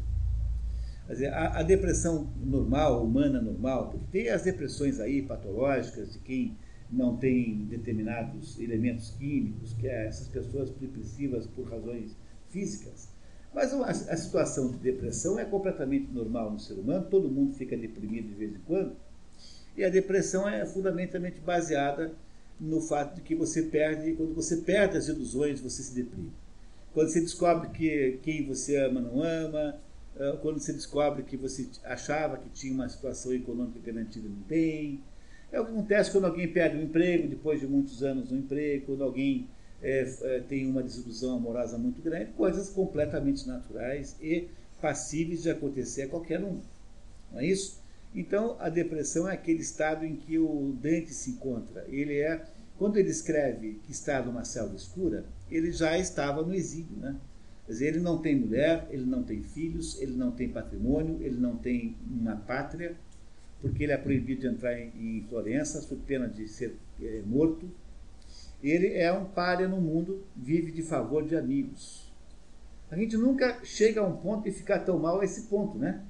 [1.07, 6.57] Dizer, a, a depressão normal, humana normal, porque tem as depressões aí patológicas de quem
[6.91, 12.15] não tem determinados elementos químicos, que é essas pessoas depressivas por razões
[12.49, 13.09] físicas.
[13.53, 17.75] Mas a, a situação de depressão é completamente normal no ser humano, todo mundo fica
[17.75, 18.95] deprimido de vez em quando,
[19.75, 22.13] e a depressão é fundamentalmente baseada
[22.59, 26.31] no fato de que você perde, quando você perde as ilusões, você se deprime.
[26.93, 29.79] Quando você descobre que quem você ama não ama,
[30.19, 35.01] ah, quando você descobre que você achava que tinha uma situação econômica garantida não tem.
[35.51, 38.85] É o que acontece quando alguém perde um emprego depois de muitos anos no emprego,
[38.87, 39.47] quando alguém
[39.81, 44.47] é, é, tem uma desilusão amorosa muito grande, coisas completamente naturais e
[44.81, 46.59] passíveis de acontecer a qualquer um.
[47.31, 47.81] Não é isso?
[48.13, 51.85] Então, a depressão é aquele estado em que o Dante se encontra.
[51.87, 52.45] Ele é,
[52.77, 57.15] quando ele escreve que está numa selva escura, ele já estava no exílio, né?
[57.65, 61.37] Quer dizer, ele não tem mulher, ele não tem filhos, ele não tem patrimônio, ele
[61.37, 62.95] não tem uma pátria,
[63.61, 67.69] porque ele é proibido de entrar em, em Florença, sob pena de ser é, morto.
[68.63, 72.11] Ele é um párea no mundo, vive de favor de amigos.
[72.91, 76.03] A gente nunca chega a um ponto de ficar tão mal a esse ponto, né?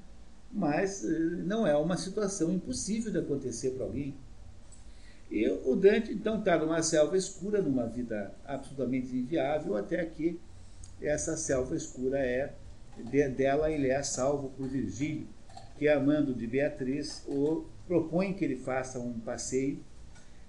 [0.50, 1.08] Mas eh,
[1.44, 4.14] não é uma situação impossível de acontecer para alguém.
[5.30, 10.38] E o Dante, então, está numa selva escura, numa vida absolutamente inviável, até que
[11.00, 12.52] essa selva escura é,
[12.98, 15.26] de, dela ele é salvo por Virgílio,
[15.78, 19.78] que amando de Beatriz, o propõe que ele faça um passeio,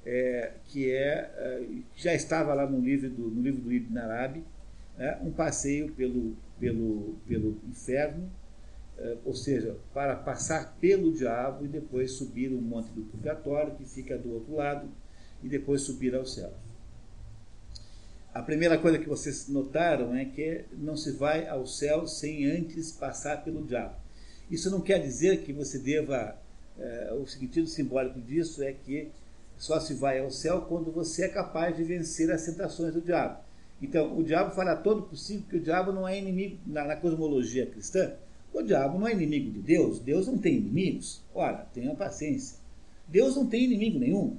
[0.06, 4.44] é, que é, é, já estava lá no livro do, no livro do Ibn Arabi,
[4.98, 8.30] né, um passeio pelo, pelo, pelo inferno,
[8.98, 13.86] é, ou seja, para passar pelo diabo e depois subir o monte do purgatório, que
[13.86, 14.88] fica do outro lado,
[15.42, 16.54] e depois subir ao céu.
[18.34, 22.92] A primeira coisa que vocês notaram é que não se vai ao céu sem antes
[22.92, 23.96] passar pelo diabo.
[24.50, 26.42] Isso não quer dizer que você deva.
[26.76, 29.12] É, o sentido simbólico disso é que
[29.58, 33.40] só se vai ao céu quando você é capaz de vencer as tentações do diabo.
[33.82, 37.66] Então, o diabo fará todo possível, que o diabo não é inimigo, na, na cosmologia
[37.66, 38.14] cristã,
[38.54, 41.22] o diabo não é inimigo de Deus, Deus não tem inimigos.
[41.34, 42.58] Ora, tenha paciência.
[43.08, 44.38] Deus não tem inimigo nenhum.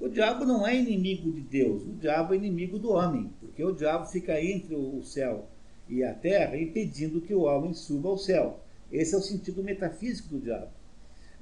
[0.00, 3.72] O diabo não é inimigo de Deus, o diabo é inimigo do homem, porque o
[3.72, 5.46] diabo fica entre o céu
[5.88, 8.60] e a terra impedindo que o homem suba ao céu.
[8.90, 10.70] Esse é o sentido metafísico do diabo.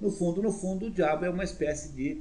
[0.00, 2.20] No fundo, no fundo, o diabo é uma espécie de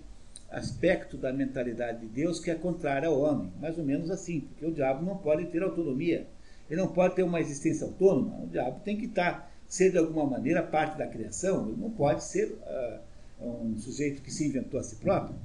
[0.52, 4.66] aspecto da mentalidade de Deus que é contrário ao homem, mais ou menos assim, porque
[4.66, 6.28] o diabo não pode ter autonomia,
[6.70, 10.26] ele não pode ter uma existência autônoma, o diabo tem que estar, ser de alguma
[10.26, 12.58] maneira parte da criação, ele não pode ser
[13.40, 15.36] uh, um sujeito que se inventou a si próprio.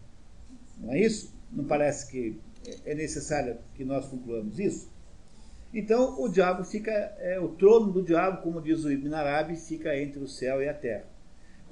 [0.79, 1.33] Não é isso?
[1.53, 2.39] Não parece que
[2.85, 4.89] é necessário que nós concluamos isso?
[5.73, 9.97] Então, o diabo fica, é, o trono do diabo, como diz o Ibn Arabi, fica
[9.99, 11.05] entre o céu e a terra.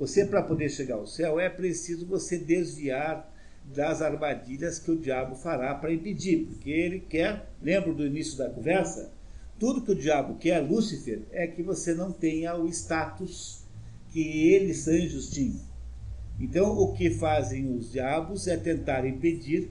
[0.02, 3.32] Você, para poder chegar ao céu, é preciso você desviar
[3.72, 8.50] das armadilhas que o diabo fará para impedir, porque ele quer, lembra do início da
[8.50, 9.12] conversa?
[9.60, 13.62] Tudo que o diabo quer, Lúcifer, é que você não tenha o status
[14.10, 15.60] que eles, anjos, tinham.
[16.40, 19.70] Então, o que fazem os diabos é tentar impedir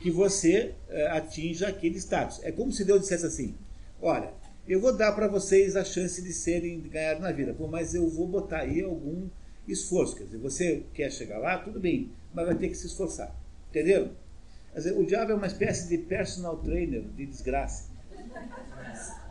[0.00, 2.40] que você eh, atinja aquele status.
[2.42, 3.54] É como se Deus dissesse assim:
[4.00, 4.32] Olha,
[4.66, 8.08] eu vou dar para vocês a chance de serem de ganhar na vida, mas eu
[8.08, 9.28] vou botar aí algum
[9.72, 10.16] esforço.
[10.16, 13.34] Quer dizer, você quer chegar lá, tudo bem, mas vai ter que se esforçar.
[13.70, 14.10] Entenderam?
[14.72, 17.90] Quer dizer, o diabo é uma espécie de personal trainer de desgraça.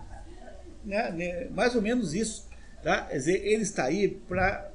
[0.85, 2.47] Né, né, mais ou menos isso.
[2.83, 3.07] Tá?
[3.07, 4.71] Quer dizer, ele está aí para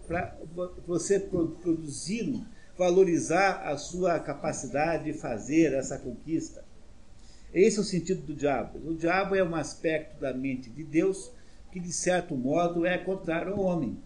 [0.84, 2.44] você produzir,
[2.76, 6.64] valorizar a sua capacidade de fazer essa conquista.
[7.54, 8.80] Esse é o sentido do diabo.
[8.84, 11.30] O diabo é um aspecto da mente de Deus
[11.70, 13.96] que, de certo modo, é contrário ao homem.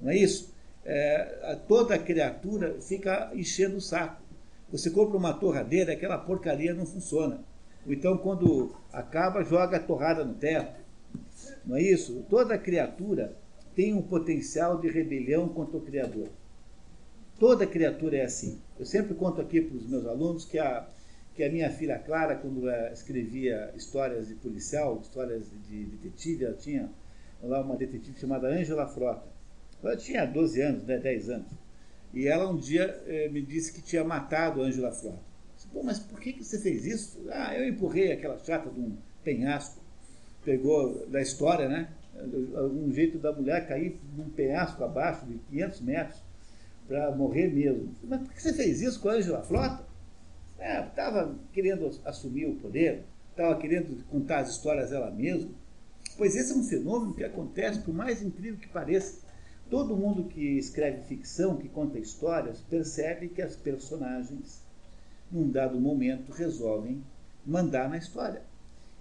[0.00, 0.53] Não é isso?
[0.84, 4.22] É, toda criatura fica enchendo o saco.
[4.70, 7.40] Você compra uma torradeira, aquela porcaria não funciona.
[7.86, 10.82] Então, quando acaba, joga a torrada no teto.
[11.64, 12.24] Não é isso?
[12.28, 13.36] Toda criatura
[13.74, 16.28] tem um potencial de rebelião contra o Criador.
[17.38, 18.60] Toda criatura é assim.
[18.78, 20.86] Eu sempre conto aqui para os meus alunos que a,
[21.34, 26.88] que a minha filha Clara, quando escrevia histórias de policial, histórias de detetive, ela tinha
[27.42, 29.33] lá uma detetive chamada Ângela Frota.
[29.84, 31.52] Ela tinha 12 anos, né, 10 anos.
[32.12, 35.34] E ela um dia eh, me disse que tinha matado a Ângela Frota.
[35.72, 37.18] Pô, mas por que, que você fez isso?
[37.30, 39.84] Ah, eu empurrei aquela chata de um penhasco
[40.44, 41.88] pegou da história, né?
[42.16, 46.22] Um jeito da mulher cair num penhasco abaixo de 500 metros
[46.86, 47.92] para morrer mesmo.
[48.04, 49.84] Mas por que você fez isso com a Angela Frota?
[50.88, 55.50] Estava é, querendo assumir o poder, estava querendo contar as histórias ela mesma.
[56.16, 59.23] Pois esse é um fenômeno que acontece, por mais incrível que pareça.
[59.74, 64.60] Todo mundo que escreve ficção, que conta histórias, percebe que as personagens,
[65.32, 67.02] num dado momento, resolvem
[67.44, 68.40] mandar na história.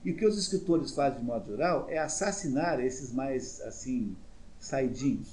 [0.03, 4.15] E o que os escritores fazem de modo geral é assassinar esses mais, assim,
[4.59, 5.27] saidinhos.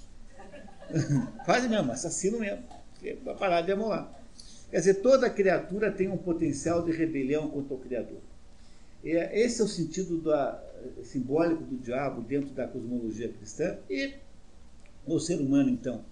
[1.47, 2.62] fazem mesmo, assassinam mesmo,
[3.25, 4.12] para parar de amolar.
[4.71, 8.21] Quer dizer, toda criatura tem um potencial de rebelião contra o Criador.
[9.03, 10.62] Esse é o sentido da,
[11.03, 13.79] simbólico do diabo dentro da cosmologia cristã.
[13.89, 14.12] E
[15.06, 16.05] o ser humano, então,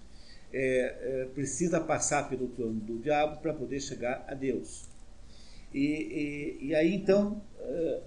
[0.52, 0.60] é,
[1.01, 4.89] é, precisa passar pelo trono do diabo para poder chegar a Deus.
[5.73, 7.43] E, e, e aí, então,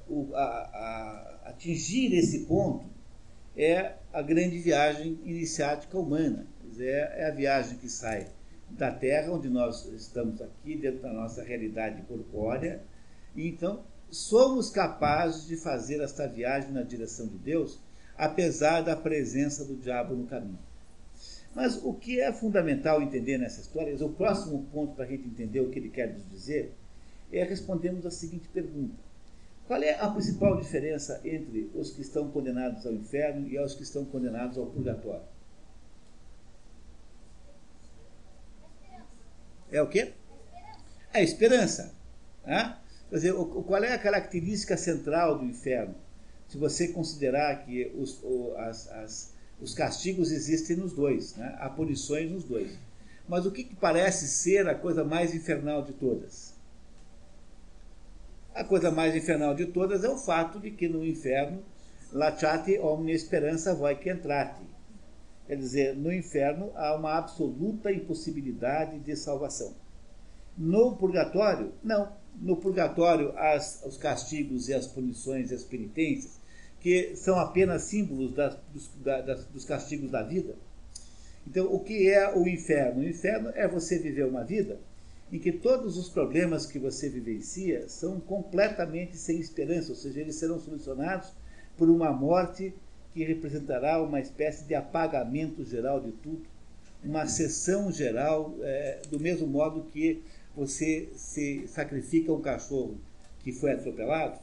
[0.08, 2.86] uh, a, a, atingir esse ponto
[3.56, 6.48] é a grande viagem iniciática humana.
[6.80, 8.28] É, é a viagem que sai
[8.70, 12.82] da Terra, onde nós estamos aqui, dentro da nossa realidade corpórea,
[13.36, 17.80] e então somos capazes de fazer esta viagem na direção de Deus,
[18.18, 20.71] apesar da presença do diabo no caminho.
[21.54, 25.60] Mas o que é fundamental entender nessa história, o próximo ponto para a gente entender
[25.60, 26.74] o que ele quer nos dizer,
[27.32, 28.96] é respondermos a seguinte pergunta:
[29.68, 33.84] Qual é a principal diferença entre os que estão condenados ao inferno e os que
[33.84, 35.26] estão condenados ao purgatório?
[39.72, 40.12] É o quê?
[41.14, 41.94] A esperança.
[42.46, 42.78] Né?
[43.10, 45.96] Quer dizer, qual é a característica central do inferno?
[46.48, 48.22] Se você considerar que os,
[48.58, 49.31] as, as,
[49.62, 51.56] os castigos existem nos dois, né?
[51.60, 52.72] há punições nos dois.
[53.30, 56.56] Mas o que, que parece ser a coisa mais infernal de todas?
[58.54, 61.64] A coisa mais infernal de todas é o fato de que no inferno,
[62.12, 64.62] lachate omnia esperança voi que entrate.
[65.48, 69.74] Quer dizer, no inferno há uma absoluta impossibilidade de salvação.
[70.58, 72.12] No purgatório, não.
[72.42, 76.41] No purgatório, as, os castigos e as punições e as penitências,
[76.82, 80.56] que são apenas símbolos das, dos, da, das, dos castigos da vida.
[81.48, 83.02] Então, o que é o inferno?
[83.02, 84.80] O inferno é você viver uma vida
[85.32, 90.36] em que todos os problemas que você vivencia são completamente sem esperança, ou seja, eles
[90.36, 91.32] serão solucionados
[91.78, 92.74] por uma morte
[93.14, 96.44] que representará uma espécie de apagamento geral de tudo,
[97.04, 100.22] uma sessão geral, é, do mesmo modo que
[100.56, 102.98] você se sacrifica um cachorro
[103.40, 104.40] que foi atropelado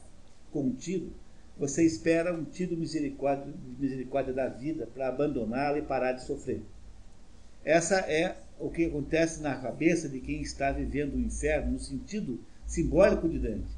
[0.51, 1.11] com um tiro,
[1.59, 6.61] você espera um tiro misericórdia, misericórdia da vida para abandoná-lo e parar de sofrer.
[7.65, 12.39] Essa é o que acontece na cabeça de quem está vivendo o inferno, no sentido
[12.65, 13.77] simbólico de Dante.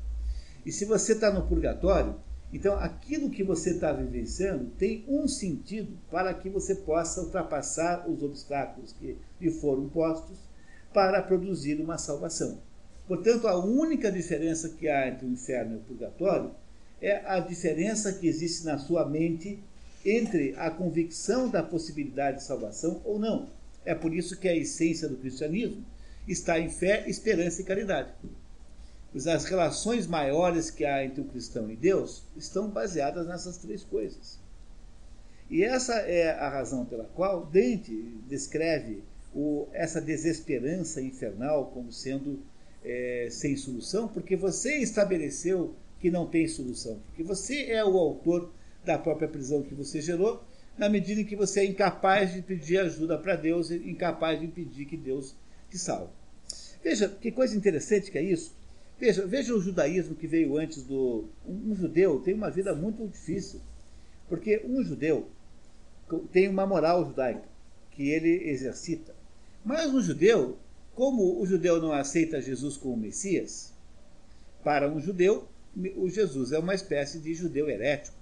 [0.63, 2.15] E se você está no purgatório,
[2.53, 8.21] então aquilo que você está vivenciando tem um sentido para que você possa ultrapassar os
[8.21, 10.37] obstáculos que lhe foram postos
[10.93, 12.59] para produzir uma salvação.
[13.07, 16.51] Portanto, a única diferença que há entre o inferno e o purgatório
[17.01, 19.59] é a diferença que existe na sua mente
[20.05, 23.49] entre a convicção da possibilidade de salvação ou não.
[23.83, 25.83] É por isso que a essência do cristianismo
[26.27, 28.11] está em fé, esperança e caridade.
[29.15, 34.39] as relações maiores que há entre o cristão e Deus estão baseadas nessas três coisas.
[35.49, 37.91] E essa é a razão pela qual Dante
[38.29, 39.03] descreve
[39.33, 42.39] o, essa desesperança infernal como sendo
[42.83, 48.51] é, sem solução, porque você estabeleceu que não tem solução, porque você é o autor
[48.83, 50.43] da própria prisão que você gerou,
[50.77, 54.85] na medida em que você é incapaz de pedir ajuda para Deus incapaz de impedir
[54.85, 55.35] que Deus
[55.69, 56.11] te salve.
[56.83, 58.55] Veja que coisa interessante que é isso.
[58.99, 61.25] Veja, veja o judaísmo que veio antes do.
[61.47, 63.61] Um judeu tem uma vida muito difícil,
[64.27, 65.29] porque um judeu
[66.31, 67.47] tem uma moral judaica
[67.91, 69.13] que ele exercita.
[69.63, 70.57] Mas um judeu,
[70.95, 73.73] como o judeu não aceita Jesus como Messias,
[74.63, 75.47] para um judeu,
[75.95, 78.17] o Jesus é uma espécie de judeu herético.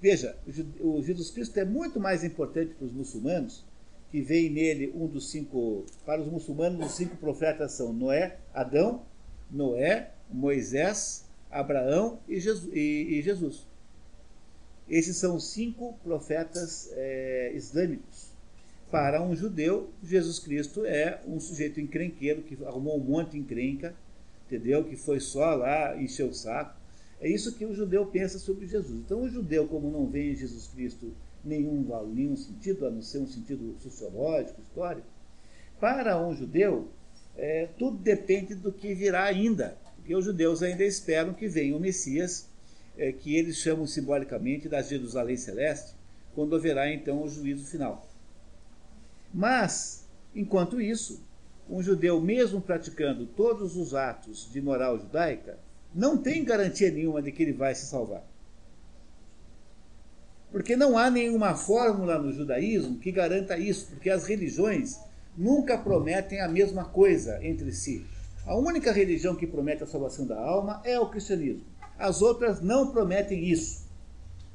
[0.00, 0.36] Veja,
[0.80, 3.64] o Jesus Cristo é muito mais importante para os muçulmanos,
[4.10, 5.84] que veem nele um dos cinco.
[6.04, 9.02] Para os muçulmanos, os cinco profetas são Noé, Adão,
[9.50, 13.66] Noé, Moisés, Abraão e Jesus.
[14.88, 18.32] Esses são cinco profetas é, islâmicos.
[18.90, 23.94] Para um judeu, Jesus Cristo é um sujeito encrenqueiro que arrumou um monte de encrenca,
[24.46, 24.84] entendeu?
[24.84, 26.81] Que foi só lá encher o saco.
[27.22, 28.98] É isso que o judeu pensa sobre Jesus.
[29.04, 33.18] Então, o judeu, como não vê em Jesus Cristo nenhum, nenhum sentido, a não ser
[33.18, 35.06] um sentido sociológico, histórico,
[35.78, 36.88] para um judeu,
[37.36, 39.78] é, tudo depende do que virá ainda.
[39.94, 42.48] Porque os judeus ainda esperam que venha o Messias
[42.98, 45.94] é, que eles chamam simbolicamente da Jerusalém Celeste,
[46.34, 48.08] quando haverá então o juízo final.
[49.32, 51.22] Mas, enquanto isso,
[51.70, 55.58] um judeu, mesmo praticando todos os atos de moral judaica,
[55.94, 58.22] não tem garantia nenhuma de que ele vai se salvar.
[60.50, 64.98] Porque não há nenhuma fórmula no judaísmo que garanta isso, porque as religiões
[65.36, 68.04] nunca prometem a mesma coisa entre si.
[68.44, 72.90] A única religião que promete a salvação da alma é o cristianismo as outras não
[72.90, 73.86] prometem isso.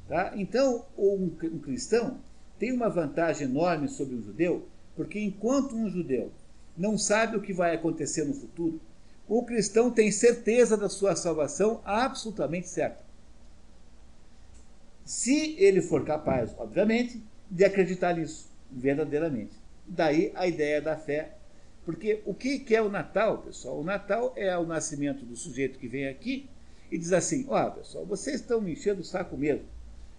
[0.08, 0.34] Tá?
[0.36, 1.30] Então, um,
[1.62, 2.18] cristão
[2.60, 6.32] tem uma vantagem enorme sobre um judeu, porque enquanto um judeu
[6.78, 8.82] não sabe o que vai acontecer no futuro,
[9.28, 13.06] o cristão tem certeza da sua salvação absolutamente certa.
[15.04, 19.54] Se ele for capaz, obviamente, de acreditar nisso verdadeiramente.
[19.88, 21.34] Daí a ideia da fé.
[21.86, 23.80] Porque o que é o Natal, pessoal?
[23.80, 26.50] O Natal é o nascimento do sujeito que vem aqui
[26.92, 29.64] e diz assim: Ó, pessoal, vocês estão me enchendo o saco mesmo.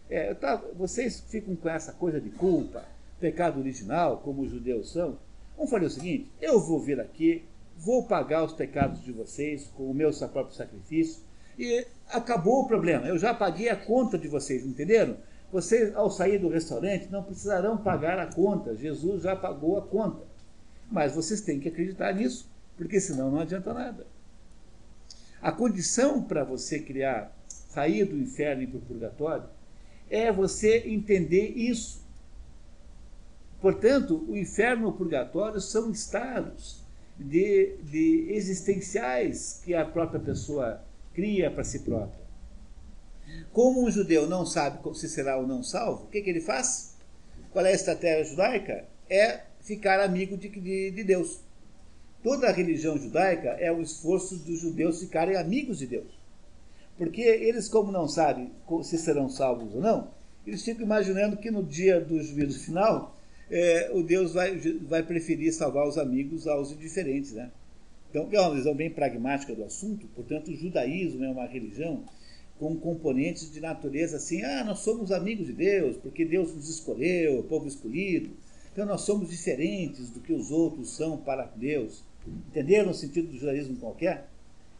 [0.09, 0.35] É,
[0.75, 2.87] vocês ficam com essa coisa de culpa,
[3.21, 5.19] pecado original, como os judeus são.
[5.55, 7.45] Vamos fazer o seguinte: eu vou vir aqui,
[7.79, 11.23] vou pagar os pecados de vocês com o meu próprio sacrifício
[11.59, 13.07] e acabou o problema.
[13.07, 15.17] Eu já paguei a conta de vocês, entenderam?
[15.51, 18.77] Vocês, ao sair do restaurante, não precisarão pagar a conta.
[18.77, 20.23] Jesus já pagou a conta.
[20.91, 24.07] Mas vocês têm que acreditar nisso, porque senão não adianta nada.
[25.41, 29.49] A condição para você criar, sair do inferno e para o purgatório,
[30.11, 32.05] é você entender isso.
[33.61, 36.88] Portanto, o inferno e o purgatório são estados
[37.19, 40.83] de, de existenciais que a própria pessoa
[41.13, 42.29] cria para si própria.
[43.53, 46.97] Como um judeu não sabe se será ou não salvo, o que, que ele faz?
[47.51, 48.85] Qual é a estratégia judaica?
[49.11, 51.41] É ficar amigo de, de, de Deus.
[52.23, 56.19] Toda a religião judaica é o esforço dos judeus ficarem amigos de Deus.
[56.97, 58.51] Porque eles, como não sabem
[58.83, 60.11] se serão salvos ou não,
[60.47, 63.17] eles ficam imaginando que no dia do juízo final,
[63.51, 67.33] é, o Deus vai, vai preferir salvar os amigos aos indiferentes.
[67.33, 67.51] Né?
[68.11, 72.05] Então, é uma visão bem pragmática do assunto, portanto, o judaísmo é uma religião
[72.59, 77.41] com componentes de natureza assim: ah, nós somos amigos de Deus, porque Deus nos escolheu,
[77.41, 78.31] o povo escolhido,
[78.73, 82.03] então nós somos diferentes do que os outros são para Deus.
[82.51, 84.29] Entenderam o sentido do judaísmo qualquer?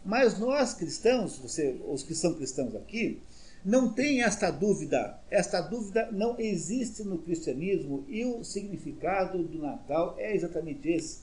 [0.05, 3.19] Mas nós cristãos, você, os que são cristãos aqui,
[3.65, 5.19] não tem esta dúvida.
[5.31, 11.21] Esta dúvida não existe no cristianismo e o significado do Natal é exatamente esse.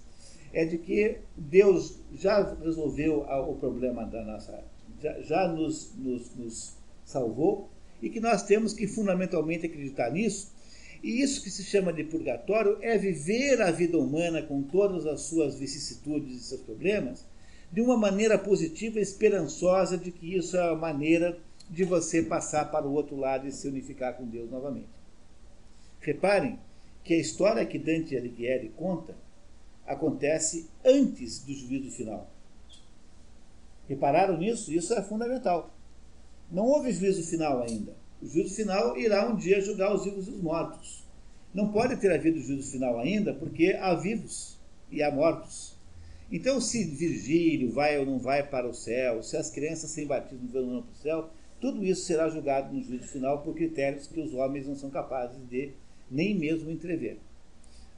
[0.53, 4.63] É de que Deus já resolveu o problema da nossa.
[5.01, 7.69] já, já nos, nos, nos salvou
[8.01, 10.53] e que nós temos que fundamentalmente acreditar nisso
[11.03, 15.21] e isso que se chama de purgatório é viver a vida humana com todas as
[15.21, 17.25] suas vicissitudes e seus problemas
[17.71, 21.37] de uma maneira positiva esperançosa de que isso é a maneira
[21.69, 24.89] de você passar para o outro lado e se unificar com Deus novamente.
[25.99, 26.59] Reparem
[27.03, 29.15] que a história que Dante Alighieri conta
[29.85, 32.29] acontece antes do juízo final.
[33.87, 34.73] Repararam nisso?
[34.73, 35.71] Isso é fundamental.
[36.51, 37.93] Não houve juízo final ainda.
[38.21, 41.03] O juízo final irá um dia julgar os vivos e os mortos.
[41.53, 44.57] Não pode ter havido juízo final ainda, porque há vivos
[44.91, 45.75] e há mortos.
[46.31, 50.47] Então, se Virgílio vai ou não vai para o céu, se as crianças sem batismo
[50.47, 51.29] vão ou não para o céu,
[51.60, 55.38] tudo isso será julgado no juízo final por critérios que os homens não são capazes
[55.49, 55.72] de
[56.10, 57.18] nem mesmo entrever.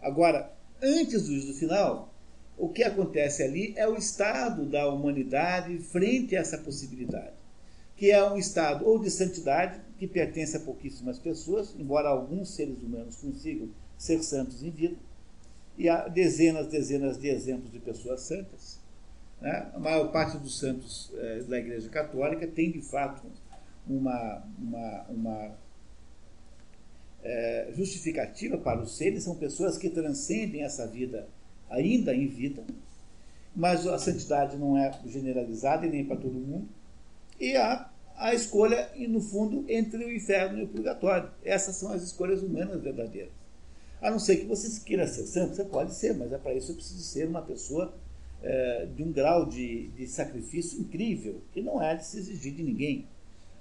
[0.01, 0.51] Agora,
[0.81, 2.13] antes do juízo final,
[2.57, 7.33] o que acontece ali é o estado da humanidade frente a essa possibilidade,
[7.95, 12.81] que é um estado ou de santidade, que pertence a pouquíssimas pessoas, embora alguns seres
[12.81, 14.95] humanos consigam ser santos em vida,
[15.77, 18.79] e há dezenas, dezenas de exemplos de pessoas santas.
[19.39, 19.69] Né?
[19.73, 23.27] A maior parte dos santos eh, da Igreja Católica tem, de fato,
[23.89, 25.57] uma, uma, uma
[27.23, 31.27] eh, justificativa para os seres, são pessoas que transcendem essa vida
[31.69, 32.63] ainda em vida,
[33.55, 36.67] mas a santidade não é generalizada e nem para todo mundo,
[37.39, 41.29] e há a escolha, e no fundo, entre o inferno e o purgatório.
[41.45, 43.31] Essas são as escolhas humanas verdadeiras.
[44.01, 46.73] A não ser que você queira ser santo, você pode ser, mas é para isso
[46.73, 47.93] preciso ser uma pessoa
[48.41, 52.63] é, de um grau de, de sacrifício incrível, que não é de se exigir de
[52.63, 53.07] ninguém.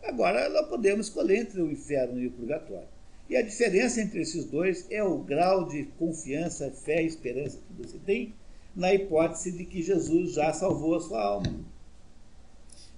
[0.02, 2.88] Agora, nós podemos escolher entre o inferno e o purgatório.
[3.28, 7.82] E a diferença entre esses dois é o grau de confiança, fé e esperança que
[7.82, 8.34] você tem
[8.74, 11.64] na hipótese de que Jesus já salvou a sua alma.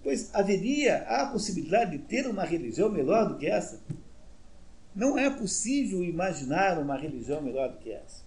[0.03, 3.81] Pois haveria a possibilidade de ter uma religião melhor do que essa?
[4.95, 8.23] Não é possível imaginar uma religião melhor do que essa.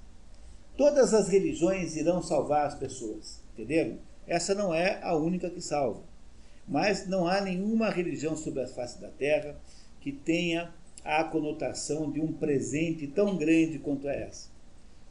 [0.77, 3.99] Todas as religiões irão salvar as pessoas, entenderam?
[4.26, 6.02] Essa não é a única que salva.
[6.72, 9.60] Mas não há nenhuma religião sobre a face da terra
[9.99, 10.73] que tenha
[11.03, 14.49] a conotação de um presente tão grande quanto essa.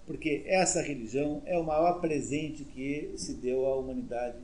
[0.07, 4.39] Porque essa religião é o maior presente que se deu à humanidade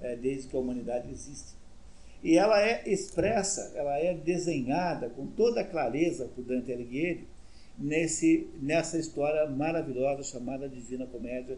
[0.00, 1.54] é, desde que a humanidade existe.
[2.20, 7.28] E ela é expressa, ela é desenhada com toda a clareza por Dante Alighieri
[7.78, 11.56] nesse, nessa história maravilhosa chamada Divina Comédia,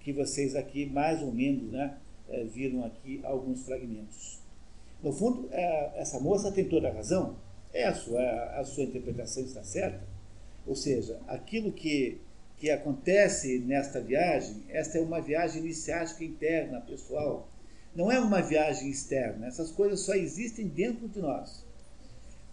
[0.00, 1.96] que vocês aqui, mais ou menos, né,
[2.28, 4.39] é, viram aqui alguns fragmentos.
[5.02, 7.36] No fundo, é, essa moça tem toda a razão,
[7.72, 8.22] é a sua,
[8.58, 10.06] a sua interpretação está certa.
[10.66, 12.20] Ou seja, aquilo que,
[12.56, 17.48] que acontece nesta viagem, esta é uma viagem iniciática interna, pessoal,
[17.94, 19.46] não é uma viagem externa.
[19.46, 21.64] Essas coisas só existem dentro de nós.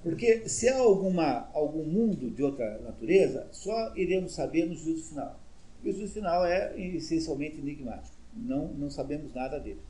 [0.02, 5.40] Porque se há alguma, algum mundo de outra natureza, só iremos saber no juízo final.
[5.84, 8.16] E o juízo final é essencialmente enigmático.
[8.34, 9.82] Não, não sabemos nada dele.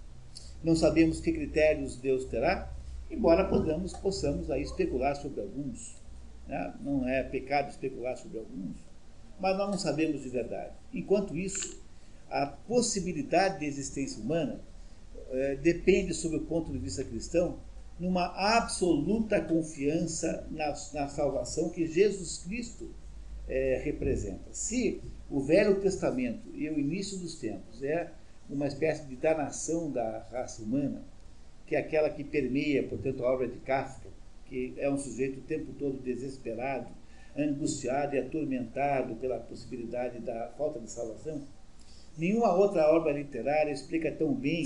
[0.64, 2.72] Não sabemos que critérios Deus terá,
[3.10, 5.96] embora podamos, possamos aí especular sobre alguns.
[6.48, 6.74] Né?
[6.82, 8.78] Não é pecado especular sobre alguns,
[9.40, 10.74] mas nós não sabemos de verdade.
[10.94, 11.82] Enquanto isso,
[12.30, 14.60] a possibilidade de existência humana
[15.32, 17.60] é, depende, sob o ponto de vista cristão,
[18.00, 18.26] numa
[18.58, 22.90] absoluta confiança na, na salvação que Jesus Cristo
[23.48, 24.52] é, representa.
[24.52, 28.12] Se o Velho Testamento e o início dos tempos é
[28.50, 31.04] uma espécie de danação da raça humana,
[31.66, 34.10] que é aquela que permeia, portanto, a obra de Kafka,
[34.46, 36.88] que é um sujeito o tempo todo desesperado,
[37.38, 41.44] angustiado e atormentado pela possibilidade da falta de salvação,
[42.18, 44.64] Nenhuma outra obra literária explica tão bem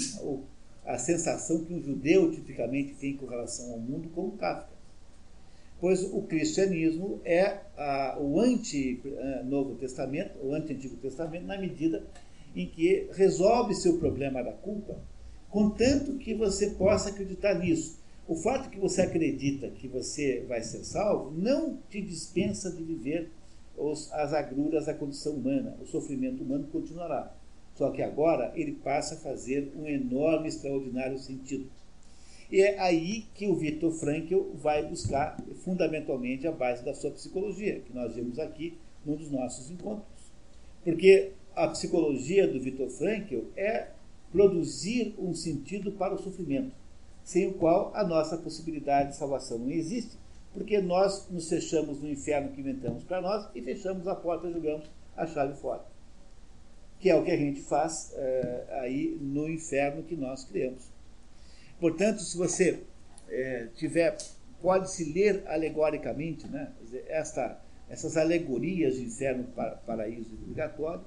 [0.86, 4.72] a sensação que um judeu tipicamente tem com relação ao mundo como Kafka.
[5.80, 12.06] Pois o cristianismo é a, o anti-Novo Testamento, o anti-Antigo Testamento, na medida
[12.56, 14.98] em que resolve seu problema da culpa,
[15.50, 18.00] contanto que você possa acreditar nisso.
[18.28, 23.30] O fato que você acredita que você vai ser salvo não te dispensa de viver
[23.78, 25.76] os, as agruras da condição humana.
[25.82, 27.34] O sofrimento humano continuará.
[27.76, 31.70] Só que agora ele passa a fazer um enorme, extraordinário sentido.
[32.52, 37.80] E é aí que o Viktor Frankl vai buscar fundamentalmente a base da sua psicologia,
[37.80, 40.06] que nós vimos aqui num dos nossos encontros.
[40.84, 43.88] Porque a psicologia do Viktor Frankl é
[44.32, 46.74] produzir um sentido para o sofrimento,
[47.24, 50.18] sem o qual a nossa possibilidade de salvação não existe,
[50.54, 54.54] porque nós nos fechamos no inferno que inventamos para nós e fechamos a porta e
[54.54, 55.92] jogamos a chave fora
[57.02, 60.84] que é o que a gente faz é, aí no inferno que nós criamos.
[61.80, 62.80] Portanto, se você
[63.28, 64.16] é, tiver,
[64.62, 66.72] pode-se ler alegoricamente, né,
[67.08, 67.60] esta,
[67.90, 69.48] essas alegorias de inferno,
[69.86, 71.04] paraíso e purgatório,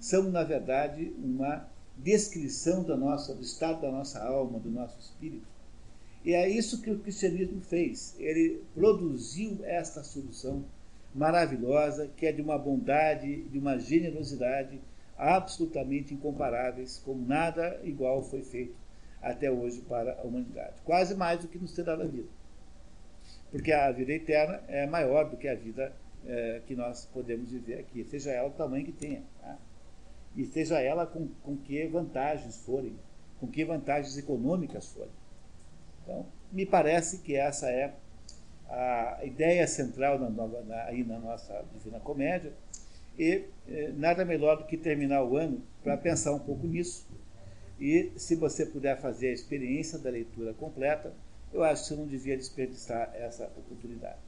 [0.00, 5.46] são, na verdade, uma descrição da nossa, do estado da nossa alma, do nosso espírito.
[6.24, 8.16] E é isso que o cristianismo fez.
[8.18, 10.64] Ele produziu esta solução
[11.14, 14.80] maravilhosa, que é de uma bondade, de uma generosidade,
[15.16, 18.74] absolutamente incomparáveis, como nada igual foi feito
[19.22, 20.74] até hoje para a humanidade.
[20.84, 22.28] Quase mais do que nos terá na vida.
[23.50, 25.92] Porque a vida eterna é maior do que a vida
[26.26, 29.22] é, que nós podemos viver aqui, seja ela o tamanho que tenha.
[29.40, 29.56] Tá?
[30.36, 32.94] E seja ela com, com que vantagens forem,
[33.40, 35.10] com que vantagens econômicas forem.
[36.02, 37.94] Então, me parece que essa é
[38.68, 42.52] a ideia central na, na, aí na nossa Divina Comédia,
[43.18, 47.06] e eh, nada melhor do que terminar o ano para pensar um pouco nisso.
[47.80, 51.12] E se você puder fazer a experiência da leitura completa,
[51.52, 54.18] eu acho que você não devia desperdiçar essa oportunidade.